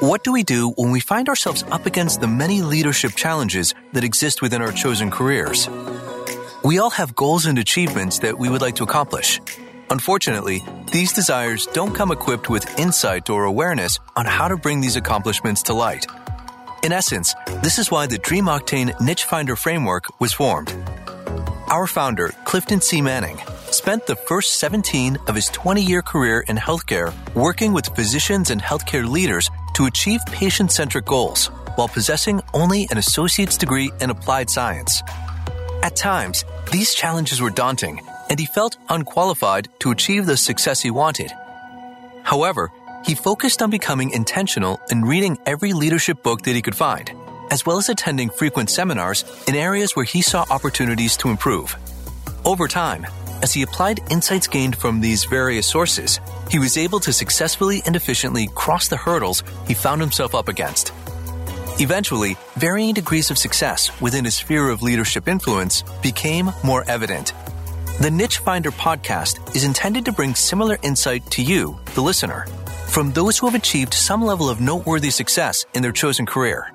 What 0.00 0.22
do 0.22 0.32
we 0.32 0.44
do 0.44 0.70
when 0.76 0.92
we 0.92 1.00
find 1.00 1.28
ourselves 1.28 1.64
up 1.72 1.84
against 1.84 2.20
the 2.20 2.28
many 2.28 2.62
leadership 2.62 3.16
challenges 3.16 3.74
that 3.94 4.04
exist 4.04 4.40
within 4.40 4.62
our 4.62 4.70
chosen 4.70 5.10
careers? 5.10 5.68
We 6.62 6.78
all 6.78 6.90
have 6.90 7.16
goals 7.16 7.46
and 7.46 7.58
achievements 7.58 8.20
that 8.20 8.38
we 8.38 8.48
would 8.48 8.60
like 8.60 8.76
to 8.76 8.84
accomplish. 8.84 9.40
Unfortunately, 9.90 10.62
these 10.92 11.12
desires 11.12 11.66
don't 11.72 11.96
come 11.96 12.12
equipped 12.12 12.48
with 12.48 12.78
insight 12.78 13.28
or 13.28 13.42
awareness 13.42 13.98
on 14.14 14.24
how 14.24 14.46
to 14.46 14.56
bring 14.56 14.80
these 14.80 14.94
accomplishments 14.94 15.64
to 15.64 15.74
light. 15.74 16.06
In 16.84 16.92
essence, 16.92 17.34
this 17.64 17.80
is 17.80 17.90
why 17.90 18.06
the 18.06 18.18
Dream 18.18 18.44
Octane 18.44 19.00
Niche 19.00 19.24
Finder 19.24 19.56
framework 19.56 20.20
was 20.20 20.32
formed. 20.32 20.72
Our 21.66 21.88
founder, 21.88 22.28
Clifton 22.44 22.80
C. 22.82 23.02
Manning, 23.02 23.40
spent 23.72 24.06
the 24.06 24.14
first 24.14 24.58
17 24.58 25.18
of 25.26 25.34
his 25.34 25.48
20 25.48 25.82
year 25.82 26.02
career 26.02 26.44
in 26.46 26.56
healthcare 26.56 27.12
working 27.34 27.72
with 27.72 27.86
physicians 27.96 28.50
and 28.50 28.62
healthcare 28.62 29.10
leaders 29.10 29.50
to 29.78 29.86
achieve 29.86 30.20
patient 30.26 30.72
centric 30.72 31.04
goals 31.04 31.52
while 31.76 31.86
possessing 31.86 32.42
only 32.52 32.88
an 32.90 32.98
associate's 32.98 33.56
degree 33.56 33.92
in 34.00 34.10
applied 34.10 34.50
science. 34.50 35.04
At 35.84 35.94
times, 35.94 36.44
these 36.72 36.94
challenges 36.94 37.40
were 37.40 37.50
daunting, 37.50 38.00
and 38.28 38.40
he 38.40 38.46
felt 38.46 38.76
unqualified 38.88 39.68
to 39.78 39.92
achieve 39.92 40.26
the 40.26 40.36
success 40.36 40.82
he 40.82 40.90
wanted. 40.90 41.30
However, 42.24 42.72
he 43.06 43.14
focused 43.14 43.62
on 43.62 43.70
becoming 43.70 44.10
intentional 44.10 44.80
in 44.90 45.04
reading 45.04 45.38
every 45.46 45.72
leadership 45.72 46.24
book 46.24 46.42
that 46.42 46.56
he 46.56 46.62
could 46.62 46.74
find, 46.74 47.12
as 47.52 47.64
well 47.64 47.78
as 47.78 47.88
attending 47.88 48.30
frequent 48.30 48.70
seminars 48.70 49.24
in 49.46 49.54
areas 49.54 49.94
where 49.94 50.04
he 50.04 50.22
saw 50.22 50.44
opportunities 50.50 51.16
to 51.18 51.28
improve. 51.28 51.76
Over 52.44 52.66
time, 52.66 53.06
as 53.42 53.52
he 53.52 53.62
applied 53.62 54.00
insights 54.10 54.46
gained 54.46 54.76
from 54.76 55.00
these 55.00 55.24
various 55.24 55.66
sources, 55.66 56.20
he 56.50 56.58
was 56.58 56.76
able 56.76 57.00
to 57.00 57.12
successfully 57.12 57.82
and 57.86 57.96
efficiently 57.96 58.48
cross 58.54 58.88
the 58.88 58.96
hurdles 58.96 59.42
he 59.66 59.74
found 59.74 60.00
himself 60.00 60.34
up 60.34 60.48
against. 60.48 60.92
Eventually, 61.80 62.36
varying 62.56 62.94
degrees 62.94 63.30
of 63.30 63.38
success 63.38 64.00
within 64.00 64.24
his 64.24 64.34
sphere 64.36 64.68
of 64.68 64.82
leadership 64.82 65.28
influence 65.28 65.82
became 66.02 66.50
more 66.64 66.84
evident. 66.88 67.32
The 68.00 68.10
Niche 68.10 68.38
Finder 68.38 68.70
podcast 68.70 69.54
is 69.54 69.64
intended 69.64 70.04
to 70.04 70.12
bring 70.12 70.34
similar 70.34 70.78
insight 70.82 71.24
to 71.32 71.42
you, 71.42 71.78
the 71.94 72.00
listener, 72.00 72.46
from 72.88 73.12
those 73.12 73.38
who 73.38 73.46
have 73.46 73.54
achieved 73.54 73.94
some 73.94 74.22
level 74.22 74.48
of 74.48 74.60
noteworthy 74.60 75.10
success 75.10 75.64
in 75.74 75.82
their 75.82 75.92
chosen 75.92 76.26
career. 76.26 76.72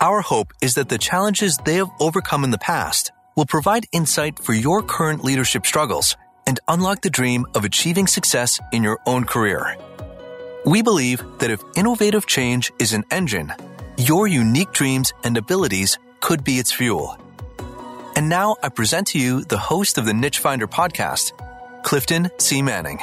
Our 0.00 0.20
hope 0.20 0.52
is 0.62 0.74
that 0.74 0.88
the 0.88 0.98
challenges 0.98 1.56
they 1.58 1.74
have 1.74 1.90
overcome 2.00 2.44
in 2.44 2.50
the 2.50 2.58
past 2.58 3.12
will 3.40 3.46
provide 3.46 3.86
insight 3.90 4.38
for 4.38 4.52
your 4.52 4.82
current 4.82 5.24
leadership 5.24 5.64
struggles 5.64 6.14
and 6.46 6.60
unlock 6.68 7.00
the 7.00 7.08
dream 7.08 7.46
of 7.54 7.64
achieving 7.64 8.06
success 8.06 8.60
in 8.70 8.82
your 8.82 8.98
own 9.06 9.24
career. 9.24 9.78
We 10.66 10.82
believe 10.82 11.24
that 11.38 11.50
if 11.50 11.64
innovative 11.74 12.26
change 12.26 12.70
is 12.78 12.92
an 12.92 13.04
engine, 13.10 13.50
your 13.96 14.26
unique 14.26 14.72
dreams 14.72 15.14
and 15.24 15.38
abilities 15.38 15.98
could 16.20 16.44
be 16.44 16.58
its 16.58 16.70
fuel. 16.70 17.16
And 18.14 18.28
now 18.28 18.56
I 18.62 18.68
present 18.68 19.06
to 19.12 19.18
you 19.18 19.42
the 19.44 19.56
host 19.56 19.96
of 19.96 20.04
the 20.04 20.12
Niche 20.12 20.40
Finder 20.40 20.66
podcast, 20.66 21.32
Clifton 21.82 22.28
C. 22.36 22.60
Manning. 22.60 22.98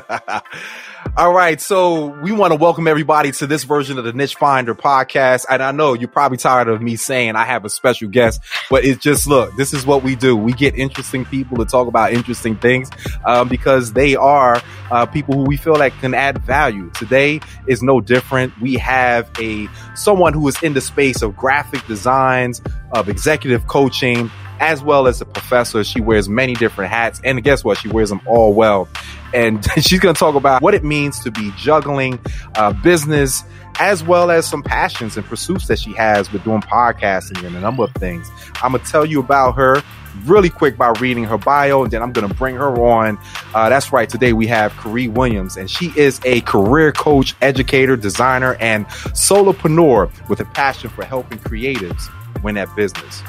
All 1.16 1.32
right. 1.32 1.60
So 1.60 2.06
we 2.06 2.32
want 2.32 2.52
to 2.52 2.56
welcome 2.56 2.88
everybody 2.88 3.30
to 3.32 3.46
this 3.46 3.64
version 3.64 3.98
of 3.98 4.04
the 4.04 4.12
Niche 4.12 4.34
Finder 4.34 4.74
podcast. 4.74 5.44
And 5.48 5.62
I 5.62 5.70
know 5.72 5.94
you're 5.94 6.08
probably 6.08 6.38
tired 6.38 6.68
of 6.68 6.82
me 6.82 6.96
saying 6.96 7.36
I 7.36 7.44
have 7.44 7.64
a 7.64 7.70
special 7.70 8.08
guest, 8.08 8.40
but 8.70 8.84
it's 8.84 9.00
just 9.00 9.26
look, 9.26 9.54
this 9.56 9.72
is 9.72 9.86
what 9.86 10.02
we 10.02 10.16
do. 10.16 10.36
We 10.36 10.52
get 10.52 10.74
interesting 10.76 11.24
people 11.24 11.58
to 11.58 11.64
talk 11.64 11.86
about 11.86 12.12
interesting 12.12 12.56
things 12.56 12.90
um, 13.24 13.48
because 13.48 13.92
they 13.92 14.16
are 14.16 14.60
uh, 14.90 15.06
people 15.06 15.34
who 15.34 15.42
we 15.42 15.56
feel 15.56 15.76
like 15.76 15.96
can 16.00 16.14
add 16.14 16.38
value. 16.38 16.90
Today 16.90 17.40
is 17.66 17.82
no 17.82 18.00
different. 18.00 18.58
We 18.60 18.74
have 18.74 19.30
a 19.40 19.68
someone 19.94 20.32
who 20.32 20.46
is 20.48 20.60
in 20.62 20.74
the 20.74 20.80
space 20.80 21.22
of 21.22 21.36
graphic 21.36 21.86
designs, 21.86 22.60
of 22.92 23.08
executive 23.08 23.66
coaching, 23.66 24.30
as 24.60 24.82
well 24.82 25.06
as 25.06 25.20
a 25.20 25.24
professor. 25.24 25.84
She 25.84 26.00
wears 26.00 26.28
many 26.28 26.54
different 26.54 26.90
hats, 26.90 27.20
and 27.24 27.42
guess 27.42 27.64
what? 27.64 27.78
She 27.78 27.88
wears 27.88 28.08
them 28.08 28.20
all 28.26 28.54
well 28.54 28.88
and 29.34 29.66
she's 29.80 30.00
going 30.00 30.14
to 30.14 30.18
talk 30.18 30.36
about 30.36 30.62
what 30.62 30.74
it 30.74 30.84
means 30.84 31.18
to 31.20 31.30
be 31.30 31.52
juggling 31.56 32.18
uh, 32.54 32.72
business 32.72 33.44
as 33.80 34.04
well 34.04 34.30
as 34.30 34.46
some 34.46 34.62
passions 34.62 35.16
and 35.16 35.26
pursuits 35.26 35.66
that 35.66 35.78
she 35.78 35.92
has 35.94 36.32
with 36.32 36.44
doing 36.44 36.60
podcasting 36.60 37.44
and 37.44 37.56
a 37.56 37.60
number 37.60 37.82
of 37.82 37.92
things. 37.94 38.30
I'm 38.62 38.72
going 38.72 38.84
to 38.84 38.90
tell 38.90 39.04
you 39.04 39.20
about 39.20 39.56
her 39.56 39.82
really 40.26 40.48
quick 40.48 40.76
by 40.76 40.90
reading 41.00 41.24
her 41.24 41.36
bio, 41.36 41.82
and 41.82 41.92
then 41.92 42.00
I'm 42.00 42.12
going 42.12 42.28
to 42.28 42.34
bring 42.34 42.54
her 42.54 42.80
on. 42.80 43.18
Uh, 43.52 43.68
that's 43.68 43.92
right. 43.92 44.08
Today 44.08 44.32
we 44.32 44.46
have 44.46 44.72
Karie 44.76 45.08
Williams, 45.08 45.56
and 45.56 45.68
she 45.68 45.92
is 45.96 46.20
a 46.24 46.40
career 46.42 46.92
coach, 46.92 47.34
educator, 47.42 47.96
designer, 47.96 48.54
and 48.60 48.86
solopreneur 48.86 50.28
with 50.28 50.38
a 50.38 50.44
passion 50.44 50.88
for 50.88 51.04
helping 51.04 51.38
creatives 51.38 52.08
win 52.44 52.56
at 52.56 52.74
business. 52.76 53.22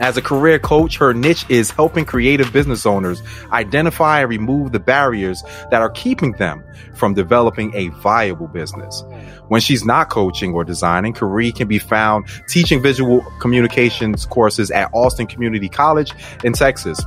As 0.00 0.16
a 0.16 0.22
career 0.22 0.58
coach, 0.58 0.96
her 0.98 1.12
niche 1.12 1.44
is 1.48 1.70
helping 1.70 2.04
creative 2.04 2.52
business 2.52 2.86
owners 2.86 3.22
identify 3.52 4.20
and 4.20 4.30
remove 4.30 4.72
the 4.72 4.80
barriers 4.80 5.42
that 5.70 5.82
are 5.82 5.90
keeping 5.90 6.32
them 6.32 6.64
from 6.94 7.14
developing 7.14 7.74
a 7.74 7.88
viable 7.88 8.48
business. 8.48 9.04
When 9.48 9.60
she's 9.60 9.84
not 9.84 10.08
coaching 10.08 10.54
or 10.54 10.64
designing, 10.64 11.12
Karie 11.12 11.52
can 11.52 11.68
be 11.68 11.78
found 11.78 12.26
teaching 12.48 12.82
visual 12.82 13.20
communications 13.40 14.24
courses 14.26 14.70
at 14.70 14.90
Austin 14.92 15.26
Community 15.26 15.68
College 15.68 16.12
in 16.42 16.54
Texas. 16.54 16.98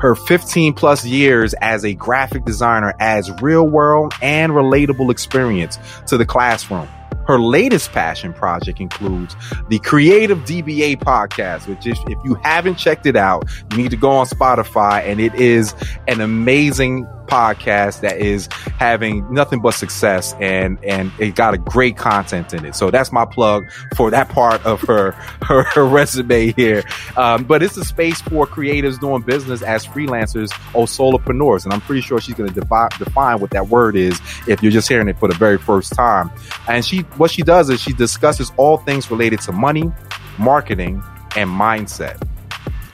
Her 0.00 0.14
15 0.14 0.72
plus 0.72 1.04
years 1.04 1.52
as 1.54 1.84
a 1.84 1.94
graphic 1.94 2.44
designer 2.44 2.94
adds 3.00 3.30
real 3.42 3.68
world 3.68 4.14
and 4.22 4.52
relatable 4.52 5.10
experience 5.10 5.78
to 6.06 6.16
the 6.16 6.24
classroom. 6.24 6.88
Her 7.26 7.38
latest 7.38 7.92
passion 7.92 8.32
project 8.32 8.80
includes 8.80 9.36
the 9.68 9.78
Creative 9.78 10.38
DBA 10.38 10.96
podcast, 10.98 11.68
which 11.68 11.86
is, 11.86 11.98
if 12.06 12.18
you 12.24 12.34
haven't 12.42 12.76
checked 12.76 13.06
it 13.06 13.16
out, 13.16 13.44
you 13.70 13.76
need 13.76 13.90
to 13.90 13.96
go 13.96 14.10
on 14.10 14.26
Spotify 14.26 15.02
and 15.04 15.20
it 15.20 15.34
is 15.34 15.74
an 16.08 16.20
amazing 16.20 17.06
podcast 17.30 18.00
that 18.00 18.18
is 18.18 18.48
having 18.78 19.32
nothing 19.32 19.60
but 19.60 19.72
success 19.72 20.34
and 20.40 20.82
and 20.84 21.12
it 21.18 21.36
got 21.36 21.54
a 21.54 21.58
great 21.58 21.96
content 21.96 22.52
in 22.52 22.64
it. 22.64 22.74
So 22.74 22.90
that's 22.90 23.12
my 23.12 23.24
plug 23.24 23.70
for 23.96 24.10
that 24.10 24.28
part 24.28 24.64
of 24.66 24.80
her 24.82 25.12
her, 25.42 25.62
her 25.62 25.86
resume 25.86 26.52
here. 26.52 26.82
Um, 27.16 27.44
but 27.44 27.62
it's 27.62 27.76
a 27.76 27.84
space 27.84 28.20
for 28.20 28.46
creatives 28.46 29.00
doing 29.00 29.22
business 29.22 29.62
as 29.62 29.86
freelancers 29.86 30.50
or 30.74 30.86
solopreneurs, 30.86 31.64
and 31.64 31.72
I'm 31.72 31.80
pretty 31.80 32.00
sure 32.00 32.20
she's 32.20 32.34
going 32.34 32.52
to 32.52 32.60
defi- 32.60 32.98
define 32.98 33.40
what 33.40 33.50
that 33.50 33.68
word 33.68 33.94
is 33.96 34.20
if 34.48 34.62
you're 34.62 34.72
just 34.72 34.88
hearing 34.88 35.08
it 35.08 35.18
for 35.18 35.28
the 35.28 35.34
very 35.34 35.58
first 35.58 35.92
time. 35.92 36.30
And 36.68 36.84
she 36.84 37.04
what 37.16 37.30
she 37.30 37.42
does 37.42 37.70
is 37.70 37.80
she 37.80 37.92
discusses 37.92 38.52
all 38.56 38.78
things 38.78 39.10
related 39.10 39.40
to 39.42 39.52
money, 39.52 39.90
marketing, 40.38 41.02
and 41.36 41.50
mindset. 41.50 42.20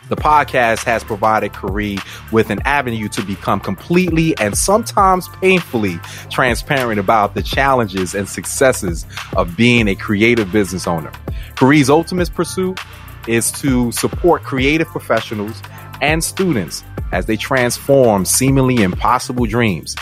The 0.09 0.17
podcast 0.17 0.85
has 0.85 1.03
provided 1.03 1.53
Karie 1.53 1.99
with 2.31 2.51
an 2.51 2.61
avenue 2.65 3.09
to 3.09 3.23
become 3.23 3.59
completely 3.59 4.39
and 4.39 4.57
sometimes 4.57 5.29
painfully 5.41 5.99
transparent 6.31 7.01
about 7.01 7.35
the 7.35 7.43
challenges 7.43 8.15
and 8.15 8.29
successes 8.29 9.05
of 9.37 9.57
being 9.57 9.89
a 9.89 9.97
creative 9.97 10.53
business 10.53 10.87
owner. 10.87 11.11
Karie's 11.57 11.91
ultimate 11.91 12.33
pursuit 12.33 12.79
is 13.27 13.51
to 13.51 13.91
support 13.91 14.45
creative 14.45 14.87
professionals 14.87 15.61
and 16.01 16.23
students 16.23 16.85
as 17.11 17.27
they 17.27 17.37
transform 17.37 18.25
seemingly 18.25 18.83
impossible 18.83 19.47
dreams 19.47 19.97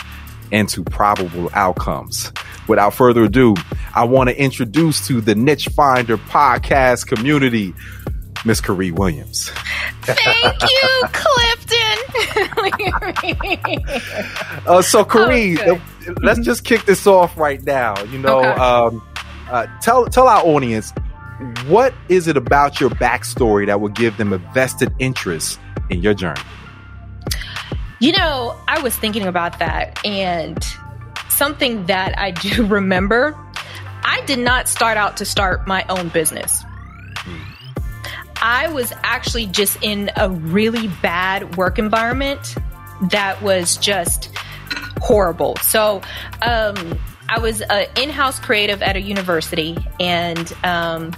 into 0.51 0.83
probable 0.83 1.49
outcomes. 1.53 2.31
Without 2.67 2.93
further 2.93 3.23
ado, 3.23 3.55
I 3.93 4.05
want 4.05 4.29
to 4.29 4.39
introduce 4.39 5.07
to 5.07 5.21
the 5.21 5.35
Niche 5.35 5.67
Finder 5.69 6.17
podcast 6.17 7.07
community 7.07 7.73
Miss 8.45 8.61
Karie 8.61 8.91
Williams. 8.91 9.49
Thank 10.03 10.61
you, 10.61 11.03
Clifton. 11.11 11.97
uh, 14.67 14.81
so, 14.81 15.03
Karie, 15.03 15.57
oh, 15.61 15.81
let's 16.21 16.39
just 16.41 16.63
kick 16.63 16.85
this 16.85 17.07
off 17.07 17.35
right 17.37 17.61
now. 17.63 18.01
You 18.03 18.19
know, 18.19 18.39
okay. 18.39 18.49
um, 18.49 19.01
uh, 19.49 19.65
tell 19.81 20.05
tell 20.05 20.27
our 20.27 20.45
audience 20.45 20.93
what 21.67 21.93
is 22.07 22.27
it 22.27 22.37
about 22.37 22.79
your 22.79 22.91
backstory 22.91 23.65
that 23.65 23.81
will 23.81 23.89
give 23.89 24.15
them 24.17 24.31
a 24.31 24.37
vested 24.37 24.93
interest 24.99 25.59
in 25.89 26.01
your 26.01 26.13
journey. 26.13 26.41
You 28.05 28.11
know, 28.11 28.55
I 28.67 28.83
was 28.83 28.95
thinking 28.95 29.25
about 29.25 29.57
that, 29.57 30.05
and 30.05 30.63
something 31.27 31.87
that 31.87 32.15
I 32.19 32.29
do 32.29 32.63
remember. 32.67 33.35
I 34.03 34.21
did 34.27 34.37
not 34.37 34.69
start 34.69 34.95
out 34.95 35.17
to 35.17 35.25
start 35.25 35.65
my 35.65 35.83
own 35.89 36.09
business. 36.09 36.63
I 38.39 38.67
was 38.71 38.93
actually 39.01 39.47
just 39.47 39.79
in 39.81 40.11
a 40.15 40.29
really 40.29 40.87
bad 41.01 41.57
work 41.57 41.79
environment 41.79 42.53
that 43.09 43.41
was 43.41 43.75
just 43.75 44.29
horrible. 45.01 45.55
So, 45.63 46.03
um, 46.43 46.99
I 47.27 47.39
was 47.39 47.61
an 47.61 47.87
in-house 47.97 48.39
creative 48.39 48.83
at 48.83 48.95
a 48.95 49.01
university, 49.01 49.75
and 49.99 50.53
um, 50.63 51.11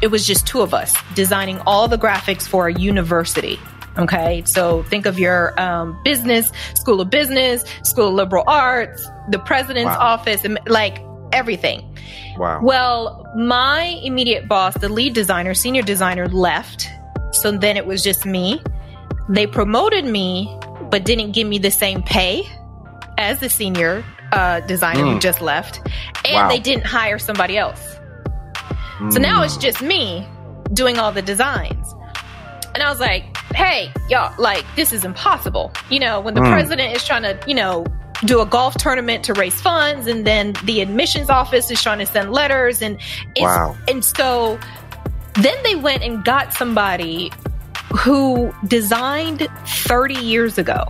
it 0.00 0.06
was 0.06 0.26
just 0.26 0.46
two 0.46 0.62
of 0.62 0.72
us 0.72 0.96
designing 1.14 1.58
all 1.66 1.86
the 1.86 1.98
graphics 1.98 2.48
for 2.48 2.68
a 2.68 2.72
university. 2.72 3.60
Okay, 3.96 4.42
so 4.44 4.82
think 4.84 5.06
of 5.06 5.18
your 5.18 5.58
um, 5.60 6.00
business, 6.02 6.50
school 6.74 7.00
of 7.00 7.10
business, 7.10 7.64
school 7.84 8.08
of 8.08 8.14
liberal 8.14 8.44
arts, 8.46 9.08
the 9.30 9.38
president's 9.38 9.96
wow. 9.96 10.14
office, 10.14 10.44
and 10.44 10.58
like 10.66 11.00
everything. 11.32 11.96
Wow. 12.36 12.60
Well, 12.62 13.32
my 13.36 14.00
immediate 14.02 14.48
boss, 14.48 14.74
the 14.74 14.88
lead 14.88 15.14
designer, 15.14 15.54
senior 15.54 15.82
designer, 15.82 16.28
left. 16.28 16.88
So 17.32 17.52
then 17.52 17.76
it 17.76 17.86
was 17.86 18.02
just 18.02 18.26
me. 18.26 18.60
They 19.28 19.46
promoted 19.46 20.04
me, 20.04 20.56
but 20.90 21.04
didn't 21.04 21.32
give 21.32 21.46
me 21.46 21.58
the 21.58 21.70
same 21.70 22.02
pay 22.02 22.44
as 23.16 23.40
the 23.40 23.48
senior 23.48 24.04
uh, 24.32 24.60
designer 24.60 25.02
mm. 25.02 25.14
who 25.14 25.18
just 25.20 25.40
left. 25.40 25.80
And 26.24 26.34
wow. 26.34 26.48
they 26.48 26.58
didn't 26.58 26.84
hire 26.84 27.18
somebody 27.18 27.56
else. 27.56 27.80
Mm. 28.98 29.12
So 29.12 29.20
now 29.20 29.42
it's 29.42 29.56
just 29.56 29.82
me 29.82 30.26
doing 30.72 30.98
all 30.98 31.12
the 31.12 31.22
designs. 31.22 31.94
And 32.74 32.82
I 32.82 32.90
was 32.90 33.00
like, 33.00 33.33
hey, 33.54 33.92
y'all, 34.08 34.34
like, 34.38 34.64
this 34.76 34.92
is 34.92 35.04
impossible. 35.04 35.72
You 35.90 36.00
know, 36.00 36.20
when 36.20 36.34
the 36.34 36.40
mm. 36.40 36.50
president 36.50 36.94
is 36.94 37.04
trying 37.04 37.22
to, 37.22 37.38
you 37.46 37.54
know, 37.54 37.86
do 38.24 38.40
a 38.40 38.46
golf 38.46 38.76
tournament 38.76 39.24
to 39.24 39.34
raise 39.34 39.60
funds 39.60 40.06
and 40.06 40.26
then 40.26 40.54
the 40.64 40.80
admissions 40.80 41.28
office 41.28 41.70
is 41.70 41.82
trying 41.82 41.98
to 41.98 42.06
send 42.06 42.32
letters 42.32 42.80
and 42.80 42.98
wow. 43.36 43.76
and 43.88 44.04
so 44.04 44.58
then 45.34 45.56
they 45.64 45.74
went 45.74 46.02
and 46.02 46.24
got 46.24 46.54
somebody 46.54 47.30
who 47.94 48.54
designed 48.66 49.46
30 49.66 50.14
years 50.14 50.58
ago 50.58 50.84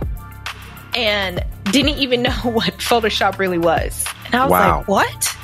and 0.95 1.43
didn't 1.65 1.97
even 1.97 2.21
know 2.23 2.31
what 2.43 2.73
Photoshop 2.77 3.37
really 3.37 3.57
was. 3.57 4.05
And 4.27 4.35
I 4.35 4.43
was 4.43 4.51
wow. 4.51 4.77
like, 4.77 4.87
what? 4.87 5.37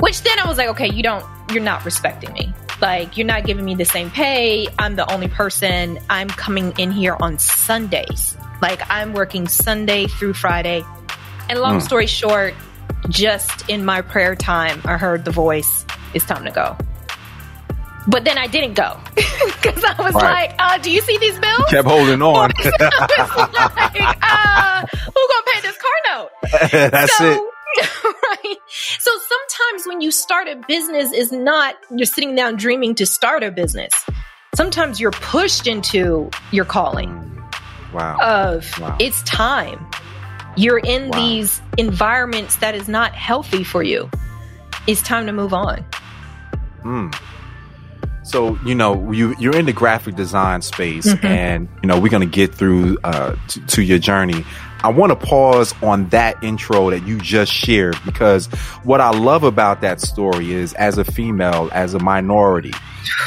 Which 0.00 0.22
then 0.22 0.38
I 0.38 0.46
was 0.46 0.58
like, 0.58 0.68
okay, 0.68 0.92
you 0.92 1.02
don't, 1.02 1.24
you're 1.50 1.62
not 1.62 1.84
respecting 1.84 2.32
me. 2.34 2.52
Like, 2.80 3.16
you're 3.16 3.26
not 3.26 3.44
giving 3.44 3.64
me 3.64 3.74
the 3.74 3.84
same 3.84 4.10
pay. 4.10 4.68
I'm 4.78 4.96
the 4.96 5.10
only 5.12 5.28
person. 5.28 5.98
I'm 6.08 6.28
coming 6.28 6.72
in 6.78 6.92
here 6.92 7.16
on 7.20 7.38
Sundays. 7.38 8.36
Like, 8.62 8.80
I'm 8.90 9.12
working 9.12 9.48
Sunday 9.48 10.06
through 10.06 10.34
Friday. 10.34 10.84
And 11.48 11.58
long 11.60 11.78
mm. 11.78 11.82
story 11.82 12.06
short, 12.06 12.54
just 13.08 13.68
in 13.68 13.84
my 13.84 14.02
prayer 14.02 14.34
time, 14.34 14.80
I 14.84 14.96
heard 14.96 15.24
the 15.24 15.30
voice, 15.30 15.84
it's 16.14 16.24
time 16.24 16.44
to 16.44 16.50
go. 16.50 16.76
But 18.06 18.24
then 18.24 18.38
I 18.38 18.46
didn't 18.46 18.74
go 18.74 18.98
because 19.14 19.84
I 19.84 19.94
was 19.98 20.14
right. 20.14 20.48
like, 20.48 20.54
uh, 20.58 20.78
"Do 20.78 20.90
you 20.90 21.02
see 21.02 21.18
these 21.18 21.38
bills?" 21.38 21.64
kept 21.68 21.86
holding 21.86 22.22
on. 22.22 22.50
like, 22.56 22.80
uh, 22.80 24.86
"Who 24.86 25.28
gonna 25.28 25.46
pay 25.52 25.60
this 25.60 25.76
car 25.76 25.90
note?" 26.06 26.30
That's 26.90 27.14
so, 27.18 27.30
it. 27.30 27.38
Right. 28.44 28.56
So 28.98 29.10
sometimes 29.10 29.86
when 29.86 30.00
you 30.00 30.10
start 30.10 30.48
a 30.48 30.56
business, 30.68 31.12
is 31.12 31.32
not 31.32 31.76
you're 31.90 32.06
sitting 32.06 32.34
down 32.34 32.56
dreaming 32.56 32.94
to 32.96 33.06
start 33.06 33.42
a 33.42 33.50
business. 33.50 33.92
Sometimes 34.54 35.00
you're 35.00 35.12
pushed 35.12 35.66
into 35.66 36.30
your 36.52 36.64
calling. 36.64 37.08
Wow. 37.92 38.18
Of 38.20 38.78
wow. 38.78 38.96
it's 39.00 39.22
time. 39.22 39.86
You're 40.56 40.78
in 40.78 41.10
wow. 41.10 41.18
these 41.18 41.62
environments 41.76 42.56
that 42.56 42.74
is 42.74 42.88
not 42.88 43.14
healthy 43.14 43.64
for 43.64 43.82
you. 43.82 44.10
It's 44.86 45.02
time 45.02 45.26
to 45.26 45.32
move 45.32 45.54
on. 45.54 45.84
Hmm. 46.82 47.10
So 48.28 48.58
you 48.64 48.74
know 48.74 49.10
you 49.10 49.34
you're 49.38 49.56
in 49.56 49.64
the 49.64 49.72
graphic 49.72 50.14
design 50.14 50.60
space, 50.60 51.06
mm-hmm. 51.06 51.26
and 51.26 51.68
you 51.82 51.86
know 51.86 51.98
we're 51.98 52.10
gonna 52.10 52.26
get 52.26 52.54
through 52.54 52.98
uh, 53.02 53.36
to 53.68 53.82
your 53.82 53.98
journey. 53.98 54.44
I 54.80 54.90
want 54.90 55.10
to 55.10 55.16
pause 55.16 55.74
on 55.82 56.08
that 56.10 56.42
intro 56.42 56.90
that 56.90 57.06
you 57.06 57.18
just 57.18 57.52
shared 57.52 57.96
because 58.04 58.46
what 58.84 59.00
I 59.00 59.10
love 59.10 59.42
about 59.42 59.80
that 59.80 60.00
story 60.00 60.52
is 60.52 60.72
as 60.74 60.98
a 60.98 61.04
female, 61.04 61.68
as 61.72 61.94
a 61.94 61.98
minority, 61.98 62.72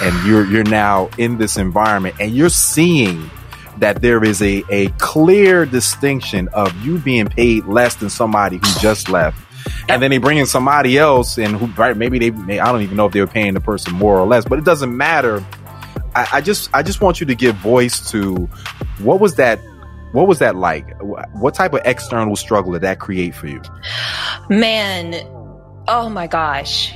and 0.01 0.27
you're 0.27 0.45
you're 0.45 0.63
now 0.63 1.09
in 1.17 1.37
this 1.37 1.57
environment 1.57 2.15
and 2.19 2.31
you're 2.31 2.49
seeing 2.49 3.29
that 3.77 4.01
there 4.01 4.23
is 4.23 4.41
a, 4.41 4.63
a 4.69 4.89
clear 4.99 5.65
distinction 5.65 6.47
of 6.49 6.73
you 6.85 6.99
being 6.99 7.27
paid 7.27 7.65
less 7.65 7.95
than 7.95 8.09
somebody 8.09 8.57
who 8.57 8.79
just 8.79 9.09
left 9.09 9.37
and 9.89 10.01
then 10.01 10.11
they 10.11 10.17
bring 10.17 10.37
in 10.37 10.45
somebody 10.45 10.97
else, 10.97 11.37
and 11.37 11.55
who 11.55 11.67
right, 11.67 11.95
maybe 11.95 12.19
they, 12.19 12.31
may, 12.31 12.59
I 12.59 12.71
don't 12.71 12.81
even 12.81 12.97
know 12.97 13.05
if 13.05 13.13
they 13.13 13.19
were 13.19 13.27
paying 13.27 13.53
the 13.53 13.61
person 13.61 13.93
more 13.93 14.19
or 14.19 14.25
less, 14.25 14.45
but 14.45 14.59
it 14.59 14.65
doesn't 14.65 14.95
matter. 14.95 15.43
I, 16.15 16.27
I 16.33 16.41
just 16.41 16.69
I 16.73 16.83
just 16.83 17.01
want 17.01 17.19
you 17.19 17.25
to 17.27 17.35
give 17.35 17.55
voice 17.57 18.11
to 18.11 18.49
what 18.99 19.19
was 19.19 19.35
that 19.35 19.59
what 20.11 20.27
was 20.27 20.39
that 20.39 20.55
like? 20.55 20.85
What 21.01 21.53
type 21.53 21.73
of 21.73 21.81
external 21.85 22.35
struggle 22.35 22.73
did 22.73 22.81
that 22.81 22.99
create 22.99 23.33
for 23.33 23.47
you? 23.47 23.61
Man, 24.49 25.15
oh 25.87 26.09
my 26.09 26.27
gosh. 26.27 26.93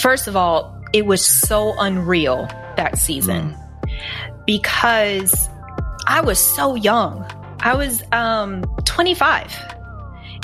First 0.00 0.28
of 0.28 0.36
all, 0.36 0.74
it 0.92 1.06
was 1.06 1.24
so 1.24 1.74
unreal 1.78 2.46
that 2.76 2.98
season 2.98 3.54
mm. 3.54 4.46
because 4.46 5.48
I 6.06 6.20
was 6.20 6.38
so 6.38 6.74
young. 6.74 7.26
I 7.60 7.74
was 7.74 8.02
um 8.12 8.64
25. 8.84 9.54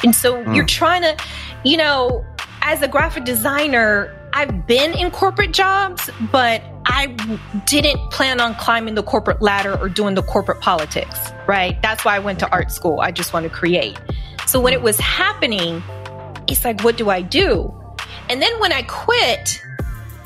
And 0.03 0.15
so 0.15 0.43
mm. 0.43 0.57
you're 0.57 0.67
trying 0.67 1.03
to, 1.03 1.17
you 1.65 1.77
know, 1.77 2.25
as 2.63 2.83
a 2.83 2.89
graphic 2.89 3.25
designer, 3.25 4.13
I've 4.37 4.67
been 4.67 4.95
in 4.95 5.13
corporate 5.13 5.53
jobs, 5.53 6.11
but 6.33 6.61
I 6.87 7.07
didn't 7.67 8.11
plan 8.11 8.41
on 8.41 8.57
climbing 8.57 8.97
the 8.97 9.03
corporate 9.05 9.41
ladder 9.41 9.79
or 9.79 9.89
doing 9.89 10.17
the 10.17 10.25
corporate 10.25 10.61
politics, 10.61 11.17
right? 11.47 11.81
That's 11.83 12.05
why 12.05 12.17
I 12.17 12.19
went 12.19 12.41
to 12.41 12.51
art 12.51 12.73
school. 12.73 13.01
I 13.01 13.13
just 13.13 13.33
want 13.33 13.45
to 13.45 13.51
create. 13.51 13.97
So 14.49 14.61
when 14.61 14.73
it 14.73 14.83
was 14.83 14.99
happening, 14.99 15.85
it's 16.49 16.65
like, 16.65 16.83
what 16.83 16.97
do 16.97 17.11
I 17.11 17.23
do? 17.23 17.73
And 18.29 18.43
then 18.43 18.59
when 18.59 18.73
I 18.73 18.83
quit, 18.83 19.63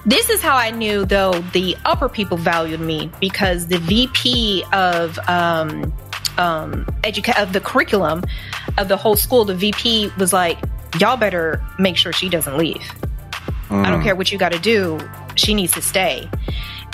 this 0.06 0.30
is 0.30 0.40
how 0.40 0.56
I 0.56 0.70
knew 0.70 1.04
though 1.04 1.32
the 1.52 1.76
upper 1.84 2.08
people 2.08 2.38
valued 2.38 2.80
me 2.80 3.10
because 3.20 3.66
the 3.66 3.78
VP 3.78 4.64
of 4.72 5.18
um, 5.28 5.92
um, 6.38 6.86
educa- 7.02 7.40
of 7.42 7.52
the 7.52 7.60
curriculum 7.60 8.24
of 8.78 8.88
the 8.88 8.96
whole 8.96 9.16
school, 9.16 9.44
the 9.44 9.54
VP 9.54 10.10
was 10.18 10.32
like, 10.32 10.56
"Y'all 10.98 11.18
better 11.18 11.62
make 11.78 11.98
sure 11.98 12.12
she 12.12 12.30
doesn't 12.30 12.56
leave. 12.56 12.90
Mm. 13.68 13.84
I 13.84 13.90
don't 13.90 14.00
mm. 14.00 14.04
care 14.04 14.16
what 14.16 14.32
you 14.32 14.38
got 14.38 14.52
to 14.52 14.58
do. 14.58 14.98
She 15.34 15.54
needs 15.54 15.72
to 15.72 15.82
stay." 15.82 16.28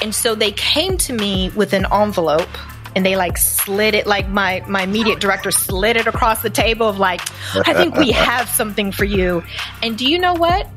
And 0.03 0.15
so 0.15 0.35
they 0.35 0.53
came 0.53 0.99
to 0.99 1.13
me 1.13 1.51
with 1.51 1.73
an 1.73 1.87
envelope 1.93 2.49
and 2.97 3.05
they 3.05 3.17
like 3.17 3.37
slid 3.39 3.95
it 3.95 4.07
like 4.07 4.29
my 4.29 4.63
my 4.69 4.83
immediate 4.83 5.21
director 5.21 5.51
slid 5.51 5.97
it 5.97 6.07
across 6.07 6.43
the 6.43 6.51
table 6.51 6.89
of 6.89 6.97
like 6.97 7.21
i 7.67 7.75
think 7.75 7.97
we 7.97 8.13
have 8.13 8.49
something 8.49 8.93
for 8.93 9.05
you 9.05 9.43
and 9.83 9.99
do 9.99 10.09
you 10.09 10.17
know 10.17 10.33
what 10.33 10.69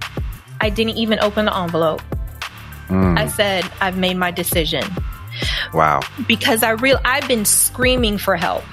i 0.62 0.68
didn't 0.68 0.98
even 0.98 1.20
open 1.20 1.46
the 1.46 1.56
envelope 1.56 2.02
mm. 2.88 3.18
i 3.20 3.28
said 3.28 3.64
i've 3.82 4.00
made 4.00 4.18
my 4.18 4.32
decision 4.32 4.84
Wow. 5.74 6.02
Because 6.28 6.64
I 6.64 6.72
real 6.72 7.00
I've 7.04 7.28
been 7.28 7.46
screaming 7.46 8.18
for 8.18 8.36
help. 8.36 8.64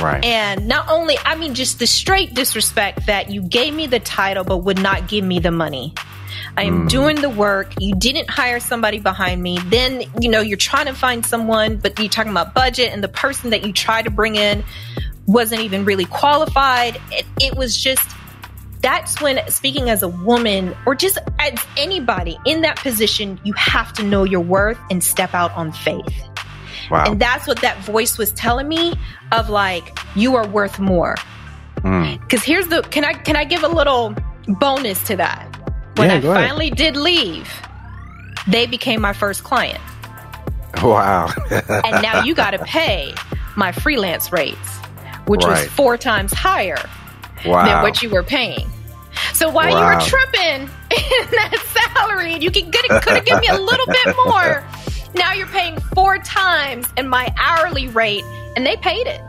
Right. 0.00 0.24
And 0.24 0.66
not 0.66 0.88
only, 0.88 1.16
I 1.24 1.36
mean, 1.36 1.54
just 1.54 1.78
the 1.78 1.86
straight 1.86 2.34
disrespect 2.34 3.06
that 3.06 3.30
you 3.30 3.42
gave 3.42 3.74
me 3.74 3.86
the 3.86 4.00
title 4.00 4.42
but 4.42 4.58
would 4.58 4.82
not 4.82 5.06
give 5.06 5.24
me 5.24 5.38
the 5.38 5.50
money. 5.50 5.94
I 6.56 6.64
am 6.64 6.82
mm. 6.82 6.88
doing 6.88 7.16
the 7.16 7.30
work. 7.30 7.72
You 7.80 7.94
didn't 7.94 8.28
hire 8.28 8.60
somebody 8.60 8.98
behind 8.98 9.42
me. 9.42 9.58
Then, 9.66 10.02
you 10.20 10.28
know, 10.28 10.40
you're 10.40 10.58
trying 10.58 10.86
to 10.86 10.94
find 10.94 11.24
someone, 11.24 11.76
but 11.76 11.98
you're 11.98 12.08
talking 12.08 12.30
about 12.32 12.54
budget, 12.54 12.92
and 12.92 13.02
the 13.02 13.08
person 13.08 13.50
that 13.50 13.66
you 13.66 13.72
try 13.72 14.02
to 14.02 14.10
bring 14.10 14.36
in 14.36 14.64
wasn't 15.26 15.62
even 15.62 15.84
really 15.84 16.04
qualified. 16.04 17.00
It, 17.10 17.26
it 17.40 17.56
was 17.56 17.76
just 17.76 18.06
that's 18.82 19.20
when 19.20 19.48
speaking 19.48 19.88
as 19.88 20.02
a 20.02 20.08
woman 20.08 20.76
or 20.86 20.94
just 20.94 21.16
as 21.38 21.54
anybody 21.76 22.36
in 22.44 22.62
that 22.62 22.76
position, 22.78 23.40
you 23.44 23.52
have 23.54 23.92
to 23.94 24.02
know 24.02 24.24
your 24.24 24.40
worth 24.40 24.78
and 24.90 25.02
step 25.02 25.34
out 25.34 25.52
on 25.52 25.72
faith. 25.72 26.12
Wow. 26.90 27.04
And 27.06 27.20
that's 27.20 27.46
what 27.46 27.60
that 27.62 27.78
voice 27.84 28.18
was 28.18 28.32
telling 28.32 28.68
me 28.68 28.94
of 29.30 29.48
like, 29.48 29.96
you 30.16 30.34
are 30.34 30.46
worth 30.46 30.78
more. 30.80 31.14
Because 31.76 32.40
mm. 32.40 32.44
here's 32.44 32.66
the 32.68 32.82
can 32.82 33.04
I 33.04 33.14
can 33.14 33.36
I 33.36 33.44
give 33.44 33.62
a 33.62 33.68
little 33.68 34.14
bonus 34.46 35.02
to 35.04 35.16
that? 35.16 35.51
When 35.96 36.08
yeah, 36.08 36.16
I 36.16 36.20
finally 36.20 36.66
ahead. 36.66 36.78
did 36.78 36.96
leave, 36.96 37.50
they 38.48 38.66
became 38.66 39.00
my 39.00 39.12
first 39.12 39.44
client. 39.44 39.80
Wow. 40.82 41.28
and 41.50 42.02
now 42.02 42.22
you 42.24 42.34
gotta 42.34 42.58
pay 42.58 43.14
my 43.56 43.72
freelance 43.72 44.32
rates, 44.32 44.78
which 45.26 45.44
right. 45.44 45.60
was 45.60 45.66
four 45.68 45.96
times 45.96 46.32
higher 46.32 46.88
wow. 47.44 47.66
than 47.66 47.82
what 47.82 48.02
you 48.02 48.10
were 48.10 48.22
paying. 48.22 48.68
So 49.34 49.50
while 49.50 49.70
wow. 49.70 49.90
you 49.90 49.96
were 49.96 50.02
tripping 50.02 50.62
in 50.62 51.30
that 51.30 51.94
salary, 51.94 52.36
you 52.38 52.50
could 52.50 52.72
could 52.72 52.90
have 52.90 53.24
given 53.24 53.40
me 53.40 53.48
a 53.48 53.58
little 53.58 53.86
bit 53.86 54.16
more. 54.26 54.64
Now 55.14 55.34
you're 55.34 55.46
paying 55.48 55.78
four 55.94 56.16
times 56.16 56.86
in 56.96 57.06
my 57.06 57.30
hourly 57.36 57.86
rate, 57.88 58.24
and 58.56 58.64
they 58.64 58.76
paid 58.76 59.06
it. 59.06 59.20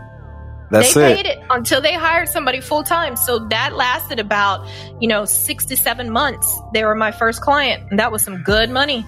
That's 0.74 0.94
they 0.96 1.16
paid 1.16 1.26
it 1.28 1.40
until 1.52 1.82
they 1.82 1.94
hired 1.94 2.30
somebody 2.30 2.60
full 2.60 2.84
time. 2.84 3.16
So 3.16 3.40
that 3.50 3.76
lasted 3.76 4.20
about, 4.20 4.68
you 5.00 5.08
know, 5.08 5.24
six 5.26 5.66
to 5.66 5.78
seven 5.78 6.10
months. 6.10 6.52
They 6.74 6.84
were 6.84 6.96
my 6.96 7.12
first 7.12 7.42
client, 7.42 7.84
and 7.92 8.00
that 8.00 8.12
was 8.12 8.24
some 8.24 8.42
good 8.42 8.72
money. 8.72 9.06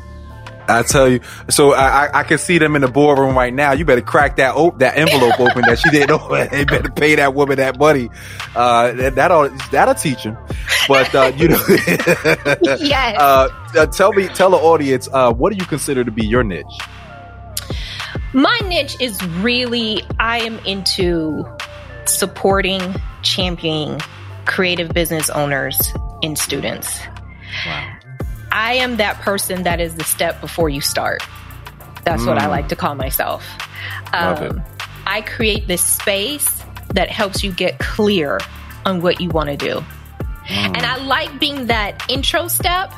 I 0.68 0.84
tell 0.84 1.10
you, 1.10 1.22
so 1.50 1.74
I, 1.74 2.20
I 2.20 2.24
can 2.24 2.38
see 2.38 2.58
them 2.58 2.76
in 2.76 2.82
the 2.82 2.88
boardroom 2.88 3.36
right 3.36 3.54
now. 3.54 3.74
You 3.74 3.86
better 3.86 4.02
crack 4.02 4.38
that 4.38 4.56
op- 4.56 4.80
that 4.80 4.98
envelope 4.98 5.40
open 5.40 5.62
that 5.64 5.80
she 5.80 5.90
didn't 5.92 6.12
open. 6.12 6.48
They 6.56 6.66
better 6.66 6.90
pay 6.90 7.16
that 7.16 7.34
woman 7.34 7.58
that 7.58 7.78
money. 7.78 8.10
Uh, 8.56 9.10
that'll 9.12 9.50
that'll 9.72 9.96
teach 9.96 10.20
him. 10.20 10.38
But 10.88 11.14
uh, 11.14 11.32
you 11.36 11.50
know, 11.50 11.62
yes. 11.68 13.20
Uh, 13.20 13.50
uh, 13.76 13.86
tell 13.88 14.14
me, 14.14 14.28
tell 14.30 14.52
the 14.52 14.58
audience, 14.58 15.08
uh, 15.12 15.34
what 15.34 15.52
do 15.52 15.58
you 15.58 15.66
consider 15.66 16.04
to 16.04 16.12
be 16.12 16.26
your 16.26 16.44
niche? 16.44 16.66
My 18.36 18.60
niche 18.68 18.98
is 19.00 19.18
really 19.38 20.04
I 20.20 20.40
am 20.40 20.60
into 20.66 21.46
supporting, 22.04 22.82
championing 23.22 24.02
creative 24.46 24.90
business 24.90 25.30
owners 25.30 25.80
and 26.22 26.38
students. 26.38 27.00
Wow. 27.66 27.96
I 28.52 28.74
am 28.74 28.98
that 28.98 29.22
person 29.22 29.64
that 29.64 29.80
is 29.80 29.96
the 29.96 30.04
step 30.04 30.42
before 30.42 30.68
you 30.68 30.82
start. 30.82 31.24
That's 32.04 32.24
mm. 32.24 32.28
what 32.28 32.38
I 32.38 32.48
Mm. 32.48 32.50
like 32.50 32.68
to 32.70 32.76
call 32.76 32.94
myself. 32.96 33.48
Love 34.12 34.42
it. 34.42 34.56
I 35.08 35.22
create 35.22 35.70
this 35.70 35.82
space 35.82 36.62
that 36.94 37.10
helps 37.10 37.42
you 37.42 37.54
get 37.54 37.80
clear 37.80 38.42
on 38.86 39.02
what 39.02 39.22
you 39.22 39.30
want 39.30 39.48
to 39.48 39.56
do. 39.56 39.82
Mm. 40.48 40.76
And 40.76 40.86
I 40.86 40.98
like 40.98 41.40
being 41.40 41.68
that 41.68 42.04
intro 42.10 42.50
step 42.50 42.92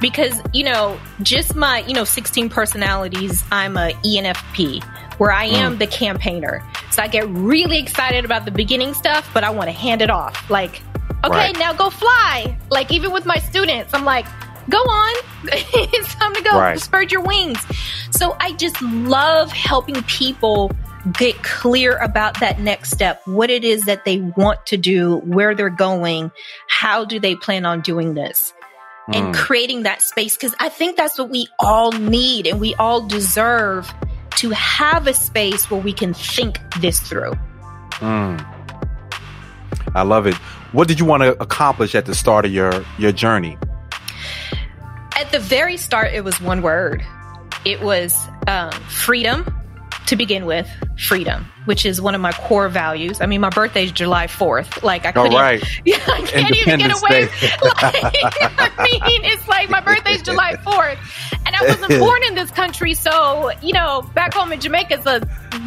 because, 0.00 0.40
you 0.52 0.64
know, 0.64 0.98
just 1.22 1.54
my, 1.54 1.80
you 1.80 1.94
know, 1.94 2.04
16 2.04 2.48
personalities, 2.48 3.44
I'm 3.52 3.76
a 3.76 3.92
ENFP 4.04 4.82
where 5.18 5.32
I 5.32 5.44
am 5.44 5.76
mm. 5.76 5.78
the 5.78 5.86
campaigner. 5.86 6.62
So 6.90 7.02
I 7.02 7.08
get 7.08 7.28
really 7.28 7.78
excited 7.78 8.24
about 8.24 8.46
the 8.46 8.50
beginning 8.50 8.94
stuff, 8.94 9.28
but 9.34 9.44
I 9.44 9.50
want 9.50 9.68
to 9.68 9.72
hand 9.72 10.00
it 10.00 10.10
off. 10.10 10.48
Like, 10.48 10.80
okay, 11.24 11.28
Right. 11.28 11.58
now 11.58 11.74
go 11.74 11.90
fly. 11.90 12.56
Like 12.70 12.90
even 12.90 13.12
with 13.12 13.26
my 13.26 13.36
students, 13.36 13.92
I'm 13.92 14.04
like, 14.04 14.26
go 14.70 14.78
on. 14.78 15.14
it's 15.44 16.14
time 16.14 16.34
to 16.34 16.42
go. 16.42 16.58
Right. 16.58 16.80
Spread 16.80 17.12
your 17.12 17.22
wings. 17.22 17.58
So 18.10 18.36
I 18.40 18.52
just 18.52 18.80
love 18.80 19.52
helping 19.52 20.02
people 20.04 20.72
get 21.12 21.42
clear 21.42 21.96
about 21.98 22.38
that 22.40 22.60
next 22.60 22.90
step, 22.90 23.22
what 23.26 23.50
it 23.50 23.64
is 23.64 23.84
that 23.84 24.04
they 24.04 24.18
want 24.18 24.64
to 24.66 24.76
do, 24.76 25.18
where 25.18 25.54
they're 25.54 25.70
going, 25.70 26.30
how 26.68 27.04
do 27.04 27.18
they 27.18 27.34
plan 27.34 27.64
on 27.64 27.80
doing 27.80 28.14
this? 28.14 28.52
And 29.12 29.34
Mm. 29.34 29.34
creating 29.34 29.82
that 29.84 30.02
space 30.02 30.36
because 30.36 30.54
I 30.60 30.68
think 30.68 30.96
that's 30.96 31.18
what 31.18 31.30
we 31.30 31.48
all 31.58 31.90
need 31.92 32.46
and 32.46 32.60
we 32.60 32.74
all 32.76 33.00
deserve 33.06 33.92
to 34.36 34.50
have 34.50 35.06
a 35.06 35.14
space 35.14 35.70
where 35.70 35.80
we 35.80 35.92
can 35.92 36.14
think 36.14 36.60
this 36.80 37.00
through. 37.00 37.32
Mm. 37.98 38.46
I 39.94 40.02
love 40.02 40.26
it. 40.26 40.34
What 40.72 40.86
did 40.86 41.00
you 41.00 41.06
want 41.06 41.22
to 41.24 41.40
accomplish 41.42 41.94
at 41.94 42.06
the 42.06 42.14
start 42.14 42.44
of 42.44 42.52
your 42.52 42.84
your 42.98 43.12
journey? 43.12 43.58
At 45.16 45.32
the 45.32 45.40
very 45.40 45.76
start, 45.76 46.12
it 46.14 46.24
was 46.24 46.40
one 46.40 46.62
word. 46.62 47.02
It 47.64 47.82
was 47.82 48.16
um, 48.46 48.70
freedom 48.88 49.44
to 50.06 50.16
begin 50.16 50.46
with, 50.46 50.68
freedom, 50.98 51.44
which 51.70 51.86
is 51.86 52.00
one 52.00 52.16
of 52.16 52.20
my 52.20 52.32
core 52.32 52.68
values. 52.68 53.20
I 53.20 53.26
mean, 53.26 53.40
my 53.40 53.48
birthday 53.48 53.84
is 53.84 53.92
July 53.92 54.26
4th. 54.26 54.82
Like, 54.82 55.06
I 55.06 55.12
couldn't, 55.12 55.34
right. 55.34 55.62
yeah, 55.84 55.98
I 56.04 56.22
can't 56.22 56.56
even 56.56 56.80
get 56.80 56.90
away. 56.90 57.28
Like, 57.62 57.80
I 57.80 58.88
mean, 58.90 59.20
it's 59.22 59.46
like 59.46 59.70
my 59.70 59.80
birthday's 59.80 60.20
July 60.22 60.56
4th. 60.66 60.98
And 61.46 61.54
I 61.54 61.62
wasn't 61.62 62.00
born 62.00 62.24
in 62.24 62.34
this 62.34 62.50
country, 62.50 62.94
so, 62.94 63.52
you 63.62 63.72
know, 63.72 64.02
back 64.16 64.34
home 64.34 64.52
in 64.52 64.58
Jamaica, 64.60 64.94
it's 64.94 65.06
a 65.06 65.22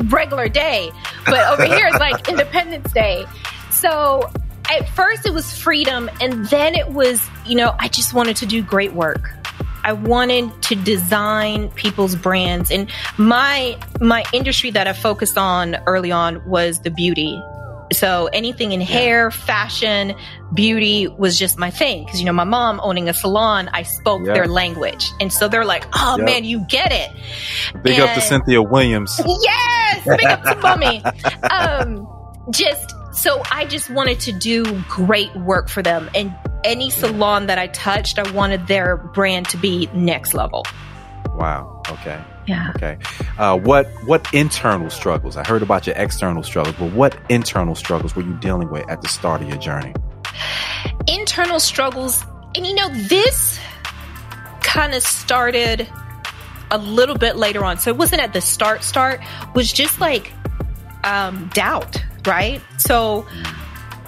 regular 0.10 0.50
day. 0.50 0.91
But 1.25 1.48
over 1.48 1.63
here, 1.63 1.88
it's 1.88 2.00
like 2.00 2.27
Independence 2.27 2.91
Day. 2.91 3.25
So 3.72 4.29
at 4.69 4.89
first 4.89 5.25
it 5.25 5.33
was 5.33 5.57
freedom, 5.57 6.10
and 6.19 6.45
then 6.48 6.75
it 6.75 6.89
was, 6.89 7.25
you 7.45 7.55
know, 7.55 7.74
I 7.79 7.88
just 7.88 8.13
wanted 8.13 8.36
to 8.38 8.45
do 8.45 8.62
great 8.62 8.91
work. 8.91 9.31
I 9.84 9.94
wanted 9.94 10.62
to 10.63 10.75
design 10.75 11.70
people's 11.72 12.16
brands 12.16 12.72
and 12.72 12.90
my 13.18 13.78
my 14.00 14.24
industry 14.34 14.72
that 14.72 14.88
I 14.88 14.94
focused 14.94 15.38
on 15.38 15.75
early 15.88 16.12
on 16.12 16.42
was 16.48 16.80
the 16.82 16.90
beauty. 16.92 17.42
So 17.92 18.28
anything 18.34 18.72
in 18.72 18.82
hair, 18.82 19.30
fashion, 19.30 20.16
beauty 20.54 21.08
was 21.08 21.38
just 21.38 21.60
my 21.60 21.70
thing 21.70 22.06
because 22.06 22.20
you 22.20 22.25
know 22.25 22.34
my 22.34 22.44
mom 22.46 22.80
owning 22.82 23.08
a 23.10 23.13
salon, 23.13 23.70
I 23.74 23.84
spoke 23.84 24.22
Yeah. 24.25 24.34
their 24.34 24.48
language. 24.48 25.12
And 25.20 25.32
so 25.32 25.48
they're 25.48 25.66
like, 25.66 25.86
"Oh 25.94 26.16
Yep. 26.18 26.25
man, 26.25 26.44
you 26.46 26.62
get 26.70 26.92
it." 26.92 27.12
Big 27.84 28.00
up 28.00 28.13
to 28.16 28.22
Cynthia 28.22 28.62
Williams. 28.63 29.22
Yes, 29.42 30.06
big 30.08 30.25
up 30.25 30.44
to 30.44 30.56
mommy. 30.63 31.04
Um, 31.52 32.08
just 32.52 32.96
so 33.12 33.44
I 33.52 33.66
just 33.66 33.90
wanted 33.92 34.20
to 34.22 34.32
do 34.32 34.63
great 34.90 35.36
work 35.36 35.70
for 35.70 35.84
them, 35.84 36.10
and 36.16 36.34
any 36.63 36.89
salon 36.89 37.48
that 37.48 37.58
I 37.58 37.67
touched, 37.67 38.20
I 38.20 38.32
wanted 38.32 38.67
their 38.67 38.98
brand 38.98 39.50
to 39.50 39.58
be 39.58 39.89
next 39.93 40.34
level. 40.34 40.65
Wow. 41.36 41.82
Okay. 41.89 42.22
Yeah. 42.48 42.72
Okay. 42.75 42.98
Uh, 43.38 43.58
what 43.58 43.88
what 44.05 44.27
internal 44.34 44.89
struggles? 44.89 45.38
I 45.38 45.48
heard 45.48 45.62
about 45.62 45.88
your 45.88 45.96
external 45.96 46.43
struggles, 46.43 46.75
but 46.77 46.91
what 46.91 47.17
internal 47.29 47.75
struggles 47.75 48.15
were 48.15 48.24
you 48.24 48.34
dealing 48.36 48.70
with 48.70 48.88
at 48.89 49.01
the 49.01 49.08
start 49.08 49.41
of 49.41 49.48
your 49.48 49.58
journey? 49.58 49.93
internal 51.08 51.60
struggles. 51.60 52.24
And 52.55 52.65
you 52.65 52.75
know, 52.75 52.89
this 52.89 53.60
kind 54.62 54.93
of 54.93 55.03
started 55.03 55.88
a 56.72 56.77
little 56.77 57.17
bit 57.17 57.36
later 57.36 57.63
on. 57.63 57.77
So 57.77 57.91
it 57.91 57.98
wasn't 57.98 58.22
at 58.22 58.34
the 58.34 58.41
start 58.41 58.84
start, 58.84 59.22
was 59.55 59.72
just 59.72 60.00
like 60.00 60.32
um 61.03 61.50
doubt, 61.53 62.03
right? 62.25 62.62
So 62.77 63.27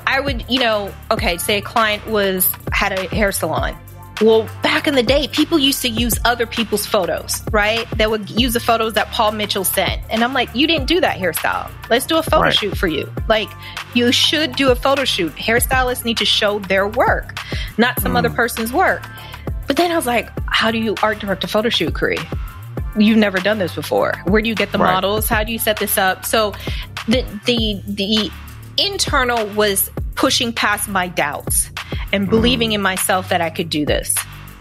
I 0.07 0.19
would, 0.19 0.45
you 0.49 0.59
know, 0.59 0.93
okay, 1.11 1.37
say 1.37 1.57
a 1.57 1.61
client 1.61 2.05
was 2.07 2.51
had 2.71 2.91
a 2.97 3.07
hair 3.13 3.31
salon. 3.31 3.75
Well, 4.21 4.47
back 4.63 4.87
in 4.87 4.95
the 4.95 5.03
day, 5.03 5.27
people 5.27 5.59
used 5.59 5.81
to 5.81 5.89
use 5.89 6.17
other 6.23 6.45
people's 6.47 6.85
photos, 6.85 7.43
right? 7.51 7.85
They 7.97 8.07
would 8.07 8.29
use 8.29 8.53
the 8.53 8.61
photos 8.61 8.93
that 8.93 9.07
Paul 9.11 9.33
Mitchell 9.33 9.65
sent. 9.65 10.01
And 10.09 10.23
I'm 10.23 10.31
like, 10.31 10.55
you 10.55 10.67
didn't 10.67 10.87
do 10.87 11.01
that 11.01 11.17
hairstyle. 11.17 11.69
Let's 11.89 12.05
do 12.05 12.17
a 12.17 12.23
photo 12.23 12.43
Right. 12.43 12.53
shoot 12.53 12.77
for 12.77 12.87
you. 12.87 13.11
Like, 13.27 13.49
you 13.93 14.13
should 14.13 14.55
do 14.55 14.71
a 14.71 14.75
photo 14.75 15.03
shoot. 15.03 15.35
Hairstylists 15.35 16.05
need 16.05 16.15
to 16.17 16.25
show 16.25 16.59
their 16.59 16.87
work, 16.87 17.37
not 17.77 17.99
some 18.01 18.13
Mm. 18.13 18.19
other 18.19 18.29
person's 18.29 18.71
work. 18.71 19.03
But 19.67 19.75
then 19.75 19.91
I 19.91 19.97
was 19.97 20.05
like, 20.05 20.29
how 20.49 20.71
do 20.71 20.77
you 20.77 20.95
art 21.03 21.19
direct 21.19 21.43
a 21.43 21.47
photo 21.47 21.67
shoot, 21.67 21.93
Karie? 21.93 22.19
You've 22.97 23.17
never 23.17 23.39
done 23.39 23.57
this 23.57 23.75
before. 23.75 24.13
Where 24.23 24.41
do 24.41 24.47
you 24.47 24.55
get 24.55 24.71
the 24.71 24.77
Right. 24.77 24.93
models? 24.93 25.27
How 25.27 25.43
do 25.43 25.51
you 25.51 25.59
set 25.59 25.75
this 25.77 25.97
up? 25.97 26.25
So 26.25 26.53
the 27.09 27.25
the 27.45 27.81
the 27.85 28.31
internal 28.77 29.45
was 29.47 29.89
pushing 30.15 30.53
past 30.53 30.87
my 30.87 31.07
doubts 31.07 31.69
and 32.11 32.23
mm-hmm. 32.23 32.29
believing 32.29 32.71
in 32.71 32.81
myself 32.81 33.29
that 33.29 33.41
I 33.41 33.49
could 33.49 33.69
do 33.69 33.85
this. 33.85 34.15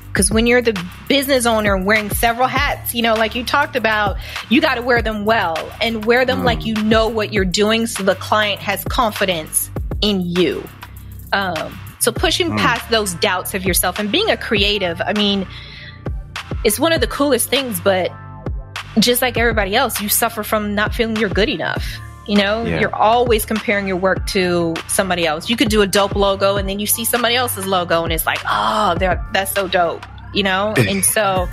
Because 0.09 0.31
when 0.31 0.47
you're 0.47 0.63
the 0.63 0.81
business 1.09 1.45
owner 1.45 1.77
wearing 1.77 2.09
several 2.11 2.47
hats, 2.47 2.95
you 2.95 3.03
know, 3.03 3.15
like 3.15 3.35
you 3.35 3.43
talked 3.43 3.75
about, 3.75 4.17
you 4.49 4.61
got 4.61 4.77
to 4.77 4.83
wear 4.83 5.03
them 5.03 5.25
well 5.25 5.57
and 5.81 6.05
wear 6.05 6.25
them 6.25 6.45
like 6.45 6.61
mm. 6.61 6.67
you 6.67 6.75
know 6.85 7.09
what 7.09 7.33
you're 7.33 7.45
doing 7.45 7.89
so 7.89 8.05
the 8.05 8.15
client 8.15 8.61
has 8.61 8.85
confidence 8.85 9.71
in 10.03 10.21
you. 10.21 10.63
Um, 11.33 11.77
so 11.99 12.13
pushing 12.13 12.51
mm. 12.51 12.59
past 12.59 12.89
those 12.91 13.15
doubts 13.15 13.55
of 13.55 13.65
yourself 13.65 13.99
and 13.99 14.13
being 14.13 14.31
a 14.31 14.37
creative, 14.37 15.01
I 15.01 15.15
mean, 15.15 15.49
it's 16.63 16.79
one 16.79 16.93
of 16.93 17.01
the 17.01 17.09
coolest 17.09 17.49
things, 17.49 17.81
but 17.81 18.13
just 19.01 19.21
like 19.21 19.37
everybody 19.37 19.75
else, 19.75 20.01
you 20.01 20.09
suffer 20.09 20.45
from 20.45 20.77
not 20.77 20.95
feeling 20.95 21.17
you're 21.17 21.29
good 21.29 21.49
enough. 21.49 21.85
You 22.27 22.39
know, 22.39 22.65
Yeah. 22.65 22.81
you're 22.81 22.95
always 22.95 23.45
comparing 23.45 23.87
your 23.87 23.97
work 23.99 24.27
to 24.29 24.75
somebody 24.89 25.27
else. 25.27 25.51
You 25.51 25.57
could 25.57 25.69
do 25.69 25.83
a 25.83 25.87
dope 25.87 26.15
logo 26.17 26.57
and 26.57 26.69
then 26.69 26.79
you 26.81 26.87
see 26.87 27.05
somebody 27.05 27.35
else's 27.37 27.67
logo 27.67 28.03
and 28.05 28.13
it's 28.13 28.25
like, 28.27 28.41
oh, 28.49 28.95
they're, 28.99 29.23
that's 29.33 29.53
so 29.53 29.69
dope, 29.69 30.05
you 30.33 30.43
know? 30.43 30.73
and 30.79 31.05
so 31.05 31.49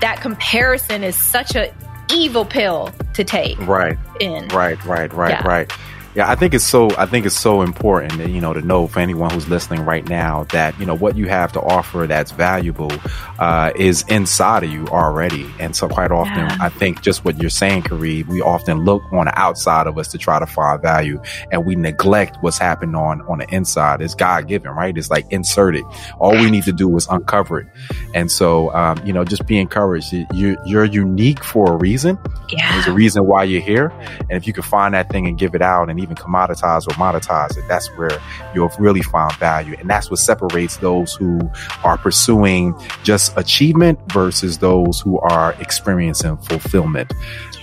that 0.00 0.20
comparison 0.20 1.02
is 1.02 1.16
such 1.16 1.56
a 1.56 1.72
evil 2.12 2.44
pill 2.44 2.92
to 3.14 3.24
take 3.24 3.58
Right. 3.66 3.98
in. 4.20 4.48
Right, 4.48 4.82
right, 4.84 5.12
right, 5.12 5.30
Yeah. 5.30 5.46
right. 5.46 5.72
Yeah, 6.18 6.28
I 6.28 6.34
think 6.34 6.52
it's 6.52 6.64
so. 6.66 6.90
I 6.98 7.06
think 7.06 7.26
it's 7.26 7.38
so 7.38 7.62
important, 7.62 8.18
that, 8.18 8.28
you 8.30 8.40
know, 8.40 8.52
to 8.52 8.60
know 8.60 8.88
for 8.88 8.98
anyone 8.98 9.30
who's 9.30 9.48
listening 9.48 9.84
right 9.84 10.04
now 10.08 10.42
that 10.50 10.76
you 10.80 10.84
know 10.84 10.96
what 10.96 11.16
you 11.16 11.28
have 11.28 11.52
to 11.52 11.60
offer 11.60 12.08
that's 12.08 12.32
valuable 12.32 12.90
uh, 13.38 13.70
is 13.76 14.02
inside 14.08 14.64
of 14.64 14.72
you 14.72 14.88
already. 14.88 15.46
And 15.60 15.76
so, 15.76 15.86
quite 15.88 16.10
often, 16.10 16.38
Yeah. 16.38 16.56
I 16.60 16.70
think 16.70 17.02
just 17.02 17.24
what 17.24 17.40
you're 17.40 17.50
saying, 17.50 17.84
Kareem, 17.84 18.26
we 18.26 18.42
often 18.42 18.84
look 18.84 19.00
on 19.12 19.26
the 19.26 19.38
outside 19.38 19.86
of 19.86 19.96
us 19.96 20.08
to 20.08 20.18
try 20.18 20.40
to 20.40 20.46
find 20.46 20.82
value, 20.82 21.22
and 21.52 21.64
we 21.64 21.76
neglect 21.76 22.38
what's 22.40 22.58
happening 22.58 22.96
on 22.96 23.20
on 23.28 23.38
the 23.38 23.46
inside. 23.54 24.02
It's 24.02 24.16
God 24.16 24.48
given, 24.48 24.72
right? 24.72 24.98
It's 24.98 25.10
like 25.10 25.24
inserted. 25.30 25.84
All 26.18 26.32
we 26.32 26.50
need 26.50 26.64
to 26.64 26.72
do 26.72 26.96
is 26.96 27.06
uncover 27.08 27.60
it. 27.60 27.66
And 28.14 28.28
so, 28.28 28.74
um, 28.74 29.00
you 29.06 29.12
know, 29.12 29.22
just 29.24 29.46
be 29.46 29.56
encouraged. 29.60 30.12
You- 30.12 30.26
You're 30.34 30.56
you're 30.66 30.84
unique 30.84 31.44
for 31.44 31.74
a 31.74 31.76
reason. 31.76 32.18
Yeah. 32.50 32.72
There's 32.72 32.88
a 32.88 32.92
reason 32.92 33.24
why 33.24 33.44
you're 33.44 33.62
here. 33.62 33.92
And 34.28 34.32
if 34.32 34.48
you 34.48 34.52
can 34.52 34.64
find 34.64 34.94
that 34.94 35.10
thing 35.10 35.28
and 35.28 35.38
give 35.38 35.54
it 35.54 35.62
out 35.62 35.88
and 35.90 36.00
even 36.00 36.07
commoditize 36.14 36.86
or 36.86 36.92
monetize 36.94 37.56
it, 37.56 37.66
that's 37.68 37.88
where 37.96 38.20
you'll 38.54 38.70
really 38.78 39.02
find 39.02 39.32
value. 39.36 39.76
And 39.78 39.88
that's 39.88 40.10
what 40.10 40.18
separates 40.18 40.76
those 40.78 41.14
who 41.14 41.40
are 41.84 41.98
pursuing 41.98 42.74
just 43.02 43.36
achievement 43.36 43.98
versus 44.12 44.58
those 44.58 45.00
who 45.00 45.18
are 45.20 45.54
experiencing 45.60 46.36
fulfillment. 46.38 47.12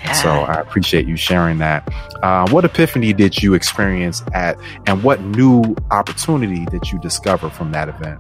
And 0.03 0.15
So 0.17 0.29
I 0.29 0.59
appreciate 0.59 1.07
you 1.07 1.15
sharing 1.15 1.57
that. 1.59 1.87
Uh, 2.21 2.47
what 2.49 2.63
epiphany 2.63 3.11
did 3.13 3.41
you 3.41 3.53
experience 3.55 4.21
at, 4.33 4.57
and 4.85 5.03
what 5.03 5.21
new 5.21 5.75
opportunity 5.91 6.65
did 6.65 6.91
you 6.91 6.99
discover 6.99 7.49
from 7.49 7.71
that 7.71 7.89
event? 7.89 8.19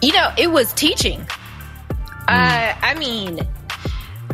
You 0.00 0.12
know, 0.12 0.32
it 0.38 0.50
was 0.50 0.72
teaching. 0.72 1.26
I 2.28 2.76
I 2.82 2.94
mean, 2.94 3.40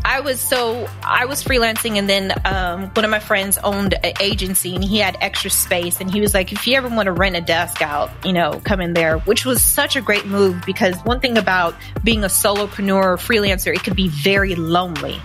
I 0.04 0.20
was 0.20 0.40
so 0.40 0.88
I 1.02 1.24
was 1.24 1.42
freelancing, 1.42 1.96
and 1.96 2.08
then 2.08 2.32
um, 2.44 2.90
one 2.90 3.04
of 3.04 3.10
my 3.10 3.20
friends 3.20 3.58
owned 3.64 3.94
an 4.04 4.12
agency, 4.20 4.74
and 4.74 4.84
he 4.84 4.98
had 4.98 5.16
extra 5.20 5.50
space, 5.50 6.00
and 6.00 6.10
he 6.10 6.20
was 6.20 6.34
like, 6.34 6.52
"If 6.52 6.66
you 6.66 6.76
ever 6.76 6.88
want 6.88 7.06
to 7.06 7.12
rent 7.12 7.36
a 7.36 7.40
desk 7.40 7.80
out, 7.80 8.10
you 8.24 8.32
know, 8.32 8.60
come 8.64 8.80
in 8.80 8.92
there." 8.92 9.18
Which 9.18 9.46
was 9.46 9.62
such 9.62 9.96
a 9.96 10.02
great 10.02 10.26
move 10.26 10.62
because 10.66 10.94
one 11.04 11.20
thing 11.20 11.38
about 11.38 11.74
being 12.02 12.22
a 12.22 12.28
solopreneur 12.28 12.94
or 13.02 13.16
freelancer, 13.16 13.74
it 13.74 13.82
could 13.82 13.96
be 13.96 14.08
very 14.08 14.54
lonely, 14.54 15.20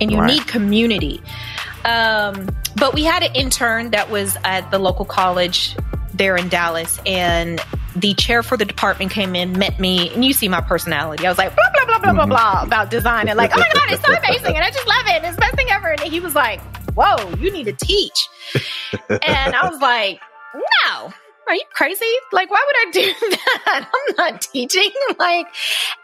and 0.00 0.10
you 0.10 0.18
Right. 0.18 0.26
need 0.26 0.46
community. 0.48 1.22
Um, 1.84 2.48
but 2.74 2.94
we 2.94 3.04
had 3.04 3.22
an 3.22 3.32
intern 3.34 3.90
that 3.92 4.10
was 4.10 4.36
at 4.44 4.70
the 4.72 4.78
local 4.78 5.04
college 5.04 5.76
there 6.14 6.36
in 6.36 6.48
Dallas, 6.48 6.98
and 7.06 7.60
the 7.94 8.12
chair 8.14 8.42
for 8.42 8.56
the 8.56 8.64
department 8.64 9.12
came 9.12 9.36
in, 9.36 9.56
met 9.58 9.78
me, 9.78 10.10
and 10.12 10.24
you 10.24 10.32
see 10.32 10.48
my 10.48 10.60
personality. 10.60 11.24
I 11.26 11.30
was 11.30 11.38
like, 11.38 11.54
blah, 11.54 11.64
blah, 12.12 12.26
blah, 12.26 12.26
blah, 12.26 12.52
blah 12.52 12.62
about 12.62 12.90
design. 12.90 13.28
And 13.28 13.36
like, 13.36 13.52
oh 13.54 13.58
my 13.58 13.70
God, 13.72 13.92
it's 13.92 14.04
so 14.04 14.12
amazing. 14.12 14.56
And 14.56 14.64
I 14.64 14.70
just 14.70 14.86
love 14.86 15.06
it. 15.06 15.24
It's 15.24 15.36
the 15.36 15.40
best 15.40 15.54
thing 15.54 15.68
ever. 15.70 15.88
And 15.88 16.00
he 16.00 16.20
was 16.20 16.34
like, 16.34 16.60
whoa, 16.94 17.30
you 17.38 17.52
need 17.52 17.64
to 17.64 17.72
teach. 17.72 18.28
and 19.08 19.54
I 19.54 19.68
was 19.68 19.80
like, 19.80 20.20
no. 20.54 21.12
Are 21.48 21.54
you 21.54 21.62
crazy? 21.72 22.04
Like, 22.32 22.50
why 22.50 22.64
would 22.66 22.76
I 22.76 22.90
do 22.90 23.26
that? 23.30 23.88
I'm 23.92 24.14
not 24.16 24.40
teaching. 24.40 24.90
Like, 25.18 25.46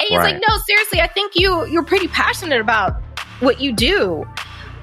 and 0.00 0.08
he's 0.08 0.18
right. 0.18 0.34
like, 0.34 0.42
no, 0.48 0.56
seriously, 0.66 1.00
I 1.00 1.06
think 1.06 1.32
you 1.34 1.66
you're 1.66 1.82
pretty 1.82 2.08
passionate 2.08 2.60
about 2.60 3.02
what 3.40 3.60
you 3.60 3.72
do. 3.72 4.24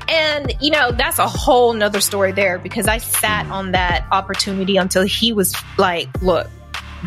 And, 0.10 0.54
you 0.60 0.72
know, 0.72 0.92
that's 0.92 1.20
a 1.20 1.28
whole 1.28 1.74
nother 1.74 2.02
story 2.02 2.32
there 2.32 2.60
because 2.60 2.88
I 2.88 2.98
sat 2.98 3.44
mm-hmm. 3.44 3.54
on 3.54 3.72
that 3.72 4.06
opportunity 4.12 4.78
until 4.78 5.04
he 5.04 5.32
was 5.32 5.56
like, 5.78 6.10
look, 6.22 6.48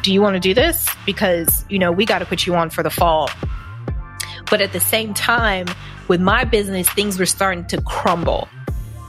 do 0.03 0.13
you 0.13 0.23
want 0.23 0.35
to 0.35 0.41
do 0.41 0.55
this? 0.55 0.89
Because, 1.05 1.65
you 1.69 1.79
know, 1.79 1.93
we 1.93 2.07
got 2.07 2.21
to 2.21 2.27
put 2.27 2.47
you 2.47 2.55
on 2.55 2.71
for 2.71 2.83
the 2.83 2.91
fall. 2.91 3.29
But 4.53 4.61
at 4.61 4.75
the 4.75 4.81
same 4.81 5.15
time, 5.15 5.65
with 6.09 6.21
my 6.21 6.45
business, 6.45 6.87
things 6.91 7.19
were 7.19 7.25
starting 7.25 7.65
to 7.69 7.81
crumble. 7.81 8.51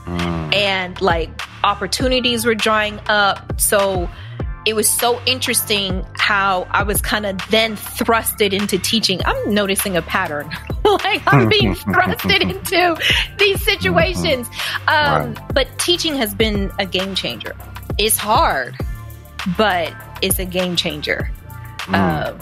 Mm. 0.06 0.54
And 0.54 1.00
like 1.02 1.28
opportunities 1.62 2.46
were 2.46 2.54
drying 2.54 2.98
up. 3.08 3.60
So 3.60 4.08
it 4.64 4.74
was 4.74 4.88
so 4.88 5.20
interesting 5.26 6.02
how 6.14 6.66
I 6.70 6.82
was 6.82 7.02
kind 7.02 7.26
of 7.26 7.38
then 7.50 7.76
thrusted 7.76 8.54
into 8.54 8.78
teaching. 8.78 9.20
I'm 9.26 9.52
noticing 9.52 9.98
a 9.98 10.00
pattern. 10.00 10.48
like 10.86 11.20
I'm 11.26 11.46
being 11.50 11.74
thrusted 11.74 12.40
into 12.40 12.98
these 13.38 13.62
situations. 13.62 14.48
Um, 14.88 15.34
right. 15.34 15.52
But 15.52 15.78
teaching 15.78 16.14
has 16.16 16.34
been 16.34 16.72
a 16.78 16.86
game 16.86 17.14
changer. 17.14 17.54
It's 17.98 18.16
hard, 18.16 18.78
but 19.58 19.92
it's 20.22 20.38
a 20.38 20.46
game 20.46 20.74
changer 20.74 21.30
mm. 21.80 21.94
uh, 21.94 22.32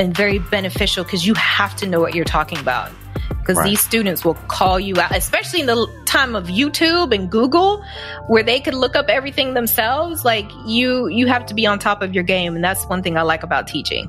and 0.00 0.16
very 0.16 0.38
beneficial 0.38 1.04
because 1.04 1.26
you 1.26 1.34
have 1.34 1.76
to 1.76 1.86
know 1.86 2.00
what 2.00 2.14
you're 2.14 2.24
talking 2.24 2.58
about 2.58 2.90
because 3.38 3.58
right. 3.58 3.68
these 3.68 3.80
students 3.80 4.24
will 4.24 4.34
call 4.48 4.80
you 4.80 4.98
out, 4.98 5.14
especially 5.14 5.60
in 5.60 5.66
the 5.66 5.86
time 6.06 6.34
of 6.34 6.46
YouTube 6.46 7.14
and 7.14 7.30
Google, 7.30 7.84
where 8.26 8.42
they 8.42 8.60
could 8.60 8.74
look 8.74 8.96
up 8.96 9.06
everything 9.08 9.54
themselves. 9.54 10.24
Like 10.24 10.50
you, 10.66 11.08
you 11.08 11.26
have 11.26 11.46
to 11.46 11.54
be 11.54 11.66
on 11.66 11.78
top 11.78 12.00
of 12.02 12.14
your 12.14 12.24
game, 12.24 12.54
and 12.54 12.64
that's 12.64 12.84
one 12.86 13.02
thing 13.02 13.16
I 13.16 13.22
like 13.22 13.42
about 13.42 13.66
teaching. 13.66 14.08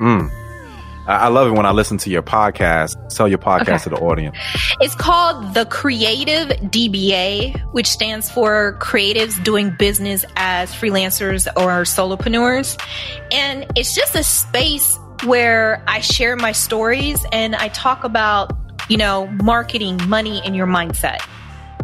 Mm. 0.00 0.30
I 1.06 1.28
love 1.28 1.48
it 1.48 1.52
when 1.52 1.66
I 1.66 1.72
listen 1.72 1.98
to 1.98 2.10
your 2.10 2.22
podcast. 2.22 3.14
Tell 3.14 3.28
your 3.28 3.38
podcast 3.38 3.68
okay. 3.68 3.78
to 3.78 3.88
the 3.90 3.96
audience. 3.96 4.36
It's 4.80 4.94
called 4.94 5.54
the 5.54 5.66
Creative 5.66 6.48
DBA, 6.48 7.72
which 7.72 7.88
stands 7.88 8.30
for 8.30 8.78
Creatives 8.80 9.42
Doing 9.44 9.74
Business 9.78 10.24
as 10.36 10.72
Freelancers 10.72 11.46
or 11.56 11.82
Solopreneurs. 11.82 12.80
And 13.32 13.66
it's 13.76 13.94
just 13.94 14.14
a 14.14 14.24
space 14.24 14.98
where 15.24 15.82
I 15.86 16.00
share 16.00 16.36
my 16.36 16.52
stories 16.52 17.24
and 17.32 17.54
I 17.54 17.68
talk 17.68 18.04
about, 18.04 18.52
you 18.88 18.96
know, 18.96 19.26
marketing, 19.26 20.00
money, 20.08 20.40
and 20.44 20.56
your 20.56 20.66
mindset. 20.66 21.20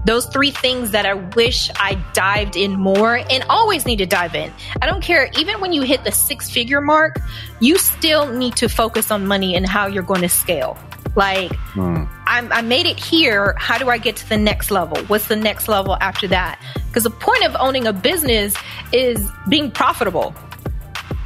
Those 0.04 0.26
three 0.26 0.50
things 0.50 0.92
that 0.92 1.07
I 1.07 1.14
wish 1.14 1.71
I 1.76 1.95
dived 2.14 2.57
in 2.57 2.78
more 2.78 3.16
and 3.16 3.45
always 3.49 3.87
need 3.87 3.97
to 3.97 4.07
dive 4.07 4.35
in. 4.35 4.52
I 4.80 4.87
don't 4.87 5.02
care. 5.02 5.30
Even 5.38 5.61
when 5.61 5.73
you 5.73 5.83
hit 5.83 6.04
the 6.04 6.12
six 6.12 6.50
figure 6.50 6.80
mark, 6.80 7.21
you 7.61 7.76
still 7.78 8.33
need 8.33 8.57
to 8.57 8.69
focus 8.69 9.11
on 9.11 9.26
money 9.26 9.54
and 9.54 9.66
how 9.66 9.87
you're 9.87 10.02
going 10.02 10.23
to 10.23 10.28
scale. 10.28 10.78
Like, 11.16 11.52
hmm. 11.73 12.04
i 12.26 12.62
made 12.62 12.87
it 12.87 12.99
here. 12.99 13.54
How 13.59 13.78
do 13.78 13.88
I 13.88 13.99
get 13.99 14.16
to 14.16 14.28
the 14.28 14.37
next 14.37 14.71
level? 14.71 14.99
What's 15.04 15.26
the 15.26 15.37
next 15.37 15.69
level 15.69 15.97
after 16.00 16.28
that? 16.28 16.61
Because 16.87 17.02
the 17.02 17.11
point 17.11 17.45
of 17.45 17.57
owning 17.59 17.87
a 17.87 17.92
business 17.92 18.54
is 18.92 19.28
being 19.49 19.71
profitable. 19.71 20.35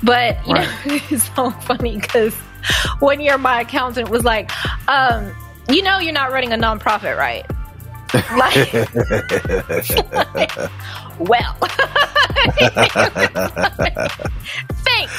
But 0.02 0.46
you 0.46 0.54
right. 0.54 0.86
know, 0.86 0.98
it's 1.10 1.34
so 1.34 1.50
funny 1.50 1.98
because 1.98 2.34
one 2.98 3.20
year 3.20 3.38
my 3.38 3.60
accountant 3.60 4.10
was 4.10 4.24
like, 4.24 4.50
um, 4.88 5.34
"You 5.68 5.82
know, 5.82 5.98
you're 5.98 6.12
not 6.12 6.30
running 6.30 6.52
a 6.52 6.56
nonprofit, 6.56 7.16
right?" 7.16 7.46
like, 8.36 8.72
like 10.32 10.56
well, 11.18 11.54
thanks. 14.84 15.14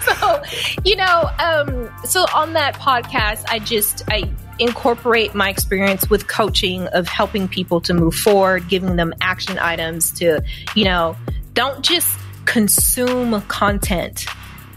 so, 0.00 0.42
you 0.84 0.96
know, 0.96 1.30
um, 1.38 1.90
so 2.04 2.24
on 2.34 2.54
that 2.54 2.74
podcast, 2.76 3.44
I 3.48 3.58
just 3.58 4.02
I 4.08 4.30
incorporate 4.58 5.34
my 5.34 5.50
experience 5.50 6.08
with 6.08 6.28
coaching 6.28 6.86
of 6.88 7.08
helping 7.08 7.48
people 7.48 7.80
to 7.82 7.92
move 7.92 8.14
forward, 8.14 8.68
giving 8.68 8.96
them 8.96 9.12
action 9.20 9.58
items 9.58 10.10
to, 10.12 10.42
you 10.74 10.84
know, 10.84 11.16
don't 11.52 11.82
just 11.84 12.18
consume 12.46 13.40
content, 13.42 14.26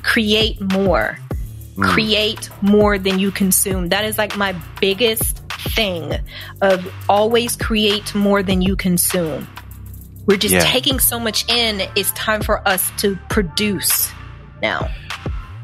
create 0.02 0.60
more. 0.74 1.18
Mm. 1.76 1.91
Create 1.91 2.50
more 2.62 2.98
than 2.98 3.20
you 3.20 3.32
consume. 3.32 3.89
That 3.89 4.06
is 4.06 4.18
like 4.18 4.38
my 4.38 4.56
biggest 4.80 5.44
thing 5.69 6.13
of 6.62 6.86
always 7.10 7.56
create 7.56 8.13
more 8.15 8.43
than 8.43 8.62
you 8.62 8.75
consume. 8.75 9.47
We're 10.25 10.38
just 10.38 10.54
yeah. 10.54 10.62
taking 10.62 10.99
so 10.99 11.19
much 11.19 11.47
in. 11.49 11.88
It's 11.95 12.12
time 12.12 12.41
for 12.41 12.67
us 12.67 12.91
to 12.97 13.17
produce 13.30 14.12
now. 14.62 14.89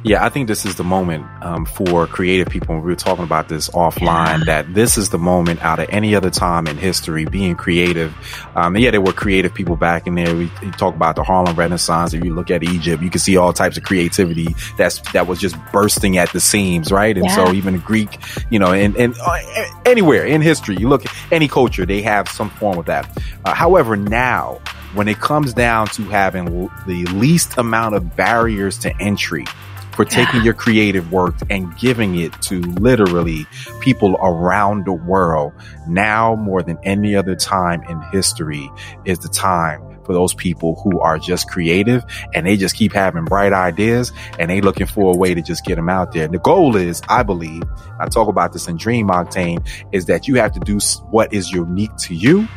Yeah, 0.03 0.25
I 0.25 0.29
think 0.29 0.47
this 0.47 0.65
is 0.65 0.75
the 0.75 0.83
moment 0.83 1.25
um, 1.43 1.65
for 1.65 2.07
creative 2.07 2.47
people. 2.47 2.75
we 2.75 2.81
were 2.81 2.95
talking 2.95 3.23
about 3.23 3.49
this 3.49 3.69
offline, 3.69 4.39
yeah. 4.39 4.45
that 4.45 4.73
this 4.73 4.97
is 4.97 5.09
the 5.09 5.19
moment 5.19 5.61
out 5.63 5.79
of 5.79 5.87
any 5.89 6.15
other 6.15 6.31
time 6.31 6.65
in 6.65 6.75
history 6.77 7.25
being 7.25 7.55
creative. 7.55 8.13
Um, 8.55 8.75
yeah, 8.77 8.89
there 8.89 9.01
were 9.01 9.13
creative 9.13 9.53
people 9.53 9.75
back 9.75 10.07
in 10.07 10.15
there. 10.15 10.35
We, 10.35 10.51
we, 10.63 10.71
talk 10.71 10.95
about 10.95 11.15
the 11.15 11.23
Harlem 11.23 11.55
Renaissance. 11.55 12.15
If 12.15 12.23
you 12.23 12.33
look 12.33 12.49
at 12.49 12.63
Egypt, 12.63 13.03
you 13.03 13.11
can 13.11 13.19
see 13.19 13.37
all 13.37 13.53
types 13.53 13.77
of 13.77 13.83
creativity 13.83 14.55
that's 14.75 14.99
that 15.11 15.27
was 15.27 15.39
just 15.39 15.55
bursting 15.71 16.17
at 16.17 16.33
the 16.33 16.39
seams, 16.39 16.91
right? 16.91 17.15
And 17.15 17.27
yeah. 17.27 17.35
so 17.35 17.53
even 17.53 17.77
Greek, 17.79 18.17
you 18.49 18.57
know, 18.57 18.71
and, 18.71 18.95
and 18.95 19.15
uh, 19.21 19.37
anywhere 19.85 20.25
in 20.25 20.41
history, 20.41 20.77
you 20.77 20.89
look 20.89 21.05
at 21.05 21.13
any 21.31 21.47
culture, 21.47 21.85
they 21.85 22.01
have 22.01 22.27
some 22.27 22.49
form 22.49 22.79
of 22.79 22.85
that. 22.87 23.15
Uh, 23.45 23.53
however, 23.53 23.95
now 23.95 24.59
when 24.93 25.07
it 25.07 25.19
comes 25.19 25.53
down 25.53 25.87
to 25.87 26.03
having 26.03 26.69
the 26.87 27.05
least 27.13 27.57
amount 27.57 27.95
of 27.95 28.15
barriers 28.15 28.77
to 28.79 28.93
entry 28.99 29.45
for 29.93 30.05
taking 30.05 30.43
your 30.43 30.53
creative 30.53 31.11
work 31.11 31.35
and 31.49 31.77
giving 31.77 32.17
it 32.17 32.33
to 32.43 32.61
literally 32.61 33.45
people 33.79 34.17
around 34.21 34.85
the 34.85 34.93
world. 34.93 35.53
Now 35.87 36.35
more 36.35 36.63
than 36.63 36.77
any 36.83 37.15
other 37.15 37.35
time 37.35 37.83
in 37.83 38.01
history 38.11 38.69
is 39.05 39.19
the 39.19 39.29
time 39.29 39.91
for 40.05 40.13
those 40.13 40.33
people 40.33 40.75
who 40.83 40.99
are 40.99 41.17
just 41.17 41.49
creative 41.49 42.03
and 42.33 42.45
they 42.45 42.57
just 42.57 42.75
keep 42.75 42.93
having 42.93 43.25
bright 43.25 43.53
ideas 43.53 44.11
and 44.39 44.49
they 44.49 44.61
looking 44.61 44.87
for 44.87 45.13
a 45.13 45.17
way 45.17 45.33
to 45.33 45.41
just 45.41 45.63
get 45.65 45.75
them 45.75 45.89
out 45.89 46.11
there. 46.11 46.25
And 46.25 46.33
the 46.33 46.39
goal 46.39 46.75
is, 46.75 47.01
I 47.07 47.23
believe, 47.23 47.63
I 47.99 48.07
talk 48.07 48.27
about 48.27 48.53
this 48.53 48.67
in 48.67 48.77
Dream 48.77 49.07
Octane, 49.07 49.65
is 49.91 50.05
that 50.05 50.27
you 50.27 50.35
have 50.35 50.53
to 50.53 50.59
do 50.59 50.79
what 51.09 51.33
is 51.33 51.51
unique 51.51 51.95
to 51.97 52.15
you 52.15 52.47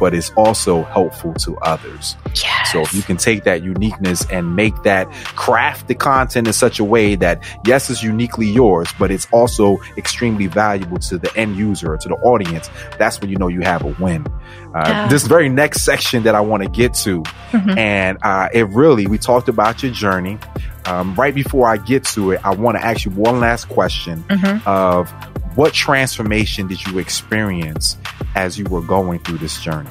but 0.00 0.14
it's 0.14 0.30
also 0.30 0.82
helpful 0.84 1.34
to 1.34 1.56
others. 1.58 2.16
Yes. 2.34 2.72
So 2.72 2.80
if 2.80 2.94
you 2.94 3.02
can 3.02 3.18
take 3.18 3.44
that 3.44 3.62
uniqueness 3.62 4.28
and 4.30 4.56
make 4.56 4.82
that 4.82 5.12
craft 5.36 5.86
the 5.88 5.94
content 5.94 6.46
in 6.46 6.52
such 6.52 6.80
a 6.80 6.84
way 6.84 7.14
that 7.16 7.44
yes, 7.64 7.90
it's 7.90 8.02
uniquely 8.02 8.46
yours, 8.46 8.88
but 8.98 9.10
it's 9.10 9.28
also 9.30 9.78
extremely 9.96 10.46
valuable 10.46 10.98
to 10.98 11.18
the 11.18 11.30
end 11.36 11.56
user 11.56 11.92
or 11.92 11.98
to 11.98 12.08
the 12.08 12.16
audience, 12.16 12.70
that's 12.98 13.20
when 13.20 13.30
you 13.30 13.36
know 13.36 13.48
you 13.48 13.60
have 13.60 13.84
a 13.84 13.94
win. 14.02 14.26
Uh, 14.74 14.84
yeah. 14.86 15.08
This 15.08 15.26
very 15.26 15.48
next 15.48 15.82
section 15.82 16.22
that 16.22 16.34
I 16.34 16.40
want 16.40 16.62
to 16.62 16.68
get 16.68 16.94
to, 16.94 17.22
mm-hmm. 17.22 17.78
and 17.78 18.18
uh, 18.22 18.48
it 18.52 18.68
really, 18.68 19.06
we 19.06 19.18
talked 19.18 19.48
about 19.48 19.82
your 19.82 19.92
journey. 19.92 20.38
Um, 20.86 21.14
right 21.14 21.34
before 21.34 21.68
I 21.68 21.76
get 21.76 22.04
to 22.14 22.32
it, 22.32 22.40
I 22.44 22.54
want 22.54 22.78
to 22.78 22.84
ask 22.84 23.04
you 23.04 23.10
one 23.10 23.38
last 23.38 23.68
question 23.68 24.24
mm-hmm. 24.28 24.66
of 24.66 25.12
what 25.54 25.72
transformation 25.72 26.66
did 26.68 26.84
you 26.86 26.98
experience 26.98 27.96
as 28.34 28.58
you 28.58 28.64
were 28.64 28.80
going 28.80 29.18
through 29.20 29.38
this 29.38 29.60
journey? 29.60 29.90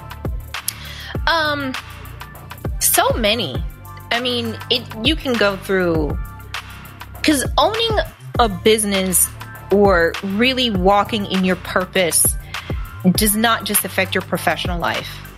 Um, 1.27 1.73
so 2.79 3.09
many. 3.11 3.63
I 4.11 4.19
mean, 4.19 4.57
it 4.69 4.83
you 5.03 5.15
can 5.15 5.33
go 5.33 5.57
through 5.57 6.17
because 7.17 7.45
owning 7.57 7.99
a 8.39 8.49
business 8.49 9.27
or 9.71 10.13
really 10.23 10.69
walking 10.69 11.25
in 11.25 11.43
your 11.43 11.57
purpose 11.57 12.25
does 13.11 13.35
not 13.35 13.65
just 13.65 13.85
affect 13.85 14.15
your 14.15 14.23
professional 14.23 14.79
life 14.79 15.28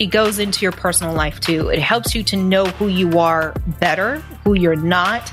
it 0.00 0.06
goes 0.06 0.38
into 0.38 0.62
your 0.62 0.72
personal 0.72 1.14
life 1.14 1.40
too. 1.40 1.68
It 1.68 1.78
helps 1.78 2.14
you 2.14 2.22
to 2.24 2.36
know 2.36 2.64
who 2.64 2.88
you 2.88 3.18
are 3.18 3.52
better, 3.78 4.16
who 4.44 4.54
you're 4.54 4.74
not, 4.74 5.28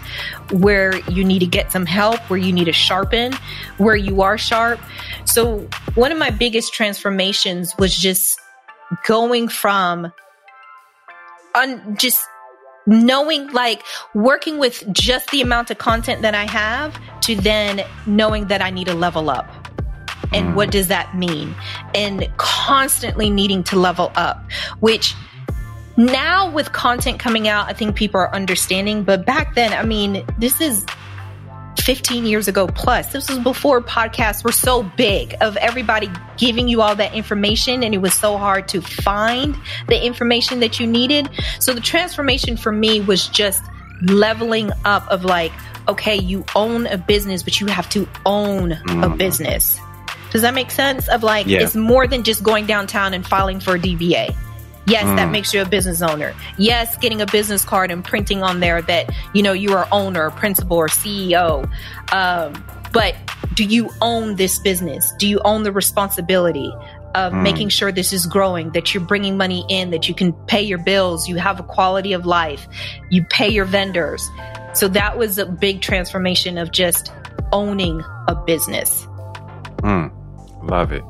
where 0.52 0.98
you 1.10 1.24
need 1.24 1.40
to 1.40 1.48
get 1.48 1.72
some 1.72 1.86
help, 1.86 2.20
where 2.30 2.38
you 2.38 2.52
need 2.52 2.66
to 2.66 2.74
sharpen, 2.74 3.32
where 3.78 3.96
you 3.96 4.22
are 4.22 4.38
sharp. 4.38 4.82
So 5.24 5.70
one 5.96 6.12
of 6.12 6.18
my 6.18 6.32
biggest 6.32 6.74
transformations 6.74 7.74
was 7.80 7.96
just 7.96 8.42
going 9.06 9.48
from 9.48 10.12
un- 11.56 11.96
just 11.98 12.28
knowing 12.86 13.50
like 13.54 13.84
working 14.14 14.58
with 14.60 14.84
just 14.92 15.32
the 15.32 15.42
amount 15.42 15.72
of 15.72 15.78
content 15.78 16.22
that 16.24 16.36
I 16.36 16.46
have 16.46 17.00
to 17.22 17.36
then 17.36 17.86
knowing 18.06 18.48
that 18.48 18.62
I 18.62 18.70
need 18.70 18.88
to 18.88 18.94
level 18.94 19.30
up 19.30 19.50
and 20.34 20.48
mm. 20.48 20.56
what 20.56 20.72
does 20.72 20.88
that 20.88 21.16
mean? 21.16 21.56
And 21.94 22.28
constantly 22.38 23.30
needing 23.30 23.64
to 23.66 23.78
level 23.78 24.12
up, 24.16 24.44
which 24.80 25.16
now 25.98 26.50
with 26.52 26.72
content 26.72 27.20
coming 27.20 27.48
out, 27.48 27.68
I 27.68 27.74
think 27.74 27.96
people 27.96 28.20
are 28.20 28.34
understanding. 28.34 29.04
But 29.04 29.26
back 29.26 29.56
then, 29.56 29.74
I 29.74 29.84
mean, 29.84 30.26
this 30.38 30.62
is 30.62 30.86
15 31.88 32.26
years 32.26 32.48
ago 32.48 32.68
plus. 32.68 33.12
This 33.14 33.30
was 33.30 33.40
before 33.40 33.82
podcasts 33.82 34.44
were 34.44 34.52
so 34.52 34.84
big 34.84 35.36
of 35.42 35.56
everybody 35.58 36.10
giving 36.38 36.68
you 36.68 36.82
all 36.82 36.96
that 36.96 37.14
information 37.14 37.84
and 37.84 37.94
it 37.94 38.00
was 38.00 38.14
so 38.14 38.38
hard 38.38 38.68
to 38.70 38.82
find 38.82 39.56
the 39.88 40.06
information 40.06 40.60
that 40.60 40.80
you 40.80 40.88
needed. 40.88 41.30
So 41.60 41.74
the 41.74 41.82
transformation 41.82 42.58
for 42.58 42.72
me 42.72 43.02
was 43.02 43.28
just 43.30 43.64
leveling 44.02 44.72
up 44.86 45.08
of 45.08 45.24
like, 45.24 45.52
okay, 45.88 46.16
you 46.16 46.46
own 46.56 46.88
a 46.88 46.98
business, 46.98 47.42
but 47.42 47.60
you 47.62 47.68
have 47.68 47.90
to 47.90 48.08
own 48.26 48.72
mm. 48.72 49.06
a 49.06 49.16
business. 49.16 49.80
Does 50.32 50.42
that 50.42 50.54
make 50.54 50.72
sense? 50.72 51.08
Of 51.08 51.24
like, 51.24 51.48
yeah. 51.48 51.62
it's 51.62 51.76
more 51.76 52.08
than 52.08 52.24
just 52.24 52.44
going 52.44 52.66
downtown 52.66 53.14
and 53.14 53.26
filing 53.26 53.60
for 53.60 53.76
a 53.76 53.80
DBA. 53.80 54.36
Yes, 54.88 55.04
mm. 55.04 55.18
that 55.18 55.32
makes 55.32 55.54
you 55.54 55.62
a 55.62 55.66
business 55.66 56.02
owner. 56.02 56.34
Yes, 56.58 56.98
getting 56.98 57.22
a 57.22 57.26
business 57.26 57.66
card 57.66 57.92
and 57.92 58.04
printing 58.04 58.42
on 58.42 58.62
there 58.62 58.82
that, 58.84 59.14
you 59.34 59.44
know, 59.44 59.52
you 59.52 59.74
are 59.74 59.88
owner, 59.92 60.32
principal, 60.32 60.78
or 60.78 60.88
CEO. 60.88 61.70
Um, 62.14 62.64
but 62.94 63.16
do 63.54 63.66
you 63.66 63.90
own 64.02 64.36
this 64.36 64.60
business? 64.60 65.14
Do 65.20 65.28
you 65.28 65.42
own 65.44 65.64
the 65.64 65.74
responsibility 65.74 66.72
of 67.16 67.34
mm. 67.34 67.42
making 67.42 67.70
sure 67.70 67.92
this 67.92 68.14
is 68.14 68.26
growing, 68.26 68.72
that 68.72 68.94
you're 68.94 69.04
bringing 69.04 69.36
money 69.36 69.66
in, 69.68 69.92
that 69.92 70.08
you 70.08 70.16
can 70.16 70.32
pay 70.32 70.62
your 70.62 70.78
bills, 70.78 71.28
you 71.28 71.36
have 71.36 71.60
a 71.60 71.64
quality 71.64 72.14
of 72.14 72.26
life, 72.26 72.66
you 73.10 73.26
pay 73.26 73.50
your 73.50 73.66
vendors? 73.66 74.30
So 74.74 74.88
that 74.90 75.18
was 75.18 75.38
a 75.38 75.46
big 75.46 75.82
transformation 75.82 76.58
of 76.58 76.72
just 76.72 77.12
owning 77.52 78.02
a 78.28 78.36
business. 78.36 79.06
Mm. 79.82 80.17
Love 80.68 80.92
it. 80.92 81.04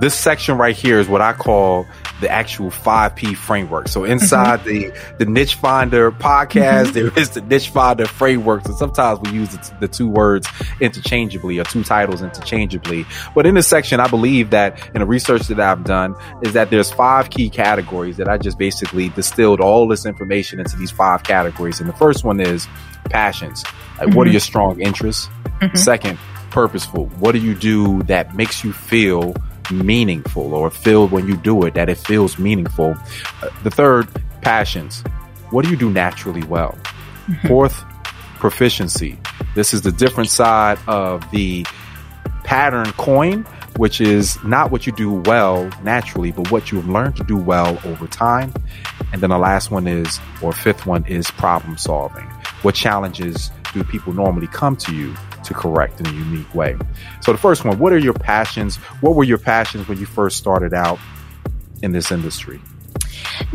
This 0.00 0.14
section 0.14 0.58
right 0.58 0.74
here 0.74 0.98
is 0.98 1.08
what 1.08 1.20
I 1.20 1.32
call 1.32 1.86
the 2.20 2.28
actual 2.28 2.70
5P 2.70 3.36
framework. 3.36 3.86
So 3.86 4.02
inside 4.02 4.60
mm-hmm. 4.60 4.92
the, 5.18 5.24
the 5.24 5.30
niche 5.30 5.54
finder 5.54 6.10
podcast, 6.10 6.86
mm-hmm. 6.86 6.92
there 6.92 7.18
is 7.18 7.30
the 7.30 7.42
niche 7.42 7.70
finder 7.70 8.06
framework. 8.06 8.66
So 8.66 8.74
sometimes 8.74 9.20
we 9.20 9.30
use 9.30 9.50
the, 9.50 9.76
the, 9.80 9.88
two 9.88 10.08
words 10.08 10.48
interchangeably 10.80 11.58
or 11.58 11.64
two 11.64 11.84
titles 11.84 12.22
interchangeably. 12.22 13.06
But 13.36 13.46
in 13.46 13.54
this 13.54 13.68
section, 13.68 14.00
I 14.00 14.08
believe 14.08 14.50
that 14.50 14.84
in 14.94 15.00
the 15.00 15.06
research 15.06 15.42
that 15.42 15.60
I've 15.60 15.84
done 15.84 16.16
is 16.42 16.54
that 16.54 16.70
there's 16.70 16.90
five 16.90 17.30
key 17.30 17.48
categories 17.48 18.16
that 18.16 18.28
I 18.28 18.36
just 18.36 18.58
basically 18.58 19.10
distilled 19.10 19.60
all 19.60 19.86
this 19.86 20.06
information 20.06 20.58
into 20.58 20.76
these 20.76 20.90
five 20.90 21.22
categories. 21.22 21.78
And 21.78 21.88
the 21.88 21.94
first 21.94 22.24
one 22.24 22.40
is 22.40 22.66
passions. 23.10 23.62
Like, 23.98 24.08
mm-hmm. 24.08 24.16
what 24.16 24.22
are 24.22 24.28
mm-hmm. 24.28 24.32
your 24.32 24.40
strong 24.40 24.80
interests? 24.80 25.28
Mm-hmm. 25.60 25.76
Second, 25.76 26.18
purposeful. 26.54 27.06
What 27.18 27.32
do 27.32 27.38
you 27.38 27.52
do 27.52 28.04
that 28.04 28.36
makes 28.36 28.62
you 28.62 28.72
feel 28.72 29.34
meaningful 29.72 30.54
or 30.54 30.70
feel 30.70 31.08
when 31.08 31.26
you 31.26 31.36
do 31.36 31.64
it 31.64 31.74
that 31.74 31.88
it 31.88 31.98
feels 31.98 32.38
meaningful. 32.38 32.94
Uh, 33.42 33.48
the 33.64 33.70
third, 33.70 34.08
passions. 34.40 35.02
What 35.50 35.64
do 35.64 35.70
you 35.72 35.76
do 35.76 35.90
naturally 35.90 36.44
well? 36.44 36.78
Mm-hmm. 37.26 37.48
Fourth, 37.48 37.84
proficiency. 38.38 39.18
This 39.56 39.74
is 39.74 39.82
the 39.82 39.90
different 39.90 40.30
side 40.30 40.78
of 40.86 41.28
the 41.32 41.66
pattern 42.44 42.92
coin, 42.92 43.42
which 43.76 44.00
is 44.00 44.40
not 44.44 44.70
what 44.70 44.86
you 44.86 44.92
do 44.92 45.10
well 45.12 45.68
naturally, 45.82 46.30
but 46.30 46.52
what 46.52 46.70
you've 46.70 46.88
learned 46.88 47.16
to 47.16 47.24
do 47.24 47.36
well 47.36 47.80
over 47.84 48.06
time. 48.06 48.54
And 49.12 49.20
then 49.20 49.30
the 49.30 49.38
last 49.38 49.72
one 49.72 49.88
is, 49.88 50.20
or 50.40 50.52
fifth 50.52 50.86
one 50.86 51.04
is 51.06 51.28
problem 51.32 51.78
solving. 51.78 52.26
What 52.62 52.76
challenges 52.76 53.50
do 53.72 53.82
people 53.82 54.12
normally 54.12 54.46
come 54.46 54.76
to 54.76 54.94
you 54.94 55.16
to 55.44 55.54
correct 55.54 56.00
in 56.00 56.06
a 56.06 56.12
unique 56.12 56.54
way. 56.54 56.76
So 57.20 57.32
the 57.32 57.38
first 57.38 57.64
one, 57.64 57.78
what 57.78 57.92
are 57.92 57.98
your 57.98 58.14
passions? 58.14 58.76
What 59.00 59.14
were 59.14 59.24
your 59.24 59.38
passions 59.38 59.88
when 59.88 59.98
you 59.98 60.06
first 60.06 60.36
started 60.36 60.74
out 60.74 60.98
in 61.82 61.92
this 61.92 62.10
industry? 62.10 62.60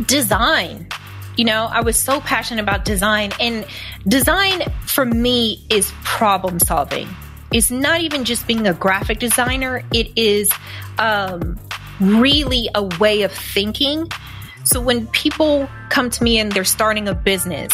Design. 0.06 0.88
You 1.36 1.44
know, 1.44 1.68
I 1.70 1.80
was 1.80 1.96
so 1.96 2.20
passionate 2.20 2.62
about 2.62 2.84
design 2.84 3.32
and 3.40 3.66
design 4.06 4.62
for 4.82 5.04
me 5.04 5.64
is 5.70 5.92
problem 6.04 6.58
solving. 6.58 7.08
It's 7.52 7.70
not 7.70 8.00
even 8.00 8.24
just 8.24 8.46
being 8.46 8.66
a 8.66 8.74
graphic 8.74 9.18
designer. 9.18 9.82
It 9.92 10.16
is 10.16 10.52
um, 10.98 11.58
really 12.00 12.68
a 12.74 12.84
way 12.98 13.22
of 13.22 13.32
thinking. 13.32 14.10
So 14.64 14.80
when 14.80 15.06
people 15.08 15.68
come 15.88 16.10
to 16.10 16.22
me 16.22 16.38
and 16.38 16.52
they're 16.52 16.64
starting 16.64 17.08
a 17.08 17.14
business, 17.14 17.72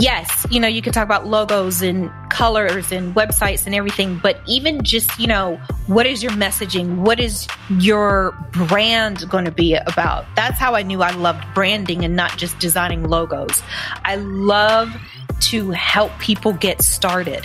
yes, 0.00 0.46
you 0.50 0.60
know, 0.60 0.68
you 0.68 0.80
can 0.80 0.92
talk 0.92 1.04
about 1.04 1.26
logos 1.26 1.82
and 1.82 2.10
colors 2.30 2.92
and 2.92 3.14
websites 3.14 3.66
and 3.66 3.74
everything, 3.74 4.18
but 4.22 4.40
even 4.46 4.82
just, 4.82 5.18
you 5.18 5.26
know, 5.26 5.56
what 5.86 6.06
is 6.06 6.22
your 6.22 6.32
messaging? 6.32 6.98
What 6.98 7.18
is 7.18 7.48
your 7.78 8.32
brand 8.52 9.28
going 9.28 9.44
to 9.44 9.50
be 9.50 9.74
about? 9.74 10.24
That's 10.36 10.58
how 10.58 10.74
I 10.74 10.82
knew 10.82 11.02
I 11.02 11.10
loved 11.10 11.44
branding 11.52 12.04
and 12.04 12.14
not 12.14 12.36
just 12.38 12.58
designing 12.58 13.08
logos. 13.08 13.62
I 14.04 14.16
love 14.16 14.94
to 15.40 15.70
help 15.72 16.16
people 16.20 16.52
get 16.52 16.82
started. 16.82 17.44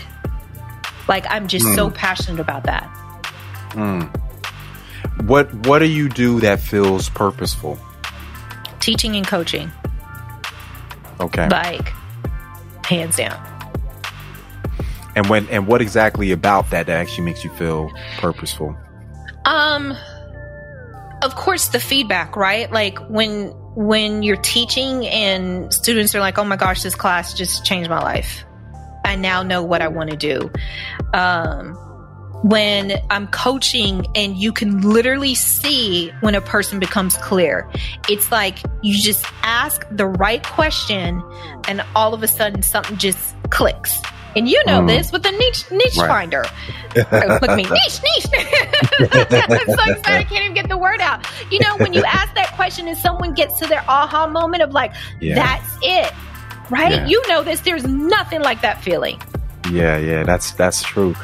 Like 1.07 1.25
I'm 1.29 1.47
just 1.47 1.65
mm. 1.65 1.75
so 1.75 1.89
passionate 1.89 2.39
about 2.39 2.63
that. 2.65 2.83
Mm. 3.71 4.15
What 5.25 5.53
what 5.67 5.79
do 5.79 5.85
you 5.85 6.07
do 6.07 6.39
that 6.41 6.59
feels 6.59 7.09
purposeful? 7.09 7.77
Teaching 8.79 9.15
and 9.15 9.25
coaching. 9.25 9.71
Okay. 11.19 11.47
Like 11.49 11.93
hands 12.85 13.17
down. 13.17 13.41
And 15.15 15.27
when 15.29 15.47
and 15.49 15.67
what 15.67 15.81
exactly 15.81 16.31
about 16.31 16.69
that 16.71 16.87
that 16.87 16.99
actually 16.99 17.25
makes 17.25 17.43
you 17.43 17.51
feel 17.51 17.91
purposeful? 18.17 18.75
Um 19.45 19.95
of 21.21 21.35
course 21.35 21.69
the 21.69 21.79
feedback, 21.79 22.35
right? 22.35 22.71
Like 22.71 22.97
when 23.09 23.49
when 23.75 24.23
you're 24.23 24.37
teaching 24.37 25.05
and 25.07 25.73
students 25.73 26.15
are 26.15 26.19
like, 26.19 26.37
"Oh 26.37 26.43
my 26.43 26.55
gosh, 26.55 26.83
this 26.83 26.95
class 26.95 27.33
just 27.33 27.65
changed 27.65 27.89
my 27.89 27.99
life. 27.99 28.43
I 29.05 29.15
now 29.15 29.43
know 29.43 29.63
what 29.63 29.81
I 29.81 29.87
want 29.87 30.09
to 30.09 30.17
do." 30.17 30.51
Um 31.13 31.77
when 32.43 33.01
I'm 33.09 33.27
coaching 33.27 34.05
and 34.15 34.37
you 34.37 34.51
can 34.51 34.81
literally 34.81 35.33
see 35.33 36.11
when 36.19 36.35
a 36.35 36.41
person 36.41 36.79
becomes 36.79 37.15
clear. 37.17 37.69
It's 38.09 38.31
like 38.31 38.59
you 38.81 39.01
just 39.01 39.25
ask 39.43 39.87
the 39.89 40.05
right 40.05 40.43
question 40.43 41.23
and 41.67 41.83
all 41.95 42.13
of 42.13 42.21
a 42.21 42.27
sudden 42.27 42.61
something 42.61 42.97
just 42.97 43.35
clicks. 43.49 43.97
And 44.35 44.49
you 44.49 44.61
know 44.65 44.81
mm. 44.81 44.87
this 44.87 45.11
with 45.11 45.23
the 45.23 45.31
niche 45.31 45.71
niche 45.71 45.97
right. 45.97 46.07
finder. 46.07 46.43
Look 46.95 47.13
at 47.13 47.55
me, 47.55 47.63
niche, 47.69 48.01
niche. 48.03 48.27
I'm 48.99 49.59
so 49.59 49.91
excited 49.91 50.05
I 50.05 50.23
can't 50.23 50.43
even 50.43 50.53
get 50.53 50.67
the 50.67 50.77
word 50.77 50.99
out. 50.99 51.25
You 51.49 51.59
know, 51.59 51.77
when 51.77 51.93
you 51.93 52.03
ask 52.07 52.33
that 52.35 52.51
question 52.55 52.87
and 52.87 52.97
someone 52.97 53.33
gets 53.33 53.57
to 53.59 53.67
their 53.67 53.85
aha 53.87 54.27
moment 54.27 54.63
of 54.63 54.71
like, 54.71 54.93
yeah. 55.21 55.35
that's 55.35 55.77
it. 55.81 56.11
Right? 56.69 56.91
Yeah. 56.93 57.05
You 57.05 57.21
know 57.29 57.43
this. 57.43 57.61
There's 57.61 57.85
nothing 57.85 58.41
like 58.41 58.61
that 58.61 58.81
feeling. 58.81 59.21
Yeah, 59.71 59.97
yeah, 59.97 60.23
that's 60.23 60.51
that's 60.51 60.83
true. 60.83 61.15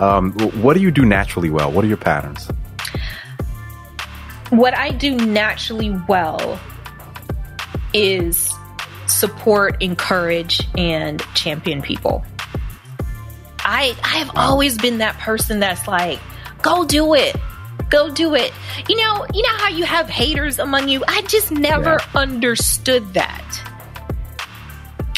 Um, 0.00 0.32
what 0.32 0.74
do 0.74 0.80
you 0.80 0.90
do 0.90 1.04
naturally 1.04 1.50
well? 1.50 1.70
What 1.72 1.84
are 1.84 1.88
your 1.88 1.96
patterns? 1.96 2.48
What 4.50 4.74
I 4.74 4.90
do 4.90 5.14
naturally 5.16 5.90
well 6.08 6.60
is 7.92 8.52
support, 9.06 9.82
encourage, 9.82 10.66
and 10.76 11.20
champion 11.34 11.82
people. 11.82 12.24
I 13.58 13.96
I 14.02 14.18
have 14.18 14.30
always 14.36 14.78
been 14.78 14.98
that 14.98 15.18
person 15.18 15.60
that's 15.60 15.86
like, 15.86 16.20
go 16.62 16.84
do 16.84 17.14
it. 17.14 17.36
Go 17.90 18.10
do 18.10 18.34
it. 18.34 18.52
You 18.88 18.96
know, 18.96 19.26
you 19.32 19.42
know 19.42 19.56
how 19.56 19.68
you 19.68 19.84
have 19.84 20.08
haters 20.08 20.58
among 20.58 20.88
you? 20.88 21.02
I 21.08 21.22
just 21.22 21.50
never 21.50 21.98
yeah. 22.00 22.20
understood 22.20 23.14
that. 23.14 23.44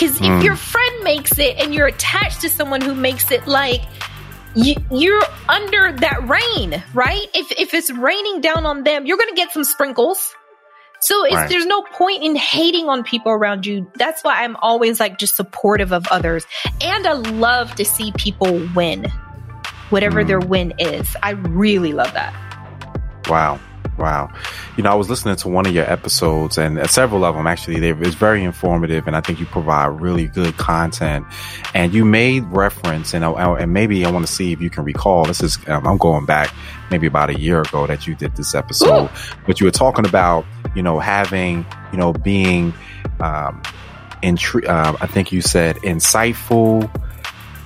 Because 0.01 0.19
mm. 0.19 0.39
if 0.39 0.45
your 0.45 0.57
friend 0.57 1.05
makes 1.05 1.39
it 1.39 1.59
and 1.59 1.75
you're 1.75 1.89
attached 1.89 2.41
to 2.41 2.49
someone 2.49 2.81
who 2.81 2.95
makes 2.95 3.31
it, 3.31 3.47
like 3.47 3.83
you, 4.55 4.75
you're 4.91 5.23
under 5.47 5.93
that 5.99 6.27
rain, 6.27 6.83
right? 6.95 7.27
If 7.35 7.53
if 7.53 7.75
it's 7.75 7.91
raining 7.91 8.41
down 8.41 8.65
on 8.65 8.83
them, 8.83 9.05
you're 9.05 9.19
going 9.19 9.29
to 9.29 9.37
get 9.37 9.53
some 9.53 9.65
sprinkles. 9.65 10.35
So 11.03 11.23
right. 11.25 11.49
there's 11.49 11.67
no 11.67 11.83
point 11.83 12.23
in 12.23 12.35
hating 12.35 12.89
on 12.89 13.05
people 13.05 13.33
around 13.33 13.67
you. 13.67 13.91
That's 13.97 14.23
why 14.23 14.43
I'm 14.43 14.57
always 14.57 15.01
like 15.01 15.19
just 15.19 15.37
supportive 15.37 15.93
of 15.93 16.07
others. 16.09 16.47
And 16.81 17.07
I 17.07 17.13
love 17.13 17.75
to 17.75 17.85
see 17.85 18.13
people 18.13 18.69
win, 18.75 19.07
whatever 19.91 20.25
mm. 20.25 20.27
their 20.27 20.41
win 20.41 20.73
is. 20.79 21.15
I 21.23 21.31
really 21.31 21.93
love 21.93 22.13
that. 22.15 22.35
Wow. 23.29 23.61
Wow. 24.01 24.33
You 24.79 24.83
know, 24.83 24.91
I 24.91 24.95
was 24.95 25.11
listening 25.11 25.37
to 25.37 25.49
one 25.49 25.67
of 25.67 25.75
your 25.75 25.85
episodes 25.85 26.57
and 26.57 26.79
uh, 26.79 26.87
several 26.87 27.23
of 27.23 27.35
them 27.35 27.47
actually. 27.47 27.81
They, 27.81 27.91
it's 27.91 28.15
very 28.15 28.43
informative 28.43 29.07
and 29.07 29.15
I 29.15 29.21
think 29.21 29.39
you 29.39 29.47
provide 29.47 30.01
really 30.01 30.27
good 30.27 30.57
content. 30.57 31.27
And 31.75 31.93
you 31.93 32.07
made 32.07 32.45
reference 32.45 33.13
and, 33.13 33.23
uh, 33.23 33.35
and 33.35 33.75
maybe 33.75 34.07
I 34.07 34.11
want 34.11 34.27
to 34.27 34.33
see 34.33 34.53
if 34.53 34.63
you 34.63 34.71
can 34.71 34.85
recall. 34.85 35.27
This 35.27 35.43
is, 35.43 35.59
um, 35.69 35.87
I'm 35.87 35.99
going 35.99 36.25
back 36.25 36.55
maybe 36.91 37.07
about 37.07 37.29
a 37.29 37.39
year 37.39 37.61
ago 37.61 37.87
that 37.87 38.07
you 38.07 38.15
did 38.15 38.35
this 38.37 38.55
episode, 38.55 39.11
Ooh. 39.11 39.37
but 39.47 39.61
you 39.61 39.67
were 39.67 39.71
talking 39.71 40.07
about, 40.07 40.47
you 40.75 40.83
know, 40.83 40.99
having, 40.99 41.67
you 41.93 41.99
know, 41.99 42.15
being, 42.15 42.73
um, 43.21 43.61
intri- 44.23 44.67
uh, 44.67 44.97
I 44.99 45.07
think 45.07 45.31
you 45.31 45.43
said 45.43 45.77
insightful, 45.77 46.91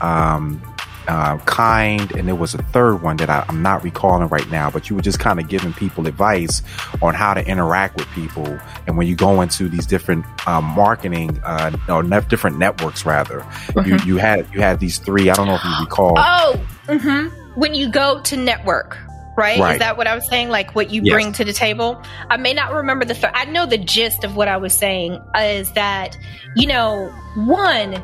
um, 0.03 0.61
uh, 1.09 1.38
kind, 1.38 2.12
and 2.12 2.27
there 2.29 2.35
was 2.35 2.55
a 2.55 2.62
third 2.62 3.03
one 3.03 3.17
that 3.19 3.31
I, 3.31 3.45
am 3.49 3.62
not 3.62 3.85
recalling 3.85 4.29
right 4.29 4.49
now. 4.51 4.71
But 4.71 4.88
you 4.88 4.97
were 4.97 5.03
just 5.03 5.19
kind 5.19 5.38
of 5.38 5.49
giving 5.49 5.73
people 5.73 6.07
advice 6.07 6.62
on 7.03 7.14
how 7.14 7.35
to 7.35 7.47
interact 7.47 7.97
with 7.97 8.09
people, 8.11 8.59
and 8.87 8.97
when 8.97 9.07
you 9.07 9.17
go 9.17 9.40
into 9.40 9.69
these 9.69 9.87
different 9.87 10.25
um, 10.47 10.64
marketing 10.64 11.40
uh, 11.45 11.77
or 11.88 12.03
ne- 12.03 12.21
different 12.23 12.59
networks, 12.59 13.07
rather, 13.07 13.40
mm-hmm. 13.40 13.88
you 13.88 14.14
you 14.14 14.17
had 14.19 14.47
you 14.53 14.61
had 14.61 14.81
these 14.81 14.99
three. 14.99 15.31
I 15.31 15.35
don't 15.35 15.47
know 15.47 15.55
if 15.55 15.64
you 15.64 15.81
recall. 15.81 16.14
Oh, 16.17 16.67
mm-hmm. 16.87 17.61
when 17.61 17.75
you 17.75 17.90
go 17.90 18.21
to 18.23 18.37
network. 18.37 18.99
Right? 19.37 19.59
right? 19.59 19.73
Is 19.73 19.79
that 19.81 19.97
what 19.97 20.07
I 20.07 20.14
was 20.14 20.29
saying? 20.29 20.51
Like 20.51 20.77
what 20.77 20.90
you 20.90 21.03
yes. 21.03 21.12
bring 21.12 21.33
to 21.33 21.45
the 21.45 21.53
table? 21.53 22.01
I 22.31 22.37
may 22.37 22.55
not 22.55 22.73
remember 22.73 23.05
the. 23.05 23.14
Th- 23.14 23.33
I 23.35 23.47
know 23.47 23.67
the 23.67 23.79
gist 23.79 24.23
of 24.23 24.37
what 24.37 24.47
I 24.47 24.57
was 24.57 24.73
saying 24.73 25.21
is 25.37 25.73
that 25.73 26.17
you 26.55 26.69
know 26.69 27.12
one 27.35 28.01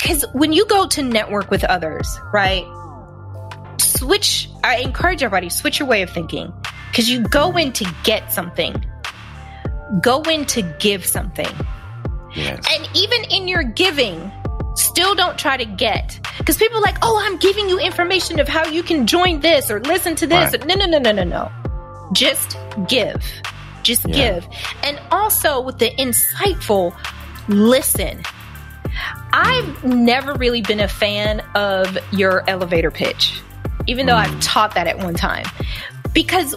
because 0.00 0.24
when 0.32 0.52
you 0.52 0.66
go 0.66 0.86
to 0.86 1.02
network 1.02 1.50
with 1.50 1.64
others, 1.64 2.18
right? 2.32 2.64
Switch, 3.78 4.48
I 4.64 4.76
encourage 4.76 5.22
everybody, 5.22 5.48
switch 5.48 5.78
your 5.78 5.88
way 5.88 6.02
of 6.02 6.10
thinking 6.10 6.52
because 6.90 7.08
you 7.08 7.20
go 7.20 7.56
in 7.56 7.72
to 7.74 7.94
get 8.04 8.32
something, 8.32 8.84
go 10.02 10.22
in 10.22 10.46
to 10.46 10.62
give 10.78 11.04
something. 11.04 11.48
Yes. 12.34 12.64
And 12.70 12.88
even 12.94 13.24
in 13.24 13.48
your 13.48 13.62
giving, 13.62 14.32
still 14.74 15.14
don't 15.14 15.38
try 15.38 15.56
to 15.56 15.64
get 15.64 16.18
because 16.38 16.56
people 16.56 16.78
are 16.78 16.82
like, 16.82 16.98
oh, 17.02 17.20
I'm 17.22 17.36
giving 17.38 17.68
you 17.68 17.78
information 17.78 18.40
of 18.40 18.48
how 18.48 18.66
you 18.66 18.82
can 18.82 19.06
join 19.06 19.40
this 19.40 19.70
or 19.70 19.80
listen 19.80 20.14
to 20.16 20.26
this. 20.26 20.52
Right. 20.52 20.66
No, 20.66 20.74
no, 20.74 20.86
no, 20.86 20.98
no, 20.98 21.12
no, 21.12 21.24
no. 21.24 21.52
Just 22.12 22.56
give. 22.88 23.22
Just 23.82 24.08
yeah. 24.08 24.32
give. 24.32 24.48
And 24.82 25.00
also 25.10 25.60
with 25.60 25.78
the 25.78 25.90
insightful, 25.96 26.96
listen 27.48 28.22
I've 29.32 29.84
never 29.84 30.34
really 30.34 30.62
been 30.62 30.80
a 30.80 30.88
fan 30.88 31.40
of 31.54 31.96
your 32.12 32.48
elevator 32.48 32.90
pitch, 32.90 33.40
even 33.86 34.06
though 34.06 34.16
I've 34.16 34.40
taught 34.40 34.74
that 34.74 34.86
at 34.86 34.98
one 34.98 35.14
time, 35.14 35.46
because 36.12 36.54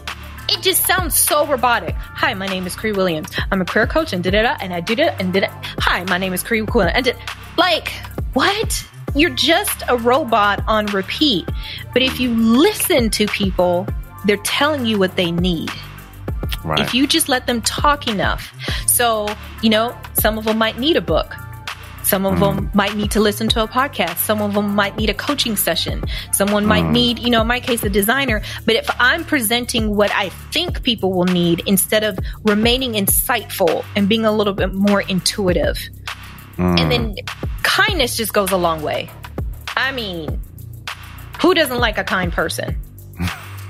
it 0.50 0.62
just 0.62 0.86
sounds 0.86 1.16
so 1.16 1.48
robotic. 1.48 1.96
Hi, 1.96 2.34
my 2.34 2.48
name 2.48 2.68
is 2.68 2.76
Karie 2.76 2.92
Williams. 2.92 3.30
I'm 3.52 3.62
a 3.62 3.66
career 3.66 3.88
coach 3.88 4.14
and 4.14 4.24
da 4.24 4.32
da 4.32 4.42
da, 4.42 4.58
and 4.60 4.74
I 4.74 4.82
do 4.82 4.96
that 4.98 5.22
and 5.22 5.32
did 5.32 5.44
it. 5.44 5.50
Hi, 5.80 6.04
my 6.06 6.18
name 6.18 6.34
is 6.34 6.44
Karie 6.44 6.62
Williams. 6.64 6.94
And 6.96 7.06
did, 7.06 7.18
like, 7.58 7.94
what? 8.34 8.86
You're 9.16 9.30
just 9.30 9.84
a 9.88 9.96
robot 9.96 10.64
on 10.68 10.88
repeat. 10.88 11.48
But 11.94 12.02
if 12.02 12.20
you 12.20 12.34
listen 12.34 13.10
to 13.12 13.28
people, 13.28 13.88
they're 14.26 14.38
telling 14.38 14.86
you 14.86 14.98
what 14.98 15.16
they 15.16 15.32
need. 15.32 15.70
Right. 16.64 16.80
If 16.80 16.94
you 16.94 17.08
just 17.08 17.30
let 17.30 17.46
them 17.46 17.62
talk 17.62 18.08
enough. 18.08 18.54
So, 18.88 19.28
you 19.62 19.70
know, 19.70 19.98
some 20.14 20.38
of 20.38 20.46
them 20.46 20.58
might 20.58 20.80
need 20.80 20.98
a 20.98 21.02
book. 21.02 21.36
Some 22.04 22.26
of 22.26 22.36
mm. 22.36 22.40
them 22.40 22.72
might 22.74 22.96
need 22.96 23.12
to 23.12 23.20
listen 23.20 23.48
to 23.50 23.64
a 23.64 23.68
podcast. 23.68 24.18
Some 24.18 24.42
of 24.42 24.54
them 24.54 24.76
might 24.76 24.98
need 24.98 25.10
a 25.10 25.14
coaching 25.14 25.56
session. 25.56 26.04
Someone 26.32 26.66
might 26.66 26.84
mm. 26.84 26.92
need, 26.92 27.20
you 27.20 27.30
know, 27.30 27.42
in 27.42 27.48
my 27.48 27.60
case, 27.60 27.84
a 27.84 27.90
designer. 27.90 28.42
But 28.66 28.76
if 28.76 28.90
I'm 29.00 29.24
presenting 29.24 29.96
what 29.96 30.12
I 30.12 30.30
think 30.30 30.84
people 30.84 31.14
will 31.14 31.26
need 31.26 31.64
instead 31.66 32.04
of 32.04 32.20
remaining 32.44 32.94
insightful 32.94 33.86
and 33.96 34.10
being 34.10 34.26
a 34.26 34.32
little 34.32 34.54
bit 34.54 34.74
more 34.74 35.02
intuitive, 35.02 35.78
mm. 36.58 36.80
and 36.80 36.92
then 36.92 37.16
kindness 37.64 38.18
just 38.18 38.34
goes 38.34 38.52
a 38.52 38.58
long 38.58 38.82
way. 38.82 39.10
I 39.76 39.92
mean, 39.92 40.42
who 41.42 41.54
doesn't 41.54 41.80
like 41.80 41.98
a 41.98 42.04
kind 42.04 42.32
person? 42.32 42.78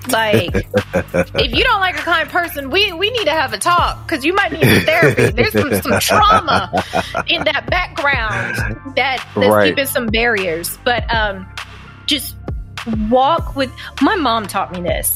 Like, 0.08 0.54
if 0.54 1.56
you 1.56 1.63
don't 1.63 1.80
like 1.80 1.96
a 1.96 2.02
kind 2.02 2.30
person, 2.30 2.70
we 2.70 2.92
we 2.94 3.10
need 3.10 3.26
to 3.26 3.32
have 3.32 3.54
a 3.54 3.58
talk 3.58 4.06
because 4.06 4.26
you 4.26 4.34
might 4.34 4.52
need 4.52 4.66
some 4.66 4.86
therapy. 4.86 5.32
There's 5.32 5.54
some, 5.54 5.82
some 5.82 6.00
trauma 6.00 6.84
in 7.28 7.44
that 7.46 7.68
background 7.70 8.96
that 8.96 9.26
that's 9.36 9.38
right. 9.38 9.70
keeping 9.70 9.86
some 9.86 10.08
barriers. 10.08 10.78
But 10.84 11.12
um, 11.13 11.48
just 12.06 12.36
walk 13.10 13.56
with. 13.56 13.72
My 14.02 14.16
mom 14.16 14.48
taught 14.48 14.72
me 14.72 14.82
this 14.82 15.16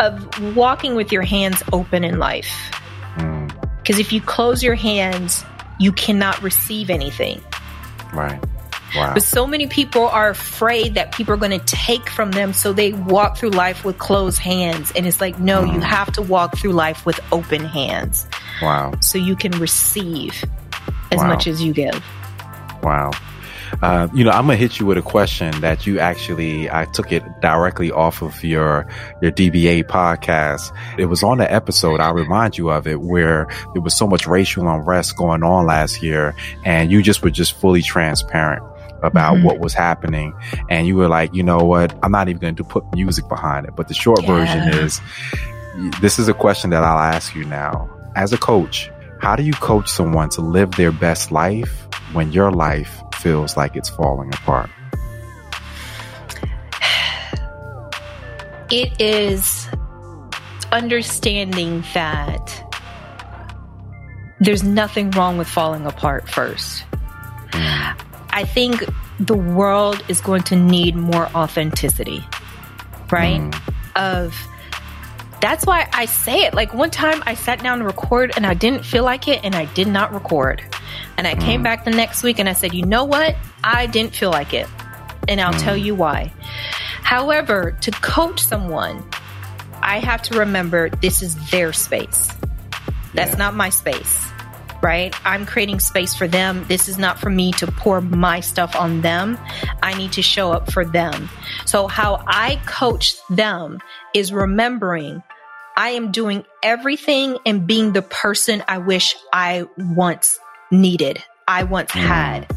of 0.00 0.56
walking 0.56 0.94
with 0.94 1.10
your 1.10 1.22
hands 1.22 1.62
open 1.72 2.04
in 2.04 2.18
life. 2.18 2.50
Because 3.16 3.96
mm. 3.96 4.00
if 4.00 4.12
you 4.12 4.20
close 4.20 4.62
your 4.62 4.76
hands, 4.76 5.44
you 5.78 5.92
cannot 5.92 6.40
receive 6.42 6.90
anything. 6.90 7.42
Right. 8.12 8.42
Wow. 8.94 9.14
But 9.14 9.22
so 9.22 9.46
many 9.46 9.66
people 9.66 10.08
are 10.08 10.30
afraid 10.30 10.94
that 10.94 11.12
people 11.12 11.34
are 11.34 11.38
going 11.38 11.58
to 11.58 11.64
take 11.66 12.08
from 12.08 12.32
them. 12.32 12.52
So 12.52 12.72
they 12.72 12.92
walk 12.92 13.36
through 13.36 13.50
life 13.50 13.84
with 13.84 13.98
closed 13.98 14.38
hands. 14.38 14.92
And 14.92 15.06
it's 15.06 15.20
like, 15.20 15.38
no, 15.38 15.62
mm. 15.62 15.74
you 15.74 15.80
have 15.80 16.12
to 16.12 16.22
walk 16.22 16.56
through 16.56 16.72
life 16.72 17.04
with 17.04 17.20
open 17.32 17.64
hands. 17.64 18.26
Wow. 18.62 18.94
So 19.00 19.18
you 19.18 19.36
can 19.36 19.52
receive 19.52 20.44
as 21.12 21.18
wow. 21.18 21.28
much 21.28 21.46
as 21.46 21.62
you 21.62 21.72
give. 21.72 22.02
Wow. 22.82 23.10
Uh, 23.82 24.08
you 24.14 24.24
know, 24.24 24.30
I'm 24.30 24.46
gonna 24.46 24.56
hit 24.56 24.80
you 24.80 24.86
with 24.86 24.96
a 24.96 25.02
question 25.02 25.60
that 25.60 25.86
you 25.86 25.98
actually 25.98 26.70
I 26.70 26.86
took 26.86 27.12
it 27.12 27.22
directly 27.40 27.90
off 27.90 28.22
of 28.22 28.42
your 28.42 28.88
your 29.20 29.30
DBA 29.30 29.84
podcast. 29.84 30.74
It 30.98 31.06
was 31.06 31.22
on 31.22 31.38
the 31.38 31.52
episode. 31.52 32.00
I'll 32.00 32.14
remind 32.14 32.56
you 32.56 32.70
of 32.70 32.86
it 32.86 33.00
where 33.00 33.46
there 33.74 33.82
was 33.82 33.94
so 33.94 34.06
much 34.06 34.26
racial 34.26 34.66
unrest 34.68 35.16
going 35.16 35.42
on 35.42 35.66
last 35.66 36.02
year, 36.02 36.34
and 36.64 36.90
you 36.90 37.02
just 37.02 37.22
were 37.22 37.30
just 37.30 37.60
fully 37.60 37.82
transparent 37.82 38.64
about 39.02 39.36
mm-hmm. 39.36 39.44
what 39.44 39.58
was 39.58 39.74
happening. 39.74 40.34
And 40.68 40.86
you 40.86 40.96
were 40.96 41.08
like, 41.08 41.34
you 41.34 41.42
know 41.42 41.58
what? 41.58 41.96
I'm 42.02 42.12
not 42.12 42.28
even 42.28 42.40
going 42.40 42.56
to 42.56 42.64
put 42.64 42.84
music 42.94 43.28
behind 43.28 43.66
it. 43.66 43.76
But 43.76 43.88
the 43.88 43.94
short 43.94 44.22
yeah. 44.22 44.26
version 44.26 44.80
is 44.80 45.00
this 46.00 46.18
is 46.18 46.28
a 46.28 46.34
question 46.34 46.70
that 46.70 46.82
I'll 46.82 46.98
ask 46.98 47.34
you 47.34 47.44
now. 47.44 47.88
As 48.16 48.32
a 48.32 48.38
coach, 48.38 48.90
how 49.20 49.36
do 49.36 49.42
you 49.42 49.52
coach 49.52 49.88
someone 49.88 50.28
to 50.30 50.40
live 50.40 50.72
their 50.72 50.92
best 50.92 51.30
life 51.30 51.86
when 52.12 52.32
your 52.32 52.50
life 52.50 53.02
feels 53.14 53.56
like 53.56 53.76
it's 53.76 53.88
falling 53.88 54.32
apart? 54.34 54.70
It 58.70 59.00
is 59.00 59.66
understanding 60.72 61.82
that 61.94 62.64
there's 64.40 64.62
nothing 64.62 65.10
wrong 65.12 65.38
with 65.38 65.48
falling 65.48 65.86
apart 65.86 66.28
first. 66.28 66.84
Mm. 67.50 68.07
I 68.38 68.44
think 68.44 68.84
the 69.18 69.34
world 69.34 70.00
is 70.06 70.20
going 70.20 70.42
to 70.44 70.54
need 70.54 70.94
more 70.94 71.26
authenticity, 71.34 72.24
right? 73.10 73.40
Mm. 73.40 73.74
Of 73.96 74.32
that's 75.40 75.66
why 75.66 75.88
I 75.92 76.04
say 76.04 76.44
it. 76.44 76.54
Like 76.54 76.72
one 76.72 76.92
time 76.92 77.20
I 77.26 77.34
sat 77.34 77.60
down 77.64 77.80
to 77.80 77.84
record 77.84 78.34
and 78.36 78.46
I 78.46 78.54
didn't 78.54 78.84
feel 78.84 79.02
like 79.02 79.26
it 79.26 79.40
and 79.42 79.56
I 79.56 79.64
did 79.64 79.88
not 79.88 80.12
record. 80.12 80.62
And 81.16 81.26
I 81.26 81.34
mm. 81.34 81.40
came 81.40 81.64
back 81.64 81.84
the 81.84 81.90
next 81.90 82.22
week 82.22 82.38
and 82.38 82.48
I 82.48 82.52
said, 82.52 82.74
you 82.74 82.86
know 82.86 83.04
what? 83.06 83.34
I 83.64 83.86
didn't 83.86 84.14
feel 84.14 84.30
like 84.30 84.54
it. 84.54 84.68
And 85.26 85.40
I'll 85.40 85.52
mm. 85.52 85.60
tell 85.60 85.76
you 85.76 85.96
why. 85.96 86.32
However, 87.02 87.76
to 87.80 87.90
coach 87.90 88.38
someone, 88.38 89.02
I 89.82 89.98
have 89.98 90.22
to 90.22 90.38
remember 90.38 90.90
this 90.90 91.22
is 91.22 91.34
their 91.50 91.72
space. 91.72 92.28
That's 93.14 93.32
yeah. 93.32 93.36
not 93.38 93.56
my 93.56 93.70
space 93.70 94.28
right? 94.82 95.14
I'm 95.26 95.46
creating 95.46 95.80
space 95.80 96.14
for 96.14 96.28
them. 96.28 96.64
This 96.68 96.88
is 96.88 96.98
not 96.98 97.18
for 97.18 97.30
me 97.30 97.52
to 97.52 97.66
pour 97.66 98.00
my 98.00 98.40
stuff 98.40 98.76
on 98.76 99.00
them. 99.00 99.38
I 99.82 99.94
need 99.94 100.12
to 100.12 100.22
show 100.22 100.52
up 100.52 100.72
for 100.72 100.84
them. 100.84 101.28
So 101.66 101.86
how 101.86 102.22
I 102.26 102.60
coach 102.66 103.16
them 103.30 103.78
is 104.14 104.32
remembering 104.32 105.22
I 105.76 105.90
am 105.90 106.10
doing 106.10 106.44
everything 106.62 107.38
and 107.46 107.66
being 107.66 107.92
the 107.92 108.02
person 108.02 108.64
I 108.66 108.78
wish 108.78 109.14
I 109.32 109.66
once 109.76 110.40
needed. 110.72 111.22
I 111.46 111.64
once 111.64 111.92
mm. 111.92 112.00
had. 112.00 112.50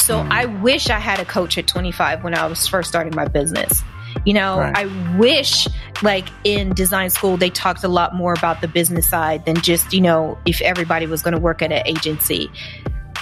So 0.00 0.18
mm. 0.18 0.30
I 0.30 0.46
wish 0.46 0.88
I 0.88 0.98
had 0.98 1.20
a 1.20 1.26
coach 1.26 1.58
at 1.58 1.66
25 1.66 2.24
when 2.24 2.34
I 2.34 2.46
was 2.46 2.66
first 2.66 2.88
starting 2.88 3.14
my 3.14 3.28
business. 3.28 3.82
You 4.24 4.34
know, 4.34 4.58
right. 4.58 4.76
I 4.76 5.16
wish 5.16 5.68
like 6.02 6.28
in 6.44 6.74
design 6.74 7.10
school, 7.10 7.36
they 7.36 7.50
talked 7.50 7.84
a 7.84 7.88
lot 7.88 8.14
more 8.14 8.32
about 8.32 8.60
the 8.60 8.68
business 8.68 9.08
side 9.08 9.44
than 9.44 9.56
just, 9.56 9.92
you 9.92 10.00
know, 10.00 10.38
if 10.46 10.60
everybody 10.62 11.06
was 11.06 11.22
going 11.22 11.34
to 11.34 11.40
work 11.40 11.62
at 11.62 11.72
an 11.72 11.86
agency. 11.86 12.50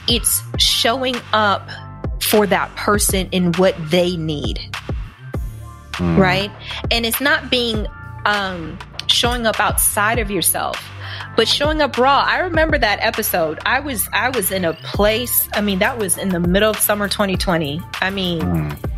It's 0.08 0.42
showing 0.58 1.16
up 1.32 1.68
for 2.20 2.46
that 2.46 2.74
person 2.76 3.28
in 3.30 3.52
what 3.52 3.74
they 3.90 4.16
need. 4.16 4.58
Mm. 5.92 6.18
Right. 6.18 6.50
And 6.90 7.06
it's 7.06 7.20
not 7.20 7.50
being, 7.50 7.86
um, 8.24 8.78
showing 9.06 9.46
up 9.46 9.60
outside 9.60 10.18
of 10.18 10.30
yourself 10.30 10.88
but 11.36 11.48
showing 11.48 11.82
up 11.82 11.98
raw 11.98 12.24
i 12.26 12.38
remember 12.38 12.78
that 12.78 12.98
episode 13.00 13.58
i 13.66 13.80
was 13.80 14.08
i 14.12 14.30
was 14.30 14.50
in 14.50 14.64
a 14.64 14.72
place 14.72 15.48
i 15.54 15.60
mean 15.60 15.78
that 15.80 15.98
was 15.98 16.16
in 16.16 16.30
the 16.30 16.40
middle 16.40 16.70
of 16.70 16.78
summer 16.78 17.08
2020 17.08 17.80
i 18.00 18.08
mean 18.08 18.40
mm. 18.40 18.91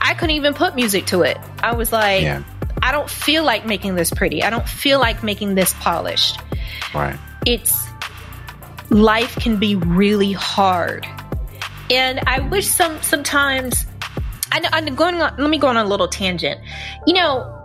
I 0.00 0.14
couldn't 0.14 0.36
even 0.36 0.54
put 0.54 0.74
music 0.74 1.06
to 1.06 1.22
it. 1.22 1.38
I 1.62 1.74
was 1.74 1.92
like, 1.92 2.22
yeah. 2.22 2.42
I 2.82 2.92
don't 2.92 3.10
feel 3.10 3.44
like 3.44 3.66
making 3.66 3.94
this 3.94 4.10
pretty. 4.10 4.42
I 4.42 4.50
don't 4.50 4.68
feel 4.68 4.98
like 4.98 5.22
making 5.22 5.54
this 5.54 5.74
polished. 5.74 6.40
Right. 6.94 7.18
It's 7.46 7.88
life 8.88 9.36
can 9.36 9.58
be 9.58 9.76
really 9.76 10.32
hard. 10.32 11.06
And 11.90 12.20
I 12.26 12.40
wish 12.40 12.68
some 12.68 13.02
sometimes 13.02 13.86
I, 14.52 14.62
I'm 14.72 14.94
going 14.94 15.20
on, 15.20 15.36
let 15.36 15.50
me 15.50 15.58
go 15.58 15.68
on 15.68 15.76
a 15.76 15.84
little 15.84 16.08
tangent. 16.08 16.60
You 17.06 17.14
know, 17.14 17.56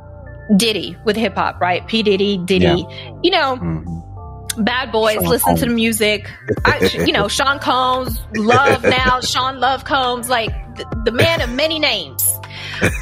Diddy 0.56 0.98
with 1.06 1.16
hip 1.16 1.36
hop, 1.36 1.60
right? 1.60 1.86
P 1.88 2.04
Diddy, 2.04 2.38
Diddy. 2.38 2.66
Yeah. 2.66 3.20
You 3.24 3.32
know, 3.32 3.58
mm-hmm. 3.58 4.64
bad 4.64 4.92
boys, 4.92 5.16
Sean 5.16 5.26
listen 5.26 5.46
Combs. 5.46 5.60
to 5.62 5.66
the 5.68 5.74
music. 5.74 6.30
I, 6.64 6.92
you 7.06 7.14
know, 7.14 7.28
Sean 7.30 7.60
Combs, 7.60 8.20
Love 8.36 8.84
now, 8.84 9.20
Sean 9.22 9.60
Love 9.60 9.86
Combs, 9.86 10.30
like 10.30 10.52
the, 10.76 11.02
the 11.06 11.12
man 11.12 11.42
of 11.42 11.50
many 11.52 11.80
names. 11.80 12.28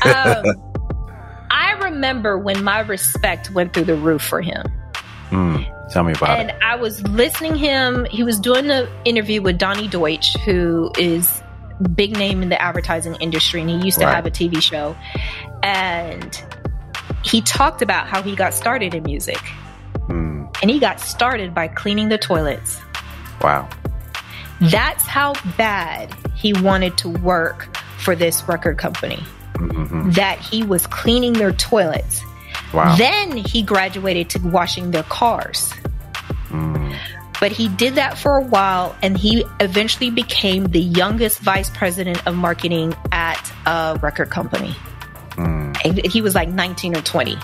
Um, 0.06 0.44
I 1.52 1.74
remember 1.84 2.38
when 2.38 2.64
my 2.64 2.80
respect 2.80 3.52
went 3.52 3.74
through 3.74 3.86
the 3.86 3.96
roof 3.96 4.22
for 4.24 4.42
him. 4.42 4.66
Mm, 5.30 5.92
tell 5.92 6.04
me 6.04 6.14
about 6.14 6.40
and 6.40 6.50
it. 6.50 6.54
And 6.56 6.64
I 6.64 6.76
was 6.76 7.02
listening 7.08 7.56
him. 7.56 8.06
He 8.10 8.24
was 8.24 8.40
doing 8.40 8.70
an 8.70 8.88
interview 9.06 9.42
with 9.42 9.58
Donny 9.58 9.88
Deutsch, 9.88 10.36
who 10.46 10.92
is 10.98 11.42
big 11.96 12.18
name 12.18 12.42
in 12.44 12.50
the 12.50 12.62
advertising 12.62 13.16
industry, 13.16 13.62
and 13.62 13.70
he 13.70 13.78
used 13.78 14.00
to 14.00 14.06
Right. 14.06 14.16
have 14.16 14.26
a 14.26 14.32
TV 14.32 14.62
show. 14.62 14.96
And 15.64 16.42
he 17.24 17.42
talked 17.42 17.82
about 17.82 18.08
how 18.08 18.22
he 18.22 18.36
got 18.36 18.54
started 18.54 18.94
in 18.94 19.04
music, 19.04 19.40
Mm, 20.10 20.54
and 20.62 20.70
he 20.70 20.80
got 20.80 21.00
started 21.00 21.54
by 21.54 21.68
cleaning 21.68 22.10
the 22.10 22.18
toilets. 22.18 22.80
wow. 23.42 23.68
That's 24.62 25.04
how 25.06 25.34
bad 25.58 26.14
he 26.36 26.54
wanted 26.54 26.98
to 27.00 27.10
work 27.10 27.76
for 27.98 28.16
this 28.16 28.44
record 28.48 28.78
company. 28.78 29.24
hmm 29.56 30.10
That 30.12 30.40
he 30.40 30.64
was 30.64 30.88
cleaning 30.88 31.34
their 31.34 31.52
toilets. 31.54 32.22
Wow. 32.74 32.96
Then 32.96 33.38
he 33.38 33.62
graduated 33.62 34.30
to 34.32 34.40
washing 34.40 34.92
their 34.92 35.04
cars. 35.04 35.72
Mm, 36.50 36.96
But 37.40 37.52
he 37.52 37.68
did 37.68 37.96
that 37.96 38.18
for 38.18 38.38
a 38.38 38.42
while 38.44 38.96
and 39.02 39.18
he 39.18 39.46
eventually 39.60 40.10
became 40.10 40.66
the 40.68 40.80
youngest 40.80 41.40
vice 41.40 41.70
president 41.70 42.26
of 42.28 42.36
marketing 42.36 42.96
at 43.12 43.40
a 43.66 44.00
record 44.02 44.30
company. 44.30 44.76
mm, 45.32 45.76
And 45.86 46.06
He 46.06 46.22
was 46.22 46.36
like 46.36 46.50
19 46.50 46.96
or 46.98 47.02
20. 47.02 47.38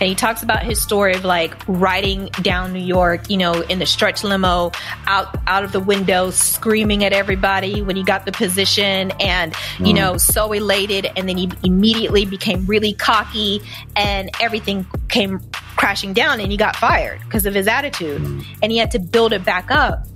And 0.00 0.08
he 0.08 0.14
talks 0.14 0.42
about 0.42 0.62
his 0.64 0.80
story 0.82 1.14
of 1.14 1.24
like 1.24 1.54
riding 1.68 2.26
down 2.42 2.72
New 2.72 2.80
York, 2.82 3.30
you 3.30 3.36
know, 3.36 3.60
in 3.62 3.78
the 3.78 3.86
stretch 3.86 4.24
limo, 4.24 4.72
out 5.06 5.36
out 5.46 5.64
of 5.64 5.72
the 5.72 5.80
window, 5.80 6.30
screaming 6.30 7.04
at 7.04 7.12
everybody 7.12 7.82
when 7.82 7.94
he 7.94 8.02
got 8.02 8.24
the 8.26 8.32
position, 8.32 9.12
and 9.20 9.54
you 9.78 9.92
Mm. 9.92 9.96
know, 9.96 10.16
so 10.16 10.52
elated. 10.52 11.10
And 11.16 11.28
then 11.28 11.36
he 11.36 11.50
immediately 11.62 12.24
became 12.24 12.66
really 12.66 12.94
cocky, 12.94 13.62
and 13.94 14.30
everything 14.40 14.86
came 15.08 15.40
crashing 15.76 16.12
down, 16.12 16.40
and 16.40 16.50
he 16.50 16.56
got 16.56 16.74
fired 16.76 17.20
because 17.24 17.46
of 17.46 17.54
his 17.54 17.68
attitude, 17.68 18.22
and 18.62 18.72
he 18.72 18.78
had 18.78 18.90
to 18.92 18.98
build 18.98 19.32
it 19.32 19.44
back 19.44 19.70
up. 19.70 20.06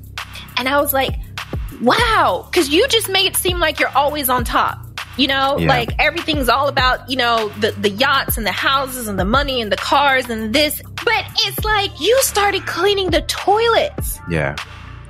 And 0.57 0.69
I 0.69 0.81
was 0.81 0.93
like, 0.93 1.15
wow, 1.81 2.47
because 2.51 2.69
you 2.71 2.87
just 2.89 3.09
made 3.09 3.27
it 3.27 3.37
seem 3.37 3.59
like 3.59 3.79
you're 3.79 3.95
always 3.97 4.29
on 4.29 4.45
top. 4.45 4.79
You 5.17 5.29
know, 5.29 5.59
Yeah. 5.59 5.69
like 5.69 5.91
everything's 5.99 6.49
all 6.49 6.69
about, 6.69 7.09
you 7.11 7.17
know, 7.17 7.49
the, 7.61 7.73
the 7.73 7.91
yachts 7.91 8.37
and 8.37 8.47
the 8.47 8.53
houses 8.53 9.09
and 9.09 9.19
the 9.19 9.25
money 9.25 9.61
and 9.63 9.73
the 9.73 9.77
cars 9.77 10.29
and 10.29 10.53
this. 10.55 10.83
But 11.05 11.25
it's 11.47 11.65
like 11.65 11.99
you 12.01 12.21
started 12.23 12.67
cleaning 12.67 13.11
the 13.11 13.23
toilets 13.23 14.19
yeah. 14.29 14.57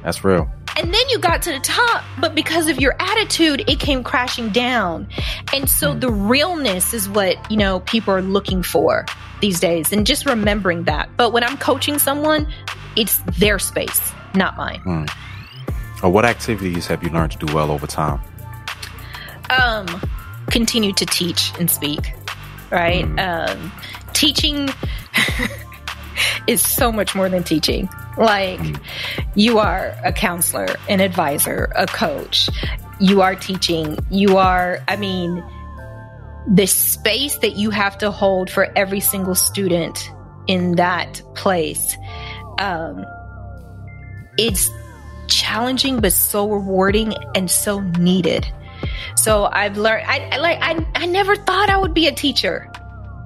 That's 0.02 0.22
real. 0.24 0.48
and 0.78 0.92
then 0.92 1.08
you 1.08 1.18
got 1.18 1.42
to 1.42 1.52
the 1.52 1.58
top, 1.60 2.04
but 2.20 2.34
because 2.34 2.68
of 2.68 2.78
your 2.80 2.94
attitude, 3.00 3.64
it 3.68 3.80
came 3.80 4.04
crashing 4.04 4.50
down. 4.50 5.08
And 5.54 5.68
so 5.68 5.94
mm. 5.94 6.00
the 6.00 6.10
realness 6.10 6.92
is 6.92 7.08
what, 7.08 7.50
you 7.50 7.56
know, 7.56 7.80
people 7.80 8.12
are 8.14 8.22
looking 8.22 8.62
for 8.62 9.06
these 9.40 9.58
days 9.58 9.92
and 9.92 10.06
just 10.06 10.26
remembering 10.26 10.84
that. 10.84 11.08
But 11.16 11.32
when 11.32 11.42
I'm 11.42 11.56
coaching 11.56 11.98
someone, 11.98 12.46
it's 12.94 13.18
their 13.38 13.58
space, 13.58 14.12
not 14.34 14.56
mine. 14.56 15.08
Or 16.02 16.10
what 16.10 16.24
activities 16.26 16.86
have 16.88 17.02
you 17.02 17.08
learned 17.10 17.32
to 17.32 17.38
do 17.46 17.54
well 17.54 17.70
over 17.70 17.86
time? 17.86 18.20
Um 19.50 19.86
continue 20.50 20.92
to 20.92 21.06
teach 21.06 21.52
and 21.58 21.70
speak 21.70 22.12
right? 22.70 23.04
Um 23.18 23.72
teaching 24.12 24.68
is 26.46 26.62
so 26.62 26.90
much 26.92 27.14
more 27.14 27.28
than 27.28 27.42
teaching. 27.42 27.88
Like 28.16 28.60
you 29.34 29.58
are 29.58 29.94
a 30.04 30.12
counselor 30.12 30.68
an 30.88 31.00
advisor 31.00 31.70
a 31.74 31.86
coach. 31.86 32.48
You 32.98 33.22
are 33.22 33.34
teaching. 33.34 33.98
You 34.10 34.38
are 34.38 34.80
i 34.88 34.96
mean 34.96 35.44
the 36.48 36.66
space 36.66 37.38
that 37.38 37.56
you 37.56 37.70
have 37.70 37.98
to 37.98 38.10
hold 38.10 38.48
for 38.50 38.68
every 38.76 39.00
single 39.00 39.34
student 39.34 40.10
in 40.46 40.76
that 40.76 41.20
place 41.34 41.96
um 42.60 43.04
it's 44.38 44.70
challenging 45.26 45.98
but 45.98 46.12
so 46.12 46.48
rewarding 46.48 47.12
and 47.34 47.50
so 47.50 47.80
needed 47.80 48.46
so 49.16 49.44
I've 49.44 49.76
learned. 49.76 50.04
I, 50.06 50.28
I 50.32 50.36
like. 50.38 50.58
I 50.60 50.86
I 50.94 51.06
never 51.06 51.36
thought 51.36 51.68
I 51.70 51.76
would 51.76 51.94
be 51.94 52.06
a 52.06 52.12
teacher. 52.12 52.70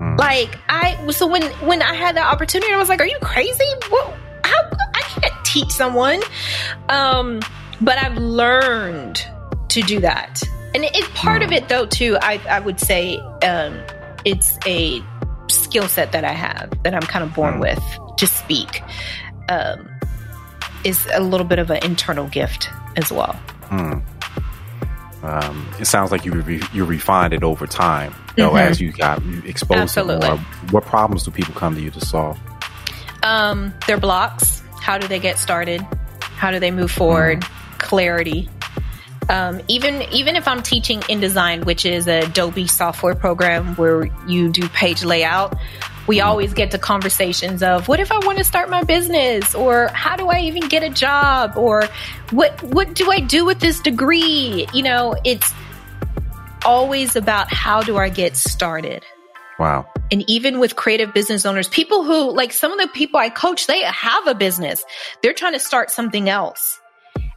Mm. 0.00 0.18
Like 0.18 0.56
I. 0.68 1.10
So 1.10 1.26
when 1.26 1.42
when 1.60 1.82
I 1.82 1.94
had 1.94 2.16
the 2.16 2.22
opportunity, 2.22 2.72
I 2.72 2.76
was 2.78 2.88
like, 2.88 3.00
"Are 3.00 3.06
you 3.06 3.18
crazy? 3.20 3.64
Well, 3.90 4.14
how 4.44 4.60
I 4.94 5.00
can't 5.02 5.44
teach 5.44 5.70
someone." 5.70 6.20
Um, 6.88 7.40
but 7.80 7.98
I've 7.98 8.16
learned 8.16 9.24
to 9.68 9.82
do 9.82 10.00
that, 10.00 10.42
and 10.74 10.84
it, 10.84 10.94
it 10.96 11.04
part 11.14 11.42
of 11.42 11.52
it 11.52 11.68
though 11.68 11.86
too. 11.86 12.16
I 12.20 12.40
I 12.48 12.60
would 12.60 12.80
say 12.80 13.16
um, 13.42 13.78
it's 14.24 14.58
a 14.66 15.02
skill 15.48 15.88
set 15.88 16.12
that 16.12 16.24
I 16.24 16.32
have 16.32 16.70
that 16.84 16.94
I'm 16.94 17.02
kind 17.02 17.24
of 17.24 17.34
born 17.34 17.54
Mm. 17.54 17.60
with 17.60 18.16
to 18.18 18.26
speak. 18.26 18.82
Um, 19.48 19.88
is 20.84 21.06
a 21.12 21.20
little 21.20 21.46
bit 21.46 21.58
of 21.58 21.68
an 21.70 21.84
internal 21.84 22.26
gift 22.28 22.70
as 22.96 23.12
well. 23.12 23.38
Mm. 23.68 24.02
Um, 25.22 25.68
it 25.78 25.86
sounds 25.86 26.10
like 26.12 26.24
you 26.24 26.32
re- 26.32 26.62
you 26.72 26.84
refined 26.84 27.34
it 27.34 27.42
over 27.42 27.66
time. 27.66 28.14
You 28.36 28.44
know, 28.44 28.50
Mhm. 28.52 28.60
as 28.60 28.80
you 28.80 28.90
got 28.92 29.20
exposed 29.44 29.76
to 29.78 29.82
Absolutely. 29.82 30.28
more. 30.28 30.38
What 30.70 30.86
problems 30.86 31.24
do 31.24 31.30
people 31.30 31.54
come 31.54 31.74
to 31.74 31.80
you 31.80 31.90
to 31.90 32.00
solve? 32.00 32.38
um, 33.22 33.74
their 33.86 33.98
blocks. 33.98 34.62
How 34.80 34.96
do 34.96 35.06
they 35.06 35.18
get 35.18 35.38
started? 35.38 35.86
How 36.36 36.50
do 36.50 36.58
they 36.58 36.70
move 36.70 36.90
forward? 36.90 37.44
Clarity. 37.76 38.48
Um, 39.28 39.60
even 39.68 40.02
even 40.10 40.36
if 40.36 40.48
I'm 40.48 40.62
teaching 40.62 41.00
InDesign, 41.00 41.64
which 41.66 41.84
is 41.84 42.08
a 42.08 42.20
Adobe 42.20 42.66
software 42.66 43.14
program 43.14 43.74
where 43.76 44.08
you 44.26 44.48
do 44.48 44.66
page 44.70 45.04
layout, 45.04 45.54
we 46.06 46.20
always 46.20 46.54
get 46.54 46.70
to 46.72 46.78
conversations 46.78 47.62
of 47.62 47.88
what 47.88 48.00
if 48.00 48.10
I 48.10 48.18
want 48.18 48.38
to 48.38 48.44
start 48.44 48.68
my 48.70 48.82
business, 48.82 49.54
or 49.54 49.88
how 49.88 50.16
do 50.16 50.28
I 50.28 50.40
even 50.40 50.68
get 50.68 50.82
a 50.82 50.90
job, 50.90 51.56
or 51.56 51.84
what 52.30 52.62
what 52.62 52.94
do 52.94 53.10
I 53.10 53.20
do 53.20 53.44
with 53.44 53.60
this 53.60 53.80
degree? 53.80 54.66
You 54.72 54.82
know, 54.82 55.14
it's 55.24 55.52
always 56.64 57.16
about 57.16 57.52
how 57.52 57.82
do 57.82 57.96
I 57.96 58.08
get 58.08 58.36
started 58.36 59.04
Wow. 59.58 59.86
and 60.10 60.28
even 60.28 60.58
with 60.58 60.74
creative 60.76 61.12
business 61.14 61.44
owners, 61.46 61.68
people 61.68 62.04
who 62.04 62.34
like 62.34 62.52
some 62.52 62.72
of 62.72 62.78
the 62.78 62.88
people 62.88 63.20
I 63.20 63.28
coach, 63.28 63.66
they 63.66 63.82
have 63.82 64.26
a 64.26 64.34
business. 64.34 64.84
They're 65.22 65.34
trying 65.34 65.52
to 65.52 65.60
start 65.60 65.90
something 65.90 66.28
else. 66.28 66.79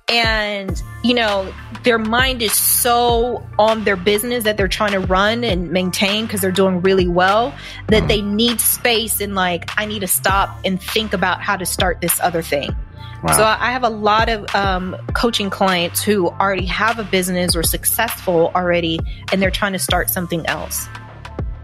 And, 0.10 0.82
you 1.04 1.14
know, 1.14 1.52
their 1.84 1.98
mind 1.98 2.42
is 2.42 2.54
so 2.54 3.46
on 3.58 3.84
their 3.84 3.96
business 3.96 4.44
that 4.44 4.58
they're 4.58 4.68
trying 4.68 4.92
to 4.92 5.00
run 5.00 5.44
and 5.44 5.72
maintain 5.72 6.26
because 6.26 6.42
they're 6.42 6.52
doing 6.52 6.82
really 6.82 7.08
well 7.08 7.54
that 7.88 8.08
they 8.08 8.22
need 8.22 8.60
space 8.60 9.22
and 9.22 9.34
like, 9.34 9.70
I 9.78 9.86
need 9.86 10.00
to 10.00 10.08
stop 10.08 10.60
and 10.66 10.82
think 10.82 11.14
about 11.14 11.42
how 11.42 11.56
to 11.56 11.66
start 11.66 12.02
this 12.02 12.20
other 12.20 12.42
thing. 12.42 12.76
Wow. 13.24 13.38
So 13.38 13.44
I 13.44 13.72
have 13.72 13.84
a 13.84 13.90
lot 13.90 14.28
of 14.28 14.54
um, 14.54 14.98
coaching 15.14 15.50
clients 15.50 16.04
who 16.04 16.28
already 16.28 16.66
have 16.66 17.00
a 17.00 17.06
business 17.06 17.56
or 17.56 17.64
successful 17.64 18.52
already, 18.54 19.00
and 19.32 19.42
they're 19.42 19.52
trying 19.52 19.74
to 19.74 19.80
start 19.80 20.10
something 20.10 20.46
else. 20.46 20.88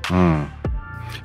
Mm. 0.03 0.49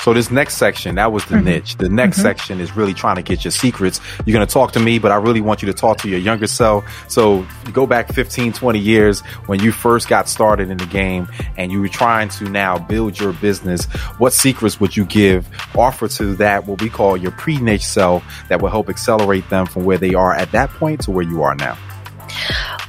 So 0.02 0.12
this 0.12 0.30
next 0.30 0.56
section, 0.56 0.94
that 0.96 1.12
was 1.12 1.24
the 1.26 1.36
Mhm. 1.36 1.44
niche. 1.44 1.76
The 1.76 1.88
next 1.88 2.18
Mhm. 2.18 2.22
section 2.22 2.60
is 2.60 2.76
really 2.76 2.94
trying 2.94 3.16
to 3.16 3.22
get 3.22 3.44
your 3.44 3.50
secrets. 3.52 4.00
You're 4.24 4.34
going 4.34 4.46
to 4.46 4.52
talk 4.52 4.72
to 4.72 4.80
me, 4.80 4.98
but 4.98 5.12
I 5.12 5.16
really 5.16 5.40
want 5.40 5.62
you 5.62 5.66
to 5.66 5.74
talk 5.74 5.98
to 5.98 6.08
your 6.08 6.18
younger 6.20 6.46
self. 6.46 6.84
So 7.08 7.46
go 7.72 7.86
back 7.86 8.12
15, 8.12 8.52
20 8.52 8.78
years 8.78 9.20
when 9.46 9.60
you 9.60 9.72
first 9.72 10.08
got 10.08 10.28
started 10.28 10.70
in 10.70 10.76
the 10.78 10.86
game 10.86 11.28
and 11.56 11.72
you 11.72 11.80
were 11.80 11.88
trying 11.88 12.28
to 12.30 12.44
now 12.48 12.78
build 12.78 13.18
your 13.20 13.32
business. 13.32 13.84
What 14.18 14.32
secrets 14.32 14.80
would 14.80 14.96
you 14.96 15.04
give, 15.04 15.48
offer 15.76 16.08
to 16.08 16.34
that, 16.36 16.66
what 16.66 16.80
we 16.82 16.88
call 16.88 17.16
your 17.16 17.30
pre 17.32 17.56
niche 17.58 17.86
self 17.86 18.22
that 18.48 18.60
will 18.60 18.70
help 18.70 18.88
accelerate 18.88 19.48
them 19.50 19.66
from 19.66 19.84
where 19.84 19.98
they 19.98 20.14
are 20.14 20.34
at 20.34 20.52
that 20.52 20.70
point 20.74 21.00
to 21.02 21.10
where 21.10 21.24
you 21.24 21.42
are 21.42 21.54
now? 21.54 21.76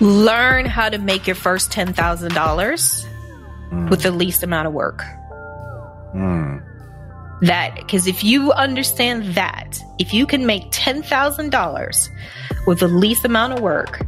learn 0.02 0.66
how 0.66 0.90
to 0.90 0.98
make 0.98 1.26
your 1.28 1.36
first 1.36 1.72
$10,000 1.72 3.06
Mm. 3.72 3.90
with 3.90 4.02
the 4.02 4.12
least 4.12 4.44
amount 4.44 4.68
of 4.68 4.74
work. 4.74 5.04
Mm. 6.16 6.62
That, 7.42 7.76
because 7.76 8.08
if 8.08 8.24
you 8.24 8.52
understand 8.54 9.36
that, 9.36 9.80
if 10.00 10.14
you 10.14 10.26
can 10.26 10.46
make 10.46 10.72
$10,000 10.72 12.10
with 12.66 12.80
the 12.80 12.88
least 12.88 13.26
amount 13.26 13.54
of 13.54 13.60
work, 13.60 14.06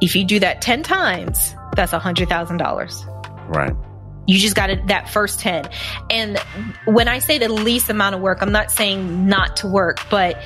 if 0.00 0.14
you 0.14 0.24
do 0.24 0.38
that 0.40 0.60
10 0.62 0.82
times, 0.82 1.54
that's 1.74 1.92
$100,000. 1.92 3.54
Right. 3.54 3.74
You 4.26 4.38
just 4.38 4.54
got 4.54 4.70
it 4.70 4.86
that 4.86 5.08
first 5.08 5.40
10. 5.40 5.68
And 6.10 6.38
when 6.84 7.08
I 7.08 7.18
say 7.18 7.38
the 7.38 7.48
least 7.48 7.90
amount 7.90 8.14
of 8.14 8.20
work, 8.20 8.38
I'm 8.40 8.52
not 8.52 8.70
saying 8.70 9.28
not 9.28 9.56
to 9.58 9.66
work, 9.66 9.98
but 10.10 10.40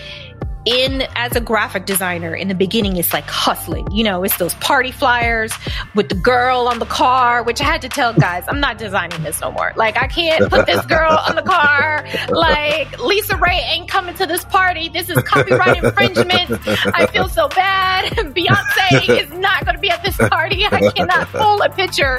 in 0.67 1.03
as 1.15 1.35
a 1.37 1.41
graphic 1.41 1.87
designer 1.87 2.35
in 2.35 2.49
the 2.49 2.55
beginning 2.55 2.97
it's 2.97 3.13
like 3.13 3.25
hustling. 3.25 3.91
You 3.93 4.05
know 4.05 4.25
it's 4.25 4.37
those 4.37 4.55
party 4.55 4.91
flyers 4.91 5.53
with 5.95 6.09
the 6.09 6.15
girl 6.17 6.69
on 6.69 6.79
the 6.81 6.87
car 6.87 7.43
which 7.45 7.61
i 7.61 7.65
had 7.65 7.81
to 7.83 7.89
tell 7.89 8.13
guys 8.13 8.45
i'm 8.49 8.61
not 8.61 8.77
designing 8.79 9.23
this 9.23 9.41
no 9.41 9.51
more. 9.53 9.73
Like 9.77 9.97
i 9.97 10.07
can't 10.09 10.51
put 10.51 10.67
this 10.67 10.85
girl 10.87 11.13
on 11.29 11.37
the 11.37 11.43
car. 11.43 12.05
Like 12.29 12.99
lisa 13.01 13.37
ray 13.37 13.61
ain't 13.71 13.89
coming 13.89 14.15
to 14.17 14.27
this 14.27 14.45
party. 14.45 14.89
This 14.89 15.09
is 15.09 15.23
copyright 15.23 15.83
infringement. 15.83 16.51
I 16.95 17.07
feel 17.07 17.29
so 17.29 17.49
bad. 17.49 18.13
Beyonce 18.35 19.21
is 19.23 19.31
not 19.39 19.65
going 19.65 19.77
to 19.77 19.81
be 19.81 19.91
at 19.91 20.03
this 20.03 20.17
party. 20.17 20.65
I 20.67 20.91
cannot 20.91 21.29
pull 21.29 21.63
a 21.63 21.71
picture 21.71 22.17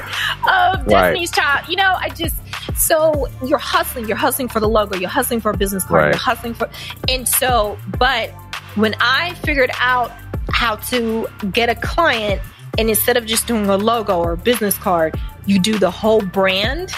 of 0.50 0.86
Right. 0.86 1.12
destiny's 1.12 1.30
child. 1.30 1.68
You 1.68 1.76
know 1.76 1.94
i 1.98 2.08
just 2.08 2.34
so 2.78 3.26
you're 3.44 3.58
hustling 3.58 4.06
you're 4.06 4.16
hustling 4.16 4.48
for 4.48 4.60
the 4.60 4.68
logo 4.68 4.96
you're 4.96 5.08
hustling 5.10 5.40
for 5.40 5.50
a 5.50 5.56
business 5.56 5.82
card 5.84 6.02
Right. 6.04 6.08
you're 6.14 6.18
hustling 6.22 6.54
for 6.54 6.70
and 7.08 7.26
so 7.28 7.76
but 7.98 8.30
when 8.76 8.94
i 9.00 9.34
figured 9.44 9.70
out 9.78 10.12
how 10.50 10.76
to 10.76 11.26
get 11.52 11.68
a 11.68 11.74
client 11.74 12.40
and 12.78 12.88
instead 12.88 13.16
of 13.16 13.26
just 13.26 13.46
doing 13.48 13.68
a 13.68 13.76
logo 13.76 14.18
or 14.18 14.32
a 14.32 14.36
business 14.36 14.78
card 14.78 15.18
you 15.46 15.58
do 15.58 15.78
the 15.78 15.90
whole 15.90 16.20
brand 16.22 16.90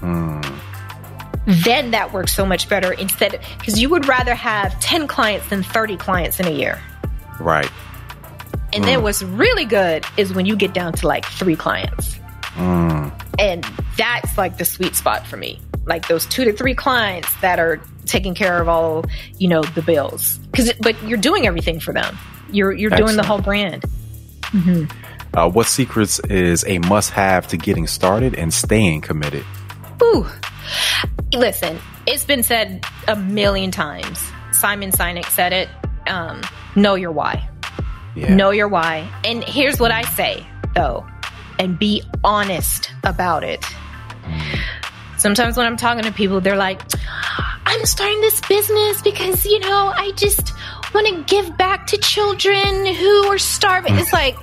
Mm, 0.00 0.58
then 1.64 1.90
that 1.90 2.12
works 2.12 2.32
so 2.32 2.46
much 2.46 2.68
better 2.68 2.92
instead 2.92 3.40
because 3.58 3.80
you 3.80 3.88
would 3.88 4.06
rather 4.06 4.34
have 4.34 4.78
10 4.80 5.08
clients 5.08 5.48
than 5.48 5.62
30 5.64 5.96
clients 5.96 6.38
in 6.38 6.46
a 6.46 6.50
year 6.52 6.80
right. 7.40 7.68
and 8.72 8.84
then 8.84 9.02
what's 9.02 9.22
really 9.24 9.64
good 9.64 10.04
is 10.16 10.32
when 10.32 10.46
you 10.46 10.54
get 10.54 10.72
down 10.72 10.92
to 10.92 11.06
like 11.08 11.24
three 11.24 11.56
clients 11.56 12.17
Mm, 12.58 13.12
and 13.38 13.64
that's 13.96 14.36
like 14.36 14.58
the 14.58 14.64
sweet 14.64 14.94
spot 14.94 15.26
for 15.26 15.36
me. 15.36 15.60
Like 15.86 16.08
those 16.08 16.26
two 16.26 16.44
to 16.44 16.52
three 16.52 16.74
clients 16.74 17.32
that 17.40 17.58
are 17.58 17.80
taking 18.04 18.34
care 18.34 18.60
of 18.60 18.68
all 18.68 19.04
you 19.38 19.48
know 19.48 19.62
the 19.62 19.82
bills. 19.82 20.38
Because 20.50 20.72
but 20.74 21.00
you're 21.04 21.18
doing 21.18 21.46
everything 21.46 21.80
for 21.80 21.94
them. 21.94 22.18
You're 22.50 22.72
you're 22.72 22.90
doing 22.90 23.16
the 23.16 23.22
whole 23.22 23.40
brand. 23.40 23.84
Uh, 25.34 25.48
what 25.48 25.66
secrets 25.66 26.18
is 26.20 26.64
a 26.66 26.78
must-have 26.78 27.46
to 27.46 27.58
getting 27.58 27.86
started 27.86 28.34
and 28.34 28.52
staying 28.52 29.02
committed? 29.02 29.44
Ooh. 30.02 30.26
listen 31.34 31.78
it's 32.06 32.24
been 32.24 32.42
said 32.42 32.84
a 33.06 33.14
million 33.16 33.70
times. 33.70 34.18
Simon 34.52 34.90
sinek 34.90 35.26
said 35.26 35.52
it 35.52 35.68
um, 36.06 36.40
know 36.74 36.94
your 36.94 37.12
why. 37.12 37.48
Yeah. 38.14 38.34
know 38.34 38.50
your 38.50 38.68
why. 38.68 39.08
And 39.24 39.44
here's 39.44 39.78
what 39.78 39.92
i 39.92 40.02
say 40.02 40.46
though 40.74 41.06
and 41.58 41.78
be 41.78 42.02
honest 42.24 42.90
about 43.04 43.42
it 43.44 43.64
sometimes 45.16 45.56
when 45.56 45.66
i'm 45.66 45.76
talking 45.76 46.02
to 46.04 46.12
people 46.12 46.40
they're 46.40 46.56
like 46.56 46.80
i'm 47.66 47.84
starting 47.84 48.20
this 48.20 48.40
business 48.42 49.00
because 49.02 49.44
you 49.44 49.58
know 49.60 49.92
i 49.96 50.12
just 50.16 50.52
want 50.94 51.06
to 51.06 51.34
give 51.34 51.56
back 51.58 51.86
to 51.86 51.96
children 51.98 52.86
who 52.94 53.24
are 53.26 53.38
starving 53.38 53.94
it's 53.96 54.12
like 54.12 54.36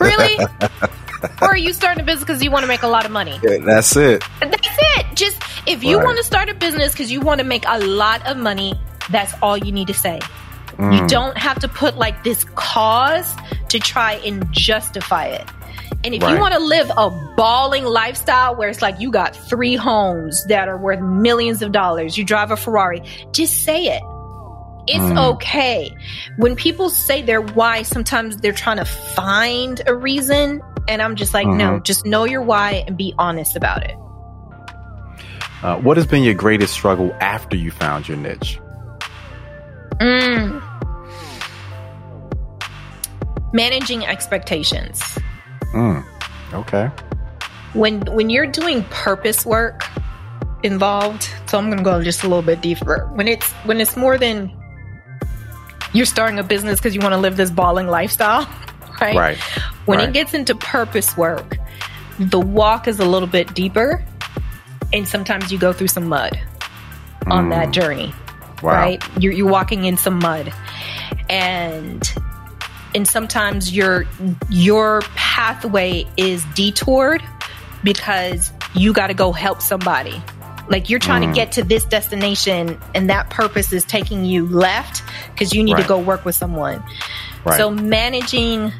really 0.00 0.44
or 1.42 1.48
are 1.50 1.56
you 1.56 1.72
starting 1.72 2.02
a 2.02 2.06
business 2.06 2.24
because 2.24 2.42
you 2.42 2.50
want 2.50 2.62
to 2.62 2.68
make 2.68 2.82
a 2.82 2.88
lot 2.88 3.04
of 3.04 3.10
money 3.10 3.38
Yeah, 3.42 3.58
That's 3.58 3.94
it. 3.96 4.22
that's 4.40 4.56
it. 4.98 5.06
Just 5.14 5.40
if 5.66 5.82
you 5.84 5.96
Right. 5.98 6.04
want 6.04 6.18
to 6.18 6.24
start 6.24 6.48
a 6.48 6.54
business 6.54 6.92
because 6.92 7.10
you 7.10 7.20
want 7.20 7.38
to 7.40 7.44
make 7.44 7.64
a 7.66 7.78
lot 7.78 8.24
of 8.26 8.36
money, 8.36 8.74
that's 9.10 9.32
all 9.42 9.56
you 9.56 9.72
need 9.72 9.86
to 9.88 9.94
say. 9.94 10.18
You 10.78 11.00
Mm, 11.00 11.08
don't 11.08 11.36
have 11.38 11.58
to 11.60 11.68
put 11.68 11.96
like 11.96 12.22
this 12.24 12.44
cause 12.54 13.34
to 13.70 13.78
try 13.78 14.14
and 14.24 14.46
justify 14.52 15.24
it. 15.26 15.44
And 16.04 16.14
if 16.14 16.22
you 16.22 16.38
want 16.38 16.54
to 16.54 16.60
live 16.60 16.90
a 16.96 17.10
balling 17.36 17.84
lifestyle 17.84 18.54
where 18.54 18.68
it's 18.68 18.80
like 18.80 19.00
you 19.00 19.10
got 19.10 19.34
three 19.34 19.74
homes 19.74 20.44
that 20.46 20.68
are 20.68 20.76
worth 20.78 21.00
millions 21.00 21.62
of 21.62 21.72
dollars, 21.72 22.16
you 22.16 22.24
drive 22.24 22.50
a 22.52 22.56
Ferrari, 22.56 23.02
just 23.32 23.64
say 23.64 23.86
it. 23.86 24.02
It's 24.88 25.02
Mm. 25.02 25.32
okay. 25.34 25.90
When 26.36 26.54
people 26.54 26.90
say 26.90 27.22
their 27.22 27.40
why, 27.42 27.82
sometimes 27.82 28.36
they're 28.36 28.52
trying 28.52 28.76
to 28.76 28.84
find 28.84 29.82
a 29.88 29.94
reason. 29.96 30.62
And 30.86 31.02
I'm 31.02 31.16
just 31.16 31.34
like, 31.34 31.48
no, 31.48 31.80
Mhm. 31.80 31.82
just 31.82 32.06
know 32.06 32.22
your 32.24 32.42
why 32.42 32.84
and 32.86 32.96
be 32.96 33.12
honest 33.18 33.56
about 33.56 33.82
it. 33.82 33.96
Uh, 35.64 35.74
what 35.78 35.96
has 35.96 36.06
been 36.06 36.22
your 36.22 36.34
greatest 36.34 36.72
struggle 36.72 37.12
after 37.20 37.56
you 37.56 37.72
found 37.72 38.06
your 38.06 38.16
niche? 38.16 38.60
Mm. 39.98 40.62
Managing 43.52 44.06
expectations. 44.06 45.02
Mm, 45.72 46.04
okay. 46.54 46.90
When 47.74 48.00
when 48.14 48.30
you're 48.30 48.46
doing 48.46 48.84
purpose 48.84 49.44
work 49.44 49.84
involved, 50.62 51.28
so 51.46 51.58
I'm 51.58 51.66
going 51.66 51.78
to 51.78 51.84
go 51.84 52.02
just 52.02 52.22
a 52.24 52.28
little 52.28 52.42
bit 52.42 52.60
deeper. 52.62 53.08
When 53.14 53.28
it's 53.28 53.50
when 53.64 53.80
it's 53.80 53.96
more 53.96 54.16
than 54.18 54.50
you're 55.92 56.06
starting 56.06 56.38
a 56.38 56.42
business 56.42 56.78
because 56.78 56.94
you 56.94 57.00
want 57.00 57.12
to 57.12 57.18
live 57.18 57.36
this 57.36 57.50
balling 57.50 57.86
lifestyle, 57.88 58.48
right? 59.00 59.16
Right. 59.16 59.38
When 59.86 59.98
right. 59.98 60.08
it 60.08 60.12
gets 60.14 60.34
into 60.34 60.54
purpose 60.54 61.16
work, 61.16 61.58
the 62.18 62.40
walk 62.40 62.88
is 62.88 62.98
a 62.98 63.04
little 63.04 63.28
bit 63.28 63.54
deeper, 63.54 64.04
and 64.92 65.06
sometimes 65.06 65.52
you 65.52 65.58
go 65.58 65.72
through 65.72 65.88
some 65.88 66.06
mud 66.06 66.38
on 67.26 67.46
Mm, 67.46 67.50
that 67.50 67.70
journey. 67.72 68.14
wow. 68.62 68.72
right? 68.72 69.02
You're, 69.20 69.32
you're 69.32 69.48
walking 69.50 69.84
in 69.84 69.96
some 69.96 70.18
mud, 70.18 70.52
and 71.28 72.02
and 72.94 73.06
sometimes 73.06 73.74
your 73.74 74.06
your 74.50 75.02
pathway 75.16 76.04
is 76.16 76.44
detoured 76.54 77.22
because 77.84 78.52
you 78.74 78.92
got 78.92 79.08
to 79.08 79.14
go 79.14 79.32
help 79.32 79.60
somebody. 79.62 80.20
Like 80.68 80.90
you're 80.90 80.98
trying 80.98 81.22
Mm. 81.22 81.28
to 81.28 81.34
get 81.34 81.52
to 81.52 81.62
this 81.62 81.84
destination, 81.84 82.80
and 82.94 83.08
that 83.08 83.30
purpose 83.30 83.72
is 83.72 83.84
taking 83.84 84.24
you 84.24 84.46
left 84.48 85.02
because 85.32 85.52
you 85.54 85.62
need 85.62 85.74
Right. 85.74 85.82
to 85.82 85.88
go 85.88 85.98
work 85.98 86.24
with 86.24 86.34
someone. 86.34 86.82
Right. 87.44 87.56
So 87.56 87.70
managing 87.70 88.72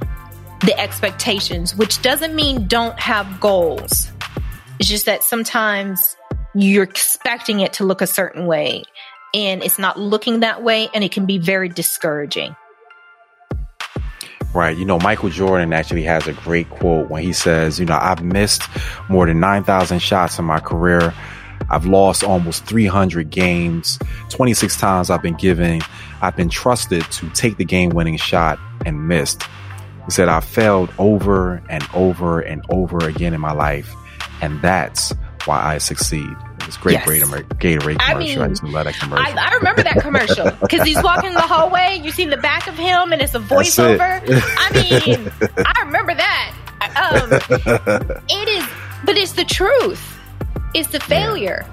the 0.61 0.78
expectations, 0.80 1.76
which 1.76 2.02
doesn't 2.02 2.34
mean 2.34 2.66
don't 2.66 2.98
have 2.98 3.38
goals. 3.40 4.11
It's 4.80 4.88
just 4.88 5.07
that 5.07 5.22
sometimes 5.22 6.16
you're 6.54 6.82
expecting 6.84 7.61
it 7.61 7.74
to 7.74 7.84
look 7.84 8.00
a 8.00 8.07
certain 8.07 8.46
way 8.46 8.82
and 9.34 9.62
it's 9.62 9.78
not 9.78 9.98
looking 10.00 10.40
that 10.40 10.62
way 10.62 10.88
and 10.94 11.04
it 11.04 11.12
can 11.12 11.26
be 11.26 11.38
very 11.38 11.68
discouraging. 11.68 12.57
Right. 14.57 14.74
You 14.74 14.86
know, 14.86 14.98
Michael 14.98 15.28
Jordan 15.28 15.74
actually 15.74 16.04
has 16.04 16.26
a 16.26 16.32
great 16.32 16.70
quote 16.70 17.11
when 17.11 17.22
he 17.22 17.34
says, 17.34 17.78
you 17.78 17.84
know, 17.84 17.98
I've 18.00 18.24
missed 18.24 18.62
more 19.11 19.26
than 19.26 19.38
9,000 19.38 19.98
shots 19.98 20.38
in 20.38 20.46
my 20.46 20.61
career. 20.61 21.12
I've 21.68 21.84
lost 21.84 22.24
almost 22.24 22.64
300 22.64 23.28
games. 23.28 23.98
26 24.30 24.78
times 24.78 25.11
I've 25.11 25.20
been 25.20 25.34
given, 25.34 25.82
I've 26.22 26.36
been 26.36 26.48
trusted 26.48 27.02
to 27.02 27.28
take 27.30 27.59
the 27.59 27.66
game 27.66 27.90
winning 27.90 28.16
shot 28.16 28.59
and 28.86 29.07
missed. 29.07 29.42
He 30.07 30.11
said, 30.11 30.30
I've 30.30 30.46
failed 30.46 30.90
over 30.98 31.62
and 31.68 31.86
over 31.92 32.40
and 32.40 32.64
over 32.70 33.07
again 33.07 33.34
in 33.34 33.42
my 33.42 33.52
life. 33.52 33.94
And 34.40 34.62
that's 34.62 35.12
why 35.44 35.62
I 35.74 35.76
succeed. 35.76 36.34
It's 36.67 36.77
great, 36.77 36.95
Yes. 36.95 37.05
great 37.07 37.23
Amer- 37.23 37.43
Gatorade 37.45 37.97
I 38.01 38.12
commercial. 38.12 38.43
I, 38.43 38.49
mean, 38.49 38.73
love 38.73 38.85
that 38.87 38.95
commercial. 38.97 39.39
I, 39.39 39.49
I 39.51 39.55
remember 39.55 39.83
that 39.85 40.01
commercial 40.01 40.51
because 40.61 40.83
he's 40.83 41.01
walking 41.03 41.33
the 41.33 41.41
hallway. 41.41 42.01
You 42.03 42.11
see 42.11 42.25
the 42.25 42.37
back 42.37 42.67
of 42.67 42.75
him, 42.77 43.12
and 43.12 43.23
it's 43.23 43.35
a 43.35 43.39
That's 43.39 43.79
it. 43.79 43.99
voiceover. 43.99 44.21
I 44.59 45.07
mean, 45.17 45.33
I 45.64 45.83
remember 45.85 46.14
that. 46.14 46.55
Um, 46.97 47.33
it 48.29 48.49
is, 48.49 48.69
but 49.05 49.17
it's 49.17 49.33
the 49.33 49.45
truth. 49.45 50.19
It's 50.75 50.89
the 50.91 51.01
failure. 51.01 51.64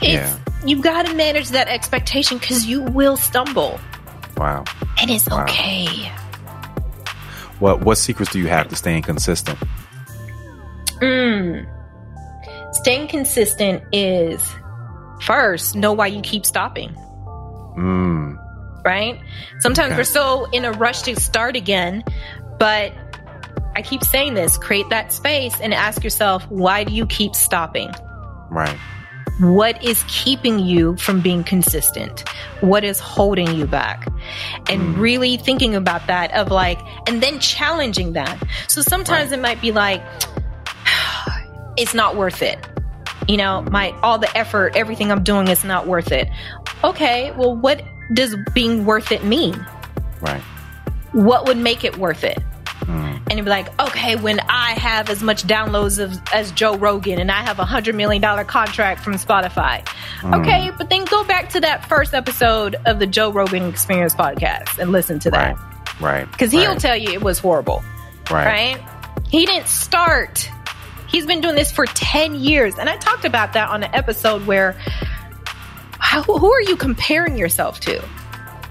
It's 0.00 0.14
Yeah. 0.14 0.38
you 0.64 0.82
got 0.82 1.06
to 1.06 1.14
manage 1.14 1.50
that 1.50 1.68
expectation 1.68 2.38
because 2.38 2.66
you 2.66 2.82
will 2.82 3.16
stumble, 3.16 3.78
wow. 4.36 4.64
and 5.00 5.10
it's 5.10 5.28
Wow. 5.28 5.44
okay. 5.44 5.86
What, 7.60 7.82
what 7.82 7.96
secrets 7.98 8.32
do 8.32 8.40
you 8.40 8.48
have 8.48 8.68
to 8.68 8.76
staying 8.76 9.02
consistent? 9.02 9.58
Mm. 11.00 11.66
Staying 12.72 13.08
consistent 13.08 13.82
is 13.92 14.42
first 15.20 15.76
know 15.76 15.92
why 15.92 16.06
you 16.08 16.20
keep 16.22 16.44
stopping. 16.46 16.90
Mm, 17.76 18.36
right? 18.84 19.20
Sometimes 19.60 19.92
Okay. 19.92 20.00
we're 20.00 20.04
so 20.04 20.46
in 20.52 20.64
a 20.64 20.72
rush 20.72 21.02
to 21.02 21.18
start 21.20 21.54
again, 21.56 22.02
but 22.58 22.92
I 23.76 23.82
keep 23.82 24.02
saying 24.04 24.34
this 24.34 24.58
create 24.58 24.88
that 24.90 25.12
space 25.12 25.54
and 25.60 25.72
ask 25.72 26.02
yourself, 26.04 26.44
why 26.50 26.84
do 26.84 26.92
you 26.92 27.06
keep 27.06 27.34
stopping? 27.34 27.90
right. 28.50 28.76
What 29.40 29.82
is 29.82 30.04
keeping 30.08 30.58
you 30.58 30.94
from 30.98 31.20
being 31.22 31.42
consistent? 31.42 32.28
What 32.60 32.84
is 32.84 33.00
holding 33.00 33.54
you 33.56 33.66
back? 33.66 34.06
And 34.68 34.94
Mm. 34.94 35.00
really 35.00 35.36
thinking 35.38 35.74
about 35.74 36.06
that 36.06 36.30
of 36.34 36.50
like, 36.50 36.78
and 37.08 37.22
then 37.22 37.40
challenging 37.40 38.12
that. 38.12 38.36
So 38.68 38.82
sometimes 38.82 39.32
it 39.32 39.40
might 39.40 39.60
be 39.60 39.72
like, 39.72 40.02
it's 41.76 41.94
not 41.94 42.16
worth 42.16 42.42
it. 42.42 42.58
You 43.28 43.36
know, 43.36 43.62
my, 43.62 43.90
all 44.02 44.18
the 44.18 44.36
effort, 44.36 44.76
everything 44.76 45.12
I'm 45.12 45.22
doing 45.22 45.48
is 45.48 45.64
not 45.64 45.86
worth 45.86 46.10
it. 46.10 46.28
Okay. 46.82 47.30
Well, 47.32 47.54
what 47.54 47.82
does 48.12 48.36
being 48.52 48.84
worth 48.84 49.12
it 49.12 49.24
mean? 49.24 49.64
Right. 50.20 50.42
what 51.12 51.48
would 51.48 51.56
make 51.56 51.82
it 51.82 51.96
worth 51.98 52.22
it 52.22 52.38
Mm, 52.86 53.22
and 53.28 53.32
you'd 53.38 53.44
be 53.44 53.50
like, 53.50 53.80
okay, 53.80 54.16
when 54.16 54.40
I 54.40 54.72
have 54.72 55.08
as 55.08 55.22
much 55.22 55.44
downloads 55.44 56.02
of, 56.02 56.20
as 56.32 56.50
Joe 56.52 56.76
Rogan 56.76 57.20
and 57.20 57.30
I 57.30 57.42
have 57.42 57.58
a 57.58 57.64
hundred 57.64 57.94
million 57.94 58.20
dollar 58.20 58.44
contract 58.44 59.02
from 59.04 59.14
Spotify. 59.14 59.84
Mm. 60.20 60.40
Okay, 60.40 60.70
but 60.76 60.90
then 60.90 61.04
go 61.04 61.22
back 61.24 61.50
to 61.50 61.60
that 61.60 61.88
first 61.88 62.14
episode 62.14 62.74
of 62.86 62.98
the 62.98 63.06
Joe 63.06 63.30
Rogan 63.30 63.68
Experience 63.68 64.14
podcast 64.14 64.78
and 64.78 64.90
listen 64.90 65.18
to 65.20 65.30
that. 65.30 65.56
Right. 65.56 66.00
Right. 66.00 66.30
Because 66.32 66.50
he'll 66.50 66.72
right. 66.72 66.80
tell 66.80 66.96
you 66.96 67.12
it 67.12 67.22
was 67.22 67.38
horrible. 67.38 67.84
Right. 68.30 68.76
Right. 68.76 68.88
He 69.30 69.46
didn't 69.46 69.68
start. 69.68 70.48
He's 71.12 71.26
been 71.26 71.42
doing 71.42 71.54
this 71.54 71.70
for 71.70 71.84
10 71.84 72.34
years. 72.36 72.78
And 72.78 72.88
I 72.88 72.96
talked 72.96 73.26
about 73.26 73.52
that 73.52 73.68
on 73.68 73.82
an 73.82 73.94
episode 73.94 74.46
where 74.46 74.72
how, 75.98 76.22
who 76.22 76.50
are 76.50 76.62
you 76.62 76.74
comparing 76.74 77.36
yourself 77.36 77.80
to? 77.80 78.02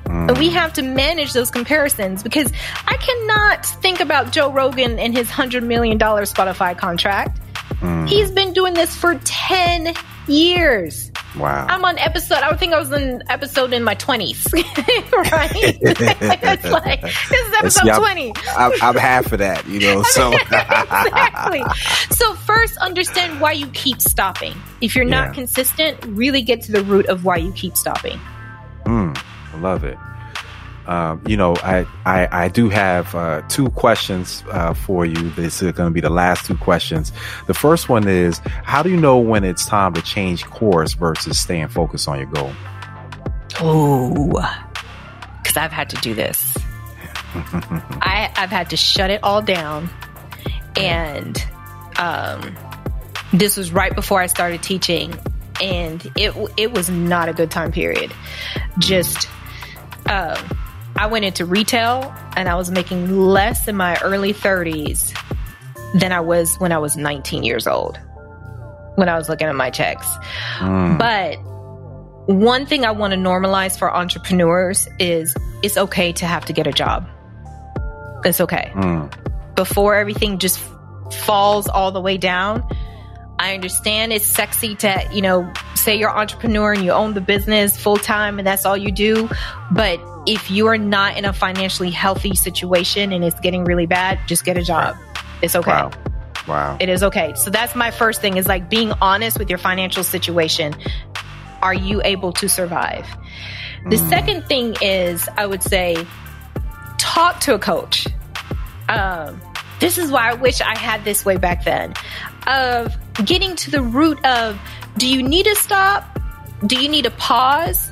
Mm. 0.05 0.37
We 0.39 0.49
have 0.49 0.73
to 0.73 0.81
manage 0.81 1.33
those 1.33 1.51
comparisons 1.51 2.23
because 2.23 2.51
I 2.87 2.97
cannot 2.97 3.65
think 3.65 3.99
about 3.99 4.31
Joe 4.31 4.51
Rogan 4.51 4.97
and 4.99 5.15
his 5.15 5.27
$100 5.27 5.63
million 5.63 5.99
Spotify 5.99 6.77
contract. 6.77 7.39
Mm. 7.79 8.09
He's 8.09 8.31
been 8.31 8.53
doing 8.53 8.73
this 8.73 8.95
for 8.95 9.15
10 9.23 9.93
years. 10.27 11.10
Wow. 11.37 11.65
I'm 11.69 11.83
on 11.85 11.97
episode, 11.97 12.39
I 12.39 12.49
would 12.49 12.59
think 12.59 12.73
I 12.73 12.79
was 12.79 12.91
in 12.91 13.23
episode 13.29 13.73
in 13.73 13.83
my 13.83 13.95
20s, 13.95 14.51
right? 15.31 15.51
it's 15.81 16.65
like, 16.65 17.01
this 17.01 17.47
is 17.47 17.53
episode 17.57 17.93
See, 17.93 17.99
20. 17.99 18.33
I'm, 18.57 18.71
I'm, 18.81 18.95
half 18.95 19.31
of 19.31 19.39
that, 19.39 19.65
you 19.67 19.79
know, 19.79 20.03
so. 20.03 20.33
exactly. 20.41 21.63
So, 22.09 22.33
first, 22.35 22.77
understand 22.77 23.39
why 23.39 23.53
you 23.53 23.67
keep 23.67 24.01
stopping. 24.01 24.53
If 24.81 24.95
you're 24.95 25.05
not 25.05 25.29
yeah. 25.29 25.33
consistent, 25.33 26.03
really 26.05 26.41
get 26.41 26.61
to 26.63 26.71
the 26.71 26.83
root 26.83 27.05
of 27.07 27.23
why 27.23 27.37
you 27.37 27.53
keep 27.53 27.77
stopping. 27.77 28.19
Mm. 28.85 29.17
I 29.53 29.57
love 29.59 29.83
it. 29.83 29.97
Um, 30.87 31.21
you 31.27 31.37
know, 31.37 31.55
I, 31.57 31.85
I, 32.05 32.45
I 32.45 32.47
do 32.47 32.69
have 32.69 33.13
uh, 33.13 33.41
two 33.47 33.69
questions 33.69 34.43
uh, 34.51 34.73
for 34.73 35.05
you. 35.05 35.29
This 35.31 35.61
is 35.61 35.71
going 35.73 35.89
to 35.89 35.93
be 35.93 36.01
the 36.01 36.09
last 36.09 36.45
two 36.45 36.57
questions. 36.57 37.11
The 37.47 37.53
first 37.53 37.89
one 37.89 38.07
is 38.07 38.39
How 38.63 38.81
do 38.83 38.89
you 38.89 38.97
know 38.97 39.19
when 39.19 39.43
it's 39.43 39.65
time 39.65 39.93
to 39.93 40.01
change 40.01 40.45
course 40.45 40.93
versus 40.93 41.39
staying 41.39 41.69
focused 41.69 42.07
on 42.07 42.17
your 42.17 42.27
goal? 42.27 42.51
Oh, 43.59 44.27
because 45.41 45.57
I've 45.57 45.71
had 45.71 45.89
to 45.91 45.97
do 45.97 46.13
this. 46.13 46.57
I, 47.35 48.31
I've 48.35 48.49
had 48.49 48.69
to 48.71 48.77
shut 48.77 49.09
it 49.09 49.23
all 49.23 49.41
down. 49.41 49.89
And 50.75 51.43
um, 51.97 52.55
this 53.33 53.57
was 53.57 53.71
right 53.71 53.93
before 53.93 54.21
I 54.21 54.27
started 54.27 54.63
teaching. 54.63 55.13
And 55.61 56.03
it, 56.15 56.33
it 56.57 56.73
was 56.73 56.89
not 56.89 57.29
a 57.29 57.33
good 57.33 57.51
time 57.51 57.71
period. 57.71 58.11
Just 58.79 59.29
um, 60.07 60.35
I 61.01 61.07
went 61.07 61.25
into 61.25 61.47
retail 61.47 62.13
and 62.37 62.47
I 62.47 62.53
was 62.53 62.69
making 62.69 63.09
less 63.09 63.67
in 63.67 63.75
my 63.75 63.99
early 64.03 64.35
30s 64.35 65.17
than 65.95 66.11
I 66.11 66.19
was 66.19 66.55
when 66.57 66.71
I 66.71 66.77
was 66.77 66.95
19 66.95 67.41
years 67.41 67.65
old, 67.65 67.97
when 68.97 69.09
I 69.09 69.17
was 69.17 69.27
looking 69.27 69.47
at 69.47 69.55
my 69.55 69.71
checks. 69.71 70.05
Mm. 70.59 70.99
But 70.99 71.37
one 72.31 72.67
thing 72.67 72.85
I 72.85 72.91
want 72.91 73.13
to 73.13 73.19
normalize 73.19 73.79
for 73.79 73.91
entrepreneurs 73.91 74.87
is 74.99 75.35
it's 75.63 75.75
okay 75.75 76.13
to 76.13 76.27
have 76.27 76.45
to 76.45 76.53
get 76.53 76.67
a 76.67 76.71
job. 76.71 77.09
It's 78.23 78.39
okay. 78.39 78.71
Mm. 78.75 79.55
Before 79.55 79.95
everything 79.95 80.37
just 80.37 80.59
falls 81.25 81.67
all 81.67 81.91
the 81.91 81.99
way 81.99 82.17
down, 82.17 82.63
I 83.39 83.55
understand 83.55 84.13
it's 84.13 84.27
sexy 84.27 84.75
to, 84.75 85.09
you 85.11 85.23
know, 85.23 85.51
say 85.81 85.95
you're 85.95 86.09
an 86.09 86.17
entrepreneur 86.17 86.73
and 86.73 86.83
you 86.83 86.91
own 86.91 87.13
the 87.13 87.21
business 87.21 87.77
full 87.77 87.97
time 87.97 88.39
and 88.39 88.47
that's 88.47 88.65
all 88.65 88.77
you 88.77 88.91
do. 88.91 89.29
But 89.71 89.99
if 90.25 90.51
you 90.51 90.67
are 90.67 90.77
not 90.77 91.17
in 91.17 91.25
a 91.25 91.33
financially 91.33 91.89
healthy 91.89 92.35
situation 92.35 93.11
and 93.11 93.23
it's 93.23 93.39
getting 93.39 93.63
really 93.63 93.85
bad, 93.85 94.19
just 94.27 94.45
get 94.45 94.57
a 94.57 94.63
job. 94.63 94.95
It's 95.41 95.55
okay. 95.55 95.71
Wow. 95.71 95.91
Wow. 96.47 96.77
It 96.79 96.89
is 96.89 97.03
okay. 97.03 97.33
So 97.35 97.49
that's 97.49 97.75
my 97.75 97.91
first 97.91 98.21
thing 98.21 98.37
is 98.37 98.47
like 98.47 98.69
being 98.69 98.91
honest 99.01 99.37
with 99.37 99.49
your 99.49 99.59
financial 99.59 100.03
situation. 100.03 100.73
Are 101.61 101.73
you 101.73 102.01
able 102.03 102.33
to 102.33 102.49
survive? 102.49 103.05
The 103.89 103.97
mm. 103.97 104.09
second 104.09 104.47
thing 104.47 104.75
is, 104.81 105.27
I 105.37 105.45
would 105.45 105.63
say, 105.63 105.95
talk 106.97 107.39
to 107.41 107.55
a 107.55 107.59
coach. 107.59 108.07
Um, 108.89 109.41
this 109.79 109.97
is 109.97 110.11
why 110.11 110.29
I 110.29 110.33
wish 110.33 110.61
I 110.61 110.77
had 110.77 111.03
this 111.03 111.25
way 111.25 111.37
back 111.37 111.63
then 111.63 111.93
of 112.47 112.95
getting 113.25 113.55
to 113.55 113.71
the 113.71 113.81
root 113.81 114.23
of 114.25 114.59
do 114.97 115.07
you 115.07 115.23
need 115.23 115.45
to 115.45 115.55
stop? 115.55 116.19
Do 116.65 116.81
you 116.81 116.89
need 116.89 117.05
a 117.05 117.11
pause? 117.11 117.91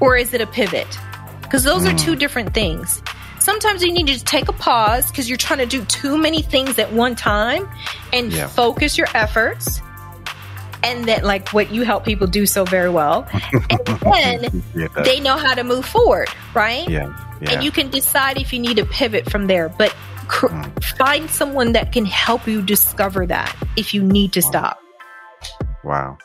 Or 0.00 0.16
is 0.16 0.34
it 0.34 0.40
a 0.40 0.46
pivot? 0.46 0.98
Because 1.42 1.64
those 1.64 1.82
mm. 1.82 1.94
are 1.94 1.98
two 1.98 2.16
different 2.16 2.54
things. 2.54 3.02
Sometimes 3.38 3.82
you 3.82 3.92
need 3.92 4.08
to 4.08 4.24
take 4.24 4.48
a 4.48 4.52
pause 4.52 5.10
because 5.10 5.28
you're 5.28 5.38
trying 5.38 5.58
to 5.58 5.66
do 5.66 5.84
too 5.84 6.16
many 6.16 6.42
things 6.42 6.78
at 6.78 6.92
one 6.92 7.16
time 7.16 7.68
and 8.12 8.32
yeah. 8.32 8.46
focus 8.46 8.96
your 8.96 9.08
efforts. 9.14 9.80
And 10.84 11.04
then, 11.04 11.22
like 11.22 11.50
what 11.50 11.70
you 11.70 11.82
help 11.82 12.04
people 12.04 12.26
do 12.26 12.44
so 12.44 12.64
very 12.64 12.90
well. 12.90 13.28
And 13.32 14.42
then 14.42 14.62
yeah. 14.74 14.88
they 15.04 15.20
know 15.20 15.36
how 15.36 15.54
to 15.54 15.62
move 15.62 15.86
forward, 15.86 16.28
right? 16.54 16.88
Yeah. 16.88 17.16
yeah. 17.40 17.52
And 17.52 17.64
you 17.64 17.70
can 17.70 17.88
decide 17.90 18.38
if 18.38 18.52
you 18.52 18.58
need 18.58 18.78
to 18.78 18.84
pivot 18.84 19.30
from 19.30 19.46
there. 19.46 19.68
But 19.68 19.94
cr- 20.26 20.48
mm. 20.48 20.84
find 20.96 21.30
someone 21.30 21.72
that 21.72 21.92
can 21.92 22.04
help 22.04 22.48
you 22.48 22.62
discover 22.62 23.26
that 23.26 23.56
if 23.76 23.94
you 23.94 24.02
need 24.02 24.32
to 24.32 24.40
wow. 24.40 24.50
stop. 24.50 24.82
Wow. 25.84 26.18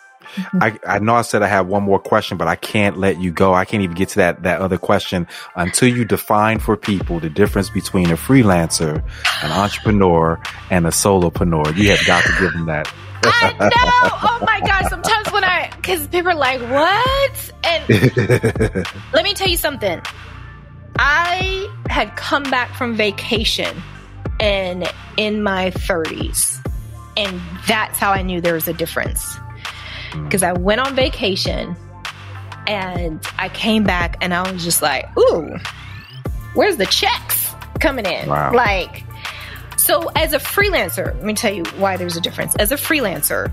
I, 0.53 0.80
I 0.86 0.99
know 0.99 1.15
I 1.15 1.21
said 1.21 1.43
I 1.43 1.47
have 1.47 1.67
one 1.67 1.84
more 1.84 1.99
question, 1.99 2.38
but 2.38 2.47
I 2.47 2.55
can't 2.55 2.97
let 2.97 3.19
you 3.19 3.32
go. 3.32 3.53
I 3.53 3.65
can't 3.65 3.84
even 3.84 3.95
get 3.95 4.09
to 4.09 4.15
that, 4.17 4.43
that 4.43 4.61
other 4.61 4.78
question 4.78 5.28
until 5.55 5.89
you 5.89 6.05
define 6.05 6.59
for 6.59 6.78
people 6.78 7.19
the 7.19 7.30
difference 7.30 7.69
between 7.69 8.09
a 8.11 8.15
freelancer, 8.15 9.03
an 9.43 9.51
entrepreneur, 9.51 10.39
and 10.69 10.86
a 10.86 10.91
solopreneur. 10.91 11.75
You 11.75 11.91
have 11.91 12.05
got 12.05 12.23
to 12.23 12.34
give 12.39 12.53
them 12.53 12.65
that. 12.67 12.91
I 13.23 13.51
know. 13.59 13.69
Oh 13.69 14.43
my 14.45 14.59
gosh. 14.61 14.89
Sometimes 14.89 15.32
when 15.32 15.43
I, 15.43 15.69
cause 15.84 16.07
people 16.07 16.32
are 16.32 16.36
like, 16.36 16.61
what? 16.61 17.51
And 17.63 17.89
let 19.13 19.23
me 19.23 19.34
tell 19.34 19.47
you 19.49 19.57
something. 19.57 20.01
I 20.99 21.69
had 21.89 22.15
come 22.15 22.43
back 22.43 22.73
from 22.75 22.95
vacation 22.95 23.75
and 24.39 24.91
in 25.17 25.43
my 25.43 25.71
30s. 25.71 26.63
And 27.15 27.41
that's 27.67 27.97
how 27.97 28.11
I 28.11 28.21
knew 28.21 28.41
there 28.41 28.53
was 28.53 28.67
a 28.67 28.73
difference. 28.73 29.38
Because 30.14 30.43
I 30.43 30.53
went 30.53 30.82
on 30.82 30.95
vacation 30.95 31.76
and 32.68 33.26
I 33.38 33.49
came 33.49 33.84
back 33.84 34.18
and 34.22 34.34
I 34.34 34.51
was 34.51 34.64
just 34.64 34.82
like, 34.82 35.05
ooh, 35.18 35.58
where's 36.53 36.78
the 36.78 36.86
checks 36.86 37.53
coming 37.80 38.05
in? 38.05 38.30
Wow. 38.30 38.53
Like, 38.53 39.03
so 39.78 40.10
as 40.16 40.34
a 40.34 40.39
freelancer, 40.39 41.16
let 41.16 41.24
me 41.24 41.34
tell 41.34 41.53
you 41.53 41.64
why 41.78 41.97
there's 41.97 42.18
a 42.18 42.22
difference. 42.22 42.55
As 42.58 42.72
a 42.72 42.76
freelancer, 42.76 43.51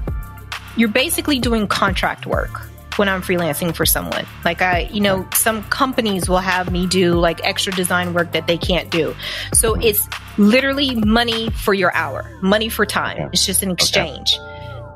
you're 0.77 0.89
basically 0.89 1.39
doing 1.39 1.69
contract 1.69 2.27
work 2.27 2.63
when 2.97 3.09
I'm 3.09 3.23
freelancing 3.23 3.75
for 3.75 3.85
someone. 3.87 4.27
Like 4.45 4.63
I, 4.63 4.89
you 4.93 5.01
know, 5.01 5.29
some 5.35 5.63
companies 5.65 6.29
will 6.29 6.39
have 6.39 6.71
me 6.71 6.87
do 6.87 7.15
like 7.15 7.45
extra 7.45 7.73
design 7.73 8.15
work 8.15 8.33
that 8.33 8.47
they 8.47 8.57
can't 8.57 8.91
do. 8.91 9.15
So 9.53 9.75
it's 9.75 10.09
literally 10.39 10.95
money 10.95 11.51
for 11.51 11.75
your 11.75 11.95
hour, 11.95 12.31
money 12.41 12.69
for 12.69 12.87
time. 12.87 13.31
It's 13.33 13.47
just 13.47 13.63
an 13.63 13.71
exchange. 13.71 14.37
Okay. 14.39 14.54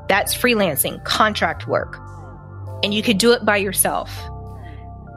That's 0.09 0.35
freelancing, 0.35 1.01
contract 1.05 1.67
work. 1.67 1.97
And 2.83 2.93
you 2.93 3.03
could 3.03 3.19
do 3.19 3.31
it 3.31 3.45
by 3.45 3.57
yourself. 3.57 4.11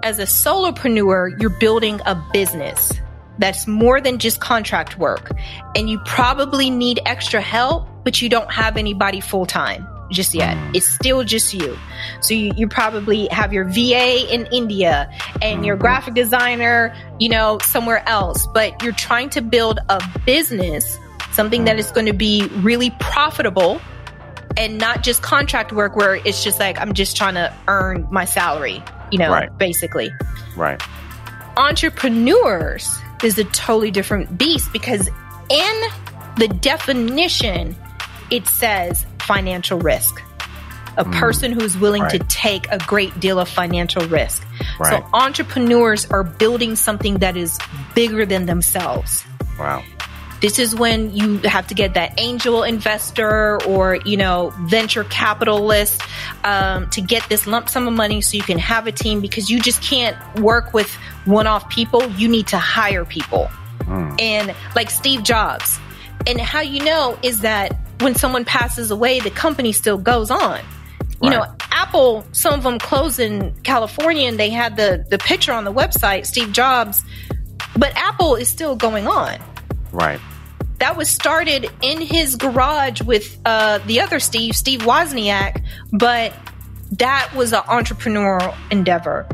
As 0.04 0.18
a 0.18 0.24
solopreneur, 0.24 1.40
you're 1.40 1.58
building 1.58 2.00
a 2.04 2.14
business 2.32 2.92
that's 3.38 3.66
more 3.66 4.00
than 4.00 4.18
just 4.18 4.40
contract 4.40 4.98
work. 4.98 5.32
And 5.74 5.88
you 5.88 5.98
probably 6.04 6.70
need 6.70 7.00
extra 7.06 7.40
help, 7.40 7.88
but 8.04 8.20
you 8.20 8.28
don't 8.28 8.52
have 8.52 8.76
anybody 8.76 9.20
full 9.20 9.46
time 9.46 9.88
just 10.10 10.34
yet. 10.34 10.58
It's 10.74 10.86
still 10.86 11.24
just 11.24 11.54
you. 11.54 11.78
So 12.20 12.34
you, 12.34 12.52
you 12.54 12.68
probably 12.68 13.28
have 13.28 13.52
your 13.52 13.64
VA 13.64 14.30
in 14.30 14.46
India 14.52 15.10
and 15.40 15.64
your 15.64 15.76
mm-hmm. 15.76 15.82
graphic 15.82 16.14
designer, 16.14 16.94
you 17.18 17.30
know, 17.30 17.58
somewhere 17.62 18.06
else, 18.06 18.46
but 18.52 18.82
you're 18.82 18.92
trying 18.92 19.30
to 19.30 19.40
build 19.40 19.78
a 19.88 20.02
business, 20.26 20.98
something 21.32 21.64
that 21.64 21.78
is 21.78 21.90
going 21.92 22.06
to 22.06 22.12
be 22.12 22.46
really 22.56 22.90
profitable 23.00 23.80
and 24.56 24.78
not 24.78 25.02
just 25.02 25.22
contract 25.22 25.72
work 25.72 25.96
where 25.96 26.16
it's 26.16 26.44
just 26.44 26.60
like, 26.60 26.80
I'm 26.80 26.92
just 26.92 27.16
trying 27.16 27.34
to 27.34 27.54
earn 27.68 28.06
my 28.10 28.24
salary, 28.24 28.82
you 29.10 29.18
know, 29.18 29.30
right. 29.30 29.56
basically. 29.58 30.10
Right. 30.56 30.80
Entrepreneurs 31.56 32.90
is 33.22 33.38
a 33.38 33.44
totally 33.44 33.90
different 33.90 34.36
beast 34.36 34.72
because 34.72 35.08
in 35.50 35.82
the 36.36 36.48
definition, 36.48 37.76
it 38.30 38.46
says 38.46 39.06
financial 39.20 39.78
risk. 39.78 40.20
A 40.98 41.04
mm. 41.04 41.18
person 41.18 41.52
who's 41.52 41.76
willing 41.76 42.02
right. 42.02 42.10
to 42.10 42.18
take 42.18 42.70
a 42.70 42.78
great 42.86 43.18
deal 43.18 43.38
of 43.38 43.48
financial 43.48 44.06
risk. 44.08 44.46
Right. 44.78 45.02
So 45.02 45.08
entrepreneurs 45.14 46.10
are 46.10 46.22
building 46.22 46.76
something 46.76 47.18
that 47.18 47.36
is 47.36 47.58
bigger 47.94 48.26
than 48.26 48.46
themselves. 48.46 49.24
Wow. 49.58 49.82
This 50.42 50.58
is 50.58 50.74
when 50.74 51.14
you 51.14 51.38
have 51.38 51.68
to 51.68 51.74
get 51.74 51.94
that 51.94 52.14
angel 52.18 52.64
investor 52.64 53.62
or, 53.62 54.00
you 54.04 54.16
know, 54.16 54.52
venture 54.62 55.04
capitalist 55.04 56.02
um, 56.42 56.90
to 56.90 57.00
get 57.00 57.26
this 57.28 57.46
lump 57.46 57.68
sum 57.68 57.86
of 57.86 57.94
money 57.94 58.20
so 58.20 58.36
you 58.36 58.42
can 58.42 58.58
have 58.58 58.88
a 58.88 58.92
team 58.92 59.20
because 59.20 59.48
you 59.48 59.60
just 59.60 59.80
can't 59.80 60.16
work 60.40 60.74
with 60.74 60.90
one 61.26 61.46
off 61.46 61.70
people. 61.70 62.04
You 62.10 62.28
need 62.28 62.48
to 62.48 62.58
hire 62.58 63.04
people. 63.04 63.48
Mm. 63.82 64.20
And 64.20 64.54
like 64.74 64.90
Steve 64.90 65.22
Jobs, 65.22 65.78
and 66.26 66.40
how 66.40 66.60
you 66.60 66.84
know 66.84 67.16
is 67.22 67.40
that 67.42 67.78
when 68.00 68.16
someone 68.16 68.44
passes 68.44 68.90
away, 68.90 69.20
the 69.20 69.30
company 69.30 69.70
still 69.72 69.96
goes 69.96 70.30
on. 70.30 70.60
You 71.22 71.30
Right. 71.30 71.36
know, 71.38 71.54
Apple, 71.70 72.24
some 72.32 72.54
of 72.54 72.64
them 72.64 72.80
closed 72.80 73.20
in 73.20 73.54
California 73.62 74.26
and 74.28 74.40
they 74.40 74.50
had 74.50 74.76
the, 74.76 75.06
the 75.08 75.18
picture 75.18 75.52
on 75.52 75.62
the 75.62 75.72
website, 75.72 76.26
Steve 76.26 76.50
Jobs, 76.50 77.04
but 77.76 77.92
Apple 77.96 78.34
is 78.34 78.48
still 78.48 78.74
going 78.74 79.06
on. 79.06 79.38
Right. 79.92 80.20
That 80.82 80.96
was 80.96 81.08
started 81.08 81.70
in 81.80 82.00
his 82.00 82.34
garage 82.34 83.02
with 83.02 83.38
uh, 83.44 83.78
the 83.86 84.00
other 84.00 84.18
Steve, 84.18 84.56
Steve 84.56 84.80
Wozniak, 84.80 85.64
but 85.92 86.32
that 86.98 87.32
was 87.36 87.52
an 87.52 87.60
entrepreneurial 87.60 88.52
endeavor. 88.68 89.28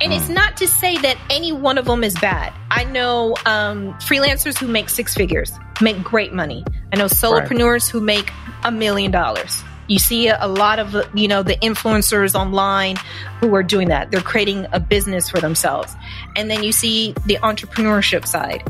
And 0.00 0.12
it's 0.12 0.28
not 0.28 0.56
to 0.56 0.66
say 0.66 0.98
that 0.98 1.16
any 1.30 1.52
one 1.52 1.78
of 1.78 1.84
them 1.84 2.02
is 2.02 2.14
bad. 2.14 2.52
I 2.72 2.82
know 2.82 3.36
um, 3.46 3.94
freelancers 4.00 4.58
who 4.58 4.66
make 4.66 4.88
six 4.88 5.14
figures, 5.14 5.52
make 5.80 6.02
great 6.02 6.32
money. 6.32 6.64
I 6.92 6.96
know 6.96 7.06
solopreneurs 7.06 7.88
who 7.88 8.00
make 8.00 8.32
a 8.64 8.72
million 8.72 9.12
dollars. 9.12 9.62
You 9.86 10.00
see 10.00 10.26
a, 10.26 10.36
a 10.40 10.48
lot 10.48 10.80
of, 10.80 10.96
you 11.16 11.28
know, 11.28 11.44
the 11.44 11.54
influencers 11.58 12.34
online 12.34 12.96
who 13.38 13.54
are 13.54 13.62
doing 13.62 13.86
that. 13.90 14.10
They're 14.10 14.20
creating 14.20 14.66
a 14.72 14.80
business 14.80 15.30
for 15.30 15.40
themselves. 15.40 15.94
And 16.34 16.50
then 16.50 16.64
you 16.64 16.72
see 16.72 17.14
the 17.24 17.36
entrepreneurship 17.36 18.26
side. 18.26 18.64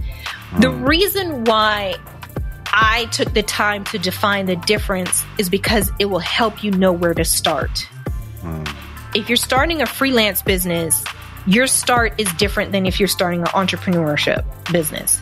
The 0.60 0.70
reason 0.70 1.44
why 1.44 1.96
I 2.72 3.06
took 3.12 3.32
the 3.34 3.42
time 3.42 3.84
to 3.86 3.98
define 3.98 4.46
the 4.46 4.56
difference 4.56 5.24
is 5.38 5.48
because 5.48 5.90
it 5.98 6.06
will 6.06 6.18
help 6.18 6.62
you 6.62 6.70
know 6.70 6.92
where 6.92 7.14
to 7.14 7.24
start. 7.24 7.88
If 9.14 9.28
you're 9.28 9.36
starting 9.36 9.82
a 9.82 9.86
freelance 9.86 10.42
business, 10.42 11.02
your 11.46 11.66
start 11.66 12.14
is 12.18 12.32
different 12.34 12.72
than 12.72 12.84
if 12.86 12.98
you're 13.00 13.08
starting 13.08 13.40
an 13.40 13.46
entrepreneurship 13.48 14.44
business. 14.72 15.20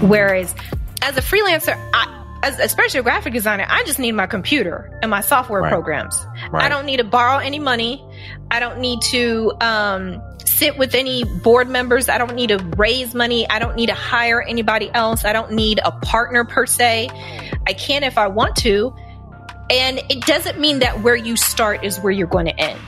Whereas 0.00 0.54
as 1.02 1.16
a 1.16 1.20
freelancer, 1.20 1.76
I, 1.94 2.22
as, 2.42 2.58
especially 2.58 3.00
a 3.00 3.02
graphic 3.02 3.32
designer, 3.32 3.66
I 3.68 3.84
just 3.84 3.98
need 3.98 4.12
my 4.12 4.26
computer 4.26 4.98
and 5.02 5.10
my 5.10 5.20
software 5.20 5.62
Right. 5.62 5.70
programs. 5.70 6.16
Right. 6.50 6.64
I 6.64 6.68
don't 6.68 6.86
need 6.86 6.96
to 6.98 7.04
borrow 7.04 7.38
any 7.38 7.58
money. 7.58 8.04
I 8.50 8.58
don't 8.60 8.80
need 8.80 9.00
to 9.10 9.52
um, 9.60 10.22
sit 10.56 10.78
with 10.78 10.94
any 10.94 11.24
board 11.24 11.68
members. 11.68 12.08
I 12.08 12.18
don't 12.18 12.34
need 12.34 12.48
to 12.48 12.58
raise 12.76 13.14
money. 13.14 13.48
I 13.48 13.58
don't 13.58 13.76
need 13.76 13.86
to 13.86 13.94
hire 13.94 14.42
anybody 14.42 14.90
else. 14.92 15.24
I 15.24 15.32
don't 15.32 15.52
need 15.52 15.80
a 15.84 15.92
partner 15.92 16.44
per 16.44 16.66
se. 16.66 17.08
I 17.66 17.72
can 17.72 18.02
if 18.02 18.18
I 18.18 18.28
want 18.28 18.56
to. 18.56 18.94
And 19.70 20.00
it 20.10 20.20
doesn't 20.26 20.60
mean 20.60 20.80
that 20.80 21.02
where 21.02 21.16
you 21.16 21.36
start 21.36 21.84
is 21.84 21.98
where 21.98 22.12
you're 22.12 22.26
going 22.26 22.46
to 22.46 22.60
end. 22.60 22.80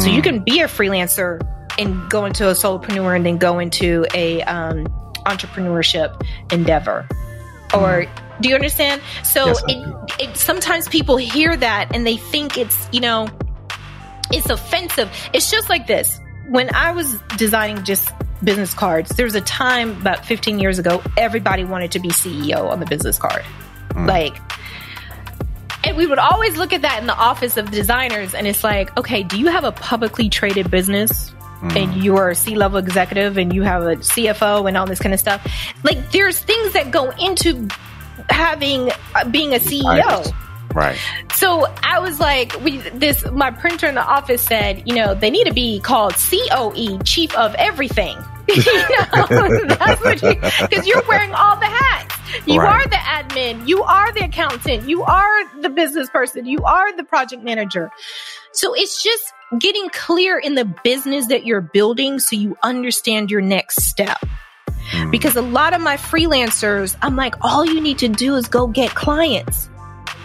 So 0.00 0.08
you 0.08 0.22
can 0.22 0.40
be 0.40 0.60
a 0.60 0.66
freelancer 0.66 1.40
and 1.78 2.10
go 2.10 2.24
into 2.24 2.48
a 2.48 2.52
solopreneur 2.52 3.14
and 3.14 3.26
then 3.26 3.36
go 3.36 3.58
into 3.58 4.06
a 4.14 4.42
um, 4.42 4.86
entrepreneurship 5.26 6.26
endeavor. 6.50 7.06
Or 7.74 8.06
do 8.40 8.48
you 8.48 8.54
understand? 8.54 9.02
So 9.22 9.46
Yes, 9.46 9.62
it, 9.68 10.20
it 10.20 10.36
sometimes 10.36 10.88
people 10.88 11.16
hear 11.16 11.56
that 11.56 11.94
and 11.94 12.06
they 12.06 12.16
think 12.16 12.58
it's 12.58 12.88
you 12.92 13.00
know 13.00 13.28
it's 14.30 14.48
offensive. 14.50 15.10
It's 15.32 15.50
just 15.50 15.68
like 15.68 15.86
this. 15.86 16.18
When 16.52 16.74
I 16.74 16.92
was 16.92 17.18
designing 17.38 17.82
just 17.82 18.10
business 18.44 18.74
cards, 18.74 19.08
there 19.16 19.24
was 19.24 19.34
a 19.34 19.40
time 19.40 19.92
about 20.02 20.26
15 20.26 20.58
years 20.58 20.78
ago, 20.78 21.02
everybody 21.16 21.64
wanted 21.64 21.92
to 21.92 21.98
be 21.98 22.10
CEO 22.10 22.68
on 22.68 22.78
the 22.78 22.84
business 22.84 23.18
card. 23.18 23.42
Like, 24.06 24.36
and 25.82 25.96
we 25.96 26.06
would 26.06 26.18
always 26.18 26.58
look 26.58 26.74
at 26.74 26.82
that 26.82 27.00
in 27.00 27.06
the 27.06 27.16
office 27.16 27.56
of 27.56 27.70
designers, 27.70 28.34
and 28.34 28.46
it's 28.46 28.62
like, 28.62 28.94
okay, 28.98 29.22
do 29.22 29.40
you 29.40 29.46
have 29.46 29.64
a 29.64 29.72
publicly 29.72 30.28
traded 30.28 30.70
business? 30.70 31.32
And 31.78 32.04
you're 32.04 32.28
a 32.28 32.34
C 32.34 32.54
level 32.54 32.76
executive 32.78 33.38
and 33.38 33.54
you 33.54 33.62
have 33.62 33.84
a 33.84 33.96
CFO 33.96 34.68
and 34.68 34.76
all 34.76 34.84
this 34.84 34.98
kind 34.98 35.14
of 35.14 35.20
stuff. 35.20 35.46
Like, 35.84 36.10
there's 36.10 36.38
things 36.38 36.74
that 36.74 36.90
go 36.90 37.12
into 37.12 37.66
having, 38.28 38.90
uh, 39.14 39.24
being 39.30 39.54
a 39.54 39.58
CEO. 39.58 39.86
Right. 40.74 40.98
So 41.42 41.66
I 41.82 41.98
was 41.98 42.20
like, 42.20 42.54
we 42.60 42.78
this 42.78 43.28
my 43.32 43.50
printer 43.50 43.88
in 43.88 43.96
the 43.96 44.04
office 44.04 44.42
said, 44.42 44.84
you 44.86 44.94
know, 44.94 45.12
they 45.12 45.28
need 45.28 45.48
to 45.48 45.52
be 45.52 45.80
called 45.80 46.14
COE, 46.14 47.00
Chief 47.02 47.36
of 47.36 47.56
Everything. 47.56 48.16
you 48.48 48.54
know, 48.56 49.64
that's 49.66 50.00
what 50.04 50.22
you 50.22 50.34
because 50.68 50.86
you're 50.86 51.02
wearing 51.08 51.34
all 51.34 51.56
the 51.56 51.66
hats. 51.66 52.14
You 52.46 52.60
Right. 52.60 52.86
are 52.86 52.88
the 52.88 52.94
admin, 52.94 53.66
you 53.66 53.82
are 53.82 54.12
the 54.12 54.26
accountant, 54.26 54.88
you 54.88 55.02
are 55.02 55.60
the 55.62 55.68
business 55.68 56.08
person, 56.10 56.46
you 56.46 56.58
are 56.64 56.96
the 56.96 57.02
project 57.02 57.42
manager. 57.42 57.90
So 58.52 58.72
it's 58.74 59.02
just 59.02 59.32
getting 59.58 59.88
clear 59.90 60.38
in 60.38 60.54
the 60.54 60.64
business 60.84 61.26
that 61.26 61.44
you're 61.44 61.60
building 61.60 62.20
so 62.20 62.36
you 62.36 62.56
understand 62.62 63.32
your 63.32 63.40
next 63.40 63.82
step. 63.82 64.18
Hmm. 64.92 65.10
Because 65.10 65.34
a 65.34 65.42
lot 65.42 65.74
of 65.74 65.80
my 65.80 65.96
freelancers, 65.96 66.96
I'm 67.02 67.16
like, 67.16 67.34
all 67.40 67.66
you 67.66 67.80
need 67.80 67.98
to 67.98 68.08
do 68.08 68.36
is 68.36 68.46
go 68.46 68.68
get 68.68 68.94
clients. 68.94 69.68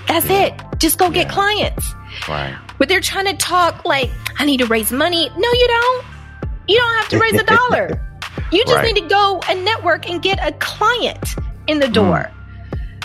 That's 0.08 0.30
it. 0.30 0.54
Just 0.78 0.98
go 0.98 1.10
get 1.10 1.28
Yeah. 1.28 1.34
clients. 1.34 1.94
Right. 2.28 2.56
But 2.78 2.90
they're 2.90 3.02
trying 3.02 3.26
to 3.26 3.36
talk 3.36 3.86
like, 3.86 4.10
I 4.40 4.46
need 4.46 4.58
to 4.58 4.66
raise 4.66 4.92
money. 4.92 5.30
No, 5.36 5.50
you 5.52 5.68
don't. 5.68 6.06
You 6.68 6.78
don't 6.78 6.96
have 6.98 7.10
to 7.10 7.20
raise 7.20 7.34
a 7.40 7.44
dollar. 7.44 8.02
You 8.52 8.64
just 8.64 8.76
Right. 8.78 8.94
need 8.94 9.02
to 9.02 9.08
go 9.10 9.42
and 9.50 9.66
network 9.66 10.10
and 10.10 10.22
get 10.22 10.40
a 10.42 10.54
client 10.54 11.36
in 11.68 11.80
the 11.80 11.88
door. 11.90 12.30
Hmm. 12.32 12.37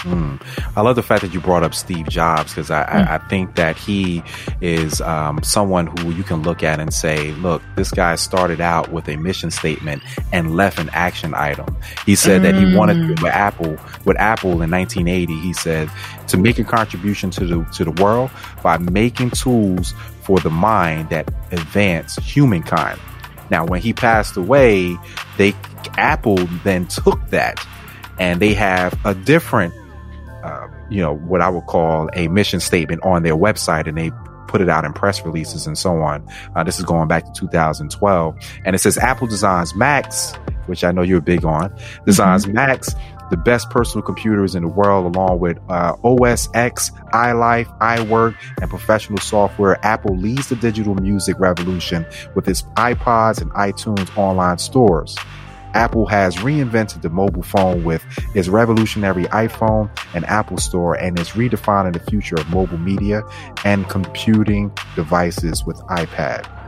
Hmm. 0.02 0.36
I 0.74 0.80
love 0.80 0.96
the 0.96 1.02
fact 1.02 1.22
that 1.22 1.32
you 1.32 1.40
brought 1.40 1.62
up 1.62 1.74
Steve 1.74 2.08
Jobs 2.08 2.50
because 2.52 2.70
I, 2.70 2.82
I, 2.82 3.02
hmm. 3.02 3.12
I 3.12 3.18
think 3.28 3.54
that 3.54 3.76
he 3.76 4.22
is 4.60 5.00
um, 5.00 5.42
someone 5.44 5.86
who 5.86 6.10
you 6.10 6.24
can 6.24 6.42
look 6.42 6.64
at 6.64 6.80
and 6.80 6.92
say, 6.92 7.30
look, 7.32 7.62
this 7.76 7.90
guy 7.90 8.16
started 8.16 8.60
out 8.60 8.90
with 8.90 9.08
a 9.08 9.16
mission 9.16 9.50
statement 9.50 10.02
and 10.32 10.56
left 10.56 10.80
an 10.80 10.90
action 10.92 11.34
item. 11.34 11.76
He 12.04 12.16
said 12.16 12.42
that 12.42 12.56
he 12.56 12.74
wanted 12.74 12.94
to, 12.94 13.14
hmm. 13.14 13.22
with 13.22 13.32
Apple, 13.32 13.78
with 14.04 14.18
Apple 14.18 14.60
in 14.60 14.70
1980, 14.70 15.38
he 15.38 15.52
said 15.52 15.88
to 16.28 16.36
make 16.36 16.58
a 16.58 16.64
contribution 16.64 17.30
to 17.30 17.46
the 17.46 17.64
to 17.74 17.84
the 17.84 18.02
world 18.02 18.30
by 18.62 18.78
making 18.78 19.30
tools 19.30 19.94
for 20.22 20.40
the 20.40 20.50
mind 20.50 21.10
that 21.10 21.28
advance 21.52 22.16
humankind. 22.16 22.98
Now, 23.50 23.66
when 23.66 23.80
he 23.80 23.92
passed 23.92 24.36
away, 24.36 24.96
they 25.36 25.54
Apple 25.96 26.36
then 26.64 26.86
took 26.86 27.24
that 27.30 27.64
and 28.18 28.40
they 28.40 28.54
have 28.54 28.98
a 29.04 29.14
different 29.14 29.74
uh, 30.42 30.68
you 30.90 31.00
know, 31.00 31.16
what 31.16 31.40
I 31.40 31.48
would 31.48 31.66
call 31.66 32.08
a 32.14 32.28
mission 32.28 32.60
statement 32.60 33.02
on 33.04 33.22
their 33.22 33.36
website 33.36 33.86
and 33.86 33.96
they 33.96 34.10
put 34.48 34.60
it 34.60 34.68
out 34.68 34.84
in 34.84 34.92
press 34.92 35.24
releases 35.24 35.66
and 35.66 35.78
so 35.78 36.02
on. 36.02 36.26
Uh, 36.54 36.62
this 36.62 36.78
is 36.78 36.84
going 36.84 37.08
back 37.08 37.24
to 37.24 37.32
2012. 37.32 38.36
And 38.64 38.76
it 38.76 38.78
says 38.80 38.98
Apple 38.98 39.26
designs 39.26 39.74
Macs, 39.74 40.34
which 40.66 40.84
I 40.84 40.92
know 40.92 41.02
you're 41.02 41.22
big 41.22 41.44
on, 41.44 41.74
designs 42.04 42.46
Macs, 42.46 42.94
the 43.30 43.36
best 43.38 43.70
personal 43.70 44.02
computers 44.02 44.54
in 44.54 44.62
the 44.62 44.68
world, 44.68 45.16
along 45.16 45.40
with 45.40 45.58
uh, 45.70 45.96
OS 46.04 46.50
X, 46.52 46.90
iLife, 47.14 47.78
iWork, 47.78 48.36
and 48.60 48.68
professional 48.68 49.18
software. 49.18 49.82
Apple 49.84 50.14
leads 50.16 50.50
the 50.50 50.56
digital 50.56 50.94
music 50.96 51.38
revolution 51.38 52.04
with 52.34 52.46
its 52.46 52.62
iPods 52.76 53.40
and 53.40 53.50
iTunes 53.52 54.14
online 54.18 54.58
stores. 54.58 55.16
Apple 55.74 56.06
has 56.06 56.36
reinvented 56.36 57.02
the 57.02 57.10
mobile 57.10 57.42
phone 57.42 57.84
with 57.84 58.04
its 58.34 58.48
revolutionary 58.48 59.24
iPhone 59.24 59.90
and 60.14 60.24
Apple 60.26 60.58
Store 60.58 60.94
and 60.94 61.18
is 61.18 61.30
redefining 61.30 61.92
the 61.92 62.00
future 62.00 62.36
of 62.36 62.48
mobile 62.50 62.78
media 62.78 63.22
and 63.64 63.88
computing 63.88 64.70
devices 64.94 65.64
with 65.64 65.78
iPad. 65.82 66.61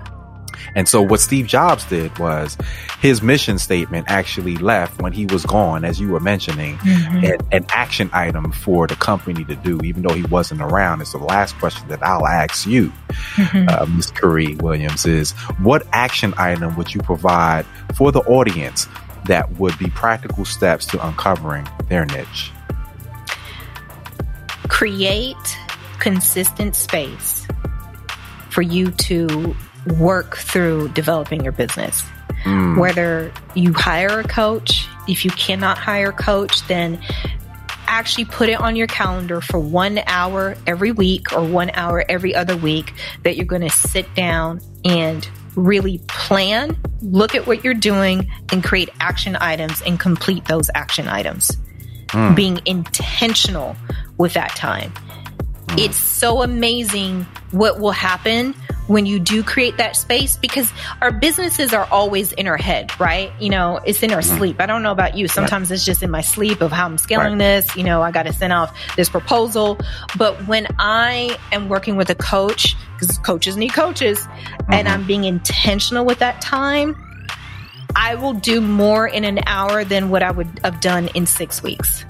And 0.74 0.88
so 0.88 1.02
what 1.02 1.20
Steve 1.20 1.46
Jobs 1.46 1.84
did 1.86 2.16
was 2.18 2.56
his 3.00 3.22
mission 3.22 3.58
statement 3.58 4.06
actually 4.08 4.56
left 4.56 5.00
when 5.00 5.12
he 5.12 5.26
was 5.26 5.44
gone, 5.44 5.84
as 5.84 6.00
you 6.00 6.08
were 6.08 6.20
mentioning, 6.20 6.78
an, 6.84 7.38
an 7.52 7.66
action 7.68 8.10
item 8.12 8.52
for 8.52 8.86
the 8.86 8.96
company 8.96 9.44
to 9.44 9.56
do, 9.56 9.80
even 9.84 10.02
though 10.02 10.14
he 10.14 10.22
wasn't 10.22 10.60
around. 10.60 11.00
And 11.00 11.08
so 11.08 11.18
the 11.18 11.24
last 11.24 11.56
question 11.58 11.86
that 11.88 12.02
I'll 12.02 12.26
ask 12.26 12.66
you, 12.66 12.92
uh, 13.38 13.86
Ms. 13.94 14.10
Karie 14.10 14.56
Williams, 14.56 15.06
is 15.06 15.32
what 15.58 15.86
action 15.92 16.34
item 16.36 16.76
would 16.76 16.94
you 16.94 17.00
provide 17.02 17.66
for 17.94 18.12
the 18.12 18.20
audience 18.20 18.88
that 19.26 19.50
would 19.58 19.78
be 19.78 19.88
practical 19.90 20.44
steps 20.44 20.86
to 20.86 21.06
uncovering 21.06 21.66
their 21.88 22.04
niche? 22.06 22.50
Create 24.68 25.36
consistent 25.98 26.74
space 26.74 27.46
for 28.50 28.62
you 28.62 28.90
to 28.92 29.54
work 29.86 30.36
through 30.36 30.88
developing 30.90 31.42
your 31.42 31.52
business. 31.52 32.02
Hmm. 32.42 32.78
Whether 32.78 33.32
you 33.54 33.72
hire 33.72 34.20
a 34.20 34.24
coach, 34.24 34.86
if 35.08 35.24
you 35.24 35.30
cannot 35.30 35.78
hire 35.78 36.10
a 36.10 36.12
coach, 36.12 36.66
then 36.68 37.00
actually 37.86 38.24
put 38.24 38.48
it 38.48 38.60
on 38.60 38.76
your 38.76 38.86
calendar 38.86 39.40
for 39.40 39.58
one 39.58 40.00
hour 40.06 40.56
every 40.66 40.92
week 40.92 41.32
or 41.32 41.44
one 41.44 41.70
hour 41.74 42.04
every 42.08 42.34
other 42.34 42.56
week 42.56 42.92
that 43.22 43.36
you're 43.36 43.46
going 43.46 43.62
to 43.62 43.70
sit 43.70 44.12
down 44.14 44.60
and 44.84 45.28
really 45.54 45.98
plan, 46.08 46.76
look 47.02 47.34
at 47.34 47.46
what 47.46 47.62
you're 47.62 47.74
doing, 47.74 48.28
and 48.50 48.64
create 48.64 48.88
action 49.00 49.36
items 49.40 49.80
and 49.82 50.00
complete 50.00 50.44
those 50.46 50.70
action 50.74 51.08
items. 51.08 51.56
Hmm. 52.10 52.34
Being 52.34 52.60
intentional 52.66 53.76
with 54.18 54.34
that 54.34 54.50
time. 54.56 54.92
Hmm. 55.70 55.78
It's 55.78 55.96
so 55.96 56.42
amazing 56.42 57.26
what 57.50 57.80
will 57.80 57.92
happen 57.92 58.54
when 58.86 59.06
you 59.06 59.18
do 59.18 59.42
create 59.42 59.76
that 59.78 59.96
space 59.96 60.36
because 60.36 60.70
our 61.00 61.10
businesses 61.10 61.72
are 61.72 61.88
always 61.90 62.32
in 62.32 62.46
our 62.46 62.56
head, 62.56 62.98
right? 63.00 63.32
You 63.40 63.50
know, 63.50 63.80
it's 63.84 64.02
in 64.02 64.12
our 64.12 64.20
mm-hmm. 64.20 64.36
sleep. 64.36 64.60
I 64.60 64.66
don't 64.66 64.82
know 64.82 64.92
about 64.92 65.16
you. 65.16 65.28
Sometimes 65.28 65.70
right. 65.70 65.76
it's 65.76 65.84
just 65.84 66.02
in 66.02 66.10
my 66.10 66.20
sleep 66.20 66.60
of 66.60 66.70
how 66.70 66.86
I'm 66.86 66.98
scaling 66.98 67.32
right. 67.32 67.38
this. 67.38 67.76
You 67.76 67.84
know, 67.84 68.02
I 68.02 68.10
got 68.10 68.24
to 68.24 68.32
send 68.32 68.52
off 68.52 68.76
this 68.96 69.08
proposal. 69.08 69.78
But 70.18 70.46
when 70.46 70.66
I 70.78 71.38
am 71.52 71.68
working 71.68 71.96
with 71.96 72.10
a 72.10 72.14
coach, 72.14 72.76
because 72.94 73.16
coaches 73.18 73.56
need 73.56 73.72
coaches, 73.72 74.18
mm-hmm. 74.20 74.72
and 74.72 74.88
I'm 74.88 75.06
being 75.06 75.24
intentional 75.24 76.04
with 76.04 76.18
that 76.18 76.40
time, 76.40 76.96
I 77.96 78.16
will 78.16 78.34
do 78.34 78.60
more 78.60 79.06
in 79.06 79.24
an 79.24 79.40
hour 79.46 79.84
than 79.84 80.10
what 80.10 80.22
I 80.22 80.30
would 80.30 80.60
have 80.62 80.80
done 80.80 81.08
in 81.14 81.26
six 81.26 81.62
weeks. 81.62 82.04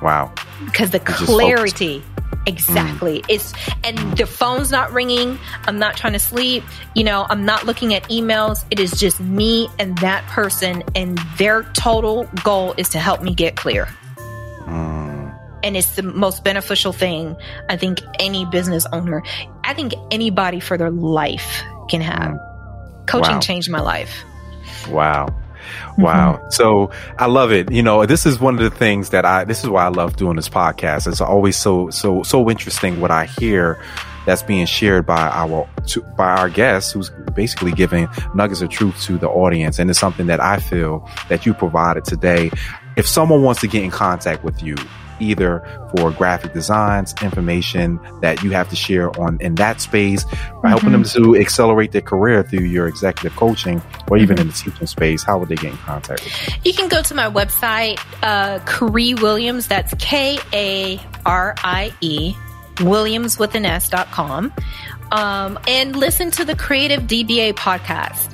Wow. 0.00 0.32
Because 0.64 0.90
the 0.90 1.00
clarity 1.00 2.02
Exactly. 2.46 3.20
Mm. 3.22 3.26
It's 3.28 3.52
and 3.84 3.98
the 4.16 4.26
phone's 4.26 4.70
not 4.70 4.92
ringing. 4.92 5.38
I'm 5.64 5.78
not 5.78 5.96
trying 5.96 6.12
to 6.14 6.18
sleep. 6.18 6.64
You 6.94 7.04
know, 7.04 7.26
I'm 7.28 7.44
not 7.44 7.66
looking 7.66 7.94
at 7.94 8.04
emails. 8.04 8.64
It 8.70 8.80
is 8.80 8.92
just 8.92 9.20
me 9.20 9.68
and 9.78 9.96
that 9.98 10.24
person 10.26 10.82
and 10.94 11.18
their 11.36 11.62
total 11.74 12.28
goal 12.42 12.74
is 12.76 12.88
to 12.90 12.98
help 12.98 13.22
me 13.22 13.34
get 13.34 13.56
clear. 13.56 13.88
Mm. 14.66 15.38
And 15.62 15.76
it's 15.76 15.94
the 15.94 16.02
most 16.02 16.42
beneficial 16.42 16.92
thing 16.92 17.36
I 17.68 17.76
think 17.76 18.00
any 18.18 18.44
business 18.46 18.86
owner, 18.92 19.22
I 19.62 19.74
think 19.74 19.92
anybody 20.10 20.60
for 20.60 20.76
their 20.76 20.90
life 20.90 21.62
can 21.88 22.00
have. 22.00 22.32
Mm. 22.32 23.06
Coaching 23.06 23.34
wow. 23.34 23.40
changed 23.40 23.70
my 23.70 23.80
life. 23.80 24.24
Wow. 24.88 25.28
Wow. 25.98 26.34
Mm-hmm. 26.34 26.50
So 26.50 26.90
I 27.18 27.26
love 27.26 27.52
it. 27.52 27.70
You 27.70 27.82
know, 27.82 28.04
this 28.06 28.26
is 28.26 28.40
one 28.40 28.54
of 28.54 28.60
the 28.60 28.70
things 28.70 29.10
that 29.10 29.24
I, 29.24 29.44
this 29.44 29.62
is 29.62 29.70
why 29.70 29.84
I 29.84 29.88
love 29.88 30.16
doing 30.16 30.36
this 30.36 30.48
podcast. 30.48 31.06
It's 31.06 31.20
always 31.20 31.56
so, 31.56 31.90
so, 31.90 32.22
so 32.22 32.50
interesting 32.50 33.00
what 33.00 33.10
I 33.10 33.26
hear 33.26 33.82
that's 34.24 34.42
being 34.42 34.66
shared 34.66 35.04
by 35.04 35.28
our, 35.28 35.68
to, 35.88 36.02
by 36.16 36.36
our 36.36 36.48
guests 36.48 36.92
who's 36.92 37.10
basically 37.34 37.72
giving 37.72 38.08
nuggets 38.34 38.62
of 38.62 38.70
truth 38.70 39.02
to 39.02 39.18
the 39.18 39.28
audience. 39.28 39.78
And 39.78 39.90
it's 39.90 39.98
something 39.98 40.26
that 40.26 40.40
I 40.40 40.58
feel 40.58 41.08
that 41.28 41.44
you 41.44 41.54
provided 41.54 42.04
today. 42.04 42.50
If 42.96 43.06
someone 43.06 43.42
wants 43.42 43.60
to 43.62 43.68
get 43.68 43.82
in 43.82 43.90
contact 43.90 44.44
with 44.44 44.62
you, 44.62 44.76
either 45.22 45.62
for 45.94 46.10
graphic 46.10 46.52
designs, 46.52 47.14
information 47.22 48.00
that 48.20 48.42
you 48.42 48.50
have 48.50 48.68
to 48.70 48.76
share 48.76 49.08
on 49.20 49.38
in 49.40 49.54
that 49.56 49.80
space, 49.80 50.24
mm-hmm. 50.24 50.66
helping 50.66 50.92
them 50.92 51.04
to 51.04 51.36
accelerate 51.36 51.92
their 51.92 52.00
career 52.00 52.42
through 52.42 52.64
your 52.64 52.86
executive 52.86 53.36
coaching 53.36 53.82
or 54.10 54.18
even 54.18 54.36
mm-hmm. 54.36 54.42
in 54.42 54.46
the 54.48 54.52
teaching 54.52 54.86
space, 54.86 55.22
how 55.22 55.38
would 55.38 55.48
they 55.48 55.56
get 55.56 55.72
in 55.72 55.76
contact 55.78 56.24
with 56.24 56.48
you? 56.48 56.54
You 56.64 56.74
can 56.74 56.88
go 56.88 57.02
to 57.02 57.14
my 57.14 57.30
website, 57.30 58.00
uh, 58.22 58.58
Karie 58.66 59.14
Williams, 59.14 59.68
that's 59.68 59.94
K 59.98 60.38
A 60.52 61.00
R 61.24 61.54
I 61.58 61.92
E, 62.00 62.34
Williams 62.80 63.38
with 63.38 63.54
an 63.54 63.64
S.com 63.64 64.52
um, 65.12 65.58
and 65.68 65.94
listen 65.94 66.30
to 66.32 66.44
the 66.44 66.56
Creative 66.56 67.02
DBA 67.02 67.52
podcast. 67.52 68.30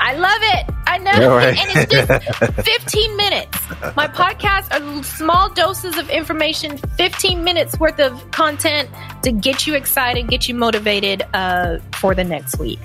I 0.00 0.14
love 0.14 0.40
it. 0.40 0.74
I 0.86 0.98
know. 0.98 1.36
Right. 1.36 1.58
And 1.58 1.90
it's 1.90 1.92
just 1.92 2.54
15 2.64 3.16
minutes. 3.16 3.58
My 3.96 4.06
podcast 4.06 4.70
are 4.72 5.02
small 5.02 5.50
doses 5.50 5.96
of 5.98 6.08
information, 6.08 6.78
15 6.78 7.42
minutes 7.42 7.80
worth 7.80 7.98
of 7.98 8.30
content 8.30 8.88
to 9.22 9.32
get 9.32 9.66
you 9.66 9.74
excited, 9.74 10.28
get 10.28 10.48
you 10.48 10.54
motivated 10.54 11.24
uh, 11.34 11.78
for 11.94 12.14
the 12.14 12.24
next 12.24 12.58
week. 12.58 12.78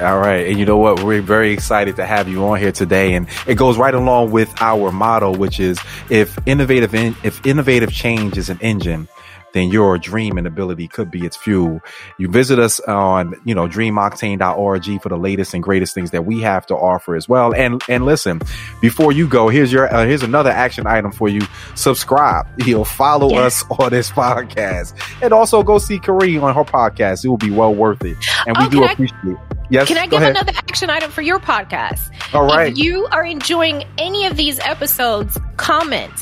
All 0.00 0.18
right. 0.18 0.46
And 0.46 0.58
you 0.58 0.64
know 0.64 0.78
what? 0.78 1.02
We're 1.02 1.22
very 1.22 1.52
excited 1.52 1.96
to 1.96 2.06
have 2.06 2.28
you 2.28 2.44
on 2.46 2.58
here 2.58 2.72
today. 2.72 3.14
And 3.14 3.26
it 3.46 3.56
goes 3.56 3.76
right 3.76 3.94
along 3.94 4.30
with 4.30 4.52
our 4.60 4.90
motto, 4.90 5.36
which 5.36 5.60
is 5.60 5.78
if 6.10 6.38
innovative, 6.46 6.94
in, 6.94 7.16
if 7.22 7.44
innovative 7.44 7.92
change 7.92 8.38
is 8.38 8.50
an 8.50 8.58
engine, 8.60 9.08
then 9.52 9.68
your 9.68 9.98
dream 9.98 10.38
and 10.38 10.46
ability 10.46 10.88
could 10.88 11.10
be 11.10 11.24
its 11.24 11.36
fuel. 11.36 11.80
You 12.18 12.28
visit 12.28 12.58
us 12.58 12.80
on, 12.80 13.34
you 13.44 13.54
know, 13.54 13.68
dreamoctane.org 13.68 15.02
for 15.02 15.08
the 15.08 15.16
latest 15.16 15.54
and 15.54 15.62
greatest 15.62 15.94
things 15.94 16.10
that 16.10 16.24
we 16.24 16.40
have 16.40 16.66
to 16.66 16.74
offer 16.74 17.14
as 17.14 17.28
well. 17.28 17.54
And, 17.54 17.82
and 17.88 18.04
listen, 18.04 18.40
before 18.80 19.12
you 19.12 19.28
go, 19.28 19.48
here's 19.48 19.72
your, 19.72 19.92
uh, 19.92 20.06
here's 20.06 20.22
another 20.22 20.50
action 20.50 20.86
item 20.86 21.12
for 21.12 21.28
you. 21.28 21.40
Subscribe, 21.74 22.46
you 22.64 22.76
know, 22.76 22.84
follow 22.84 23.30
yes. 23.30 23.62
us 23.62 23.78
on 23.78 23.90
this 23.90 24.10
podcast 24.10 24.94
and 25.22 25.32
also 25.32 25.62
go 25.62 25.78
see 25.78 25.98
Karie 25.98 26.38
on 26.38 26.54
her 26.54 26.64
podcast. 26.64 27.24
It 27.24 27.28
will 27.28 27.36
be 27.36 27.50
well 27.50 27.74
worth 27.74 28.04
it. 28.04 28.16
And 28.46 28.56
we 28.58 28.66
oh, 28.66 28.68
do 28.70 28.84
appreciate 28.84 29.18
it. 29.24 29.38
Yes. 29.70 29.88
Can 29.88 29.96
I 29.96 30.06
give 30.06 30.20
ahead. 30.20 30.32
another 30.32 30.52
action 30.54 30.90
item 30.90 31.10
for 31.10 31.22
your 31.22 31.38
podcast? 31.38 32.10
All 32.34 32.44
right. 32.44 32.72
If 32.72 32.78
you 32.78 33.06
are 33.10 33.24
enjoying 33.24 33.84
any 33.96 34.26
of 34.26 34.36
these 34.36 34.58
episodes, 34.58 35.38
comment 35.56 36.12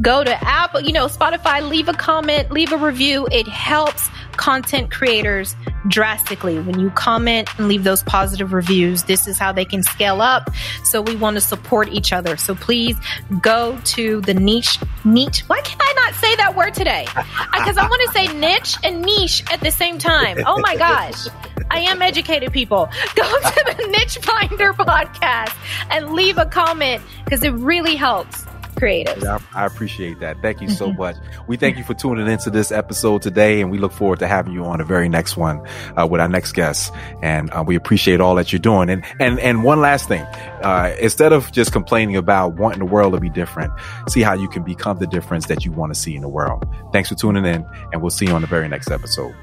go 0.00 0.24
to 0.24 0.44
Apple, 0.44 0.80
you 0.80 0.92
know, 0.92 1.06
Spotify, 1.06 1.66
leave 1.66 1.88
a 1.88 1.92
comment, 1.92 2.50
leave 2.50 2.72
a 2.72 2.76
review. 2.76 3.26
It 3.30 3.48
helps 3.48 4.08
content 4.36 4.90
creators 4.90 5.56
drastically. 5.88 6.58
When 6.60 6.78
you 6.78 6.90
comment 6.90 7.48
and 7.58 7.68
leave 7.68 7.84
those 7.84 8.02
positive 8.02 8.52
reviews, 8.52 9.04
this 9.04 9.26
is 9.26 9.38
how 9.38 9.52
they 9.52 9.64
can 9.64 9.82
scale 9.82 10.20
up. 10.20 10.50
So 10.84 11.02
we 11.02 11.16
want 11.16 11.36
to 11.36 11.40
support 11.40 11.88
each 11.88 12.12
other. 12.12 12.36
So 12.36 12.54
please 12.54 12.96
go 13.40 13.78
to 13.84 14.20
the 14.22 14.34
niche, 14.34 14.78
niche. 15.04 15.40
Why 15.48 15.60
can 15.62 15.78
I 15.80 15.92
not 15.96 16.14
say 16.14 16.36
that 16.36 16.54
word 16.56 16.74
today? 16.74 17.06
Because 17.52 17.76
I 17.76 17.88
want 17.88 18.02
to 18.06 18.12
say 18.12 18.38
niche 18.38 18.76
and 18.84 19.02
niche 19.02 19.42
at 19.52 19.60
the 19.60 19.70
same 19.70 19.98
time. 19.98 20.38
Oh 20.46 20.58
my 20.58 20.76
gosh. 20.76 21.26
I 21.70 21.80
am 21.80 22.00
educated 22.00 22.52
people. 22.52 22.88
Go 23.14 23.24
to 23.24 23.74
the 23.76 23.86
Niche 23.98 24.18
Finder 24.18 24.72
podcast 24.72 25.54
and 25.90 26.12
leave 26.12 26.38
a 26.38 26.46
comment 26.46 27.02
because 27.24 27.42
it 27.42 27.50
really 27.50 27.94
helps 27.94 28.47
creatives. 28.78 29.22
Yeah, 29.22 29.38
I 29.54 29.66
appreciate 29.66 30.20
that. 30.20 30.40
Thank 30.42 30.60
you 30.60 30.68
so 30.68 30.88
mm-hmm. 30.88 30.98
much. 30.98 31.16
We 31.46 31.56
thank 31.56 31.76
you 31.76 31.84
for 31.84 31.94
tuning 31.94 32.26
into 32.28 32.50
this 32.50 32.72
episode 32.72 33.22
today, 33.22 33.60
and 33.60 33.70
we 33.70 33.78
look 33.78 33.92
forward 33.92 34.18
to 34.20 34.26
having 34.26 34.52
you 34.52 34.64
on 34.64 34.78
the 34.78 34.84
very 34.84 35.08
next 35.08 35.36
one 35.36 35.66
uh, 35.96 36.06
with 36.06 36.20
our 36.20 36.28
next 36.28 36.52
guest. 36.52 36.92
And 37.22 37.50
uh, 37.50 37.64
we 37.66 37.76
appreciate 37.76 38.20
all 38.20 38.34
that 38.36 38.52
you're 38.52 38.58
doing. 38.58 38.90
And 38.90 39.04
and 39.20 39.38
and 39.40 39.64
one 39.64 39.80
last 39.80 40.08
thing, 40.08 40.22
uh, 40.22 40.94
instead 41.00 41.32
of 41.32 41.50
just 41.52 41.72
complaining 41.72 42.16
about 42.16 42.54
wanting 42.54 42.80
the 42.80 42.86
world 42.86 43.14
to 43.14 43.20
be 43.20 43.30
different, 43.30 43.72
see 44.08 44.22
how 44.22 44.34
you 44.34 44.48
can 44.48 44.62
become 44.62 44.98
the 44.98 45.06
difference 45.06 45.46
that 45.46 45.64
you 45.64 45.72
want 45.72 45.92
to 45.92 45.98
see 45.98 46.14
in 46.14 46.22
the 46.22 46.28
world. 46.28 46.66
Thanks 46.92 47.08
for 47.08 47.14
tuning 47.14 47.44
in, 47.44 47.66
and 47.92 48.02
we'll 48.02 48.10
see 48.10 48.26
you 48.26 48.32
on 48.32 48.40
the 48.40 48.46
very 48.46 48.68
next 48.68 48.90
episode. 48.90 49.34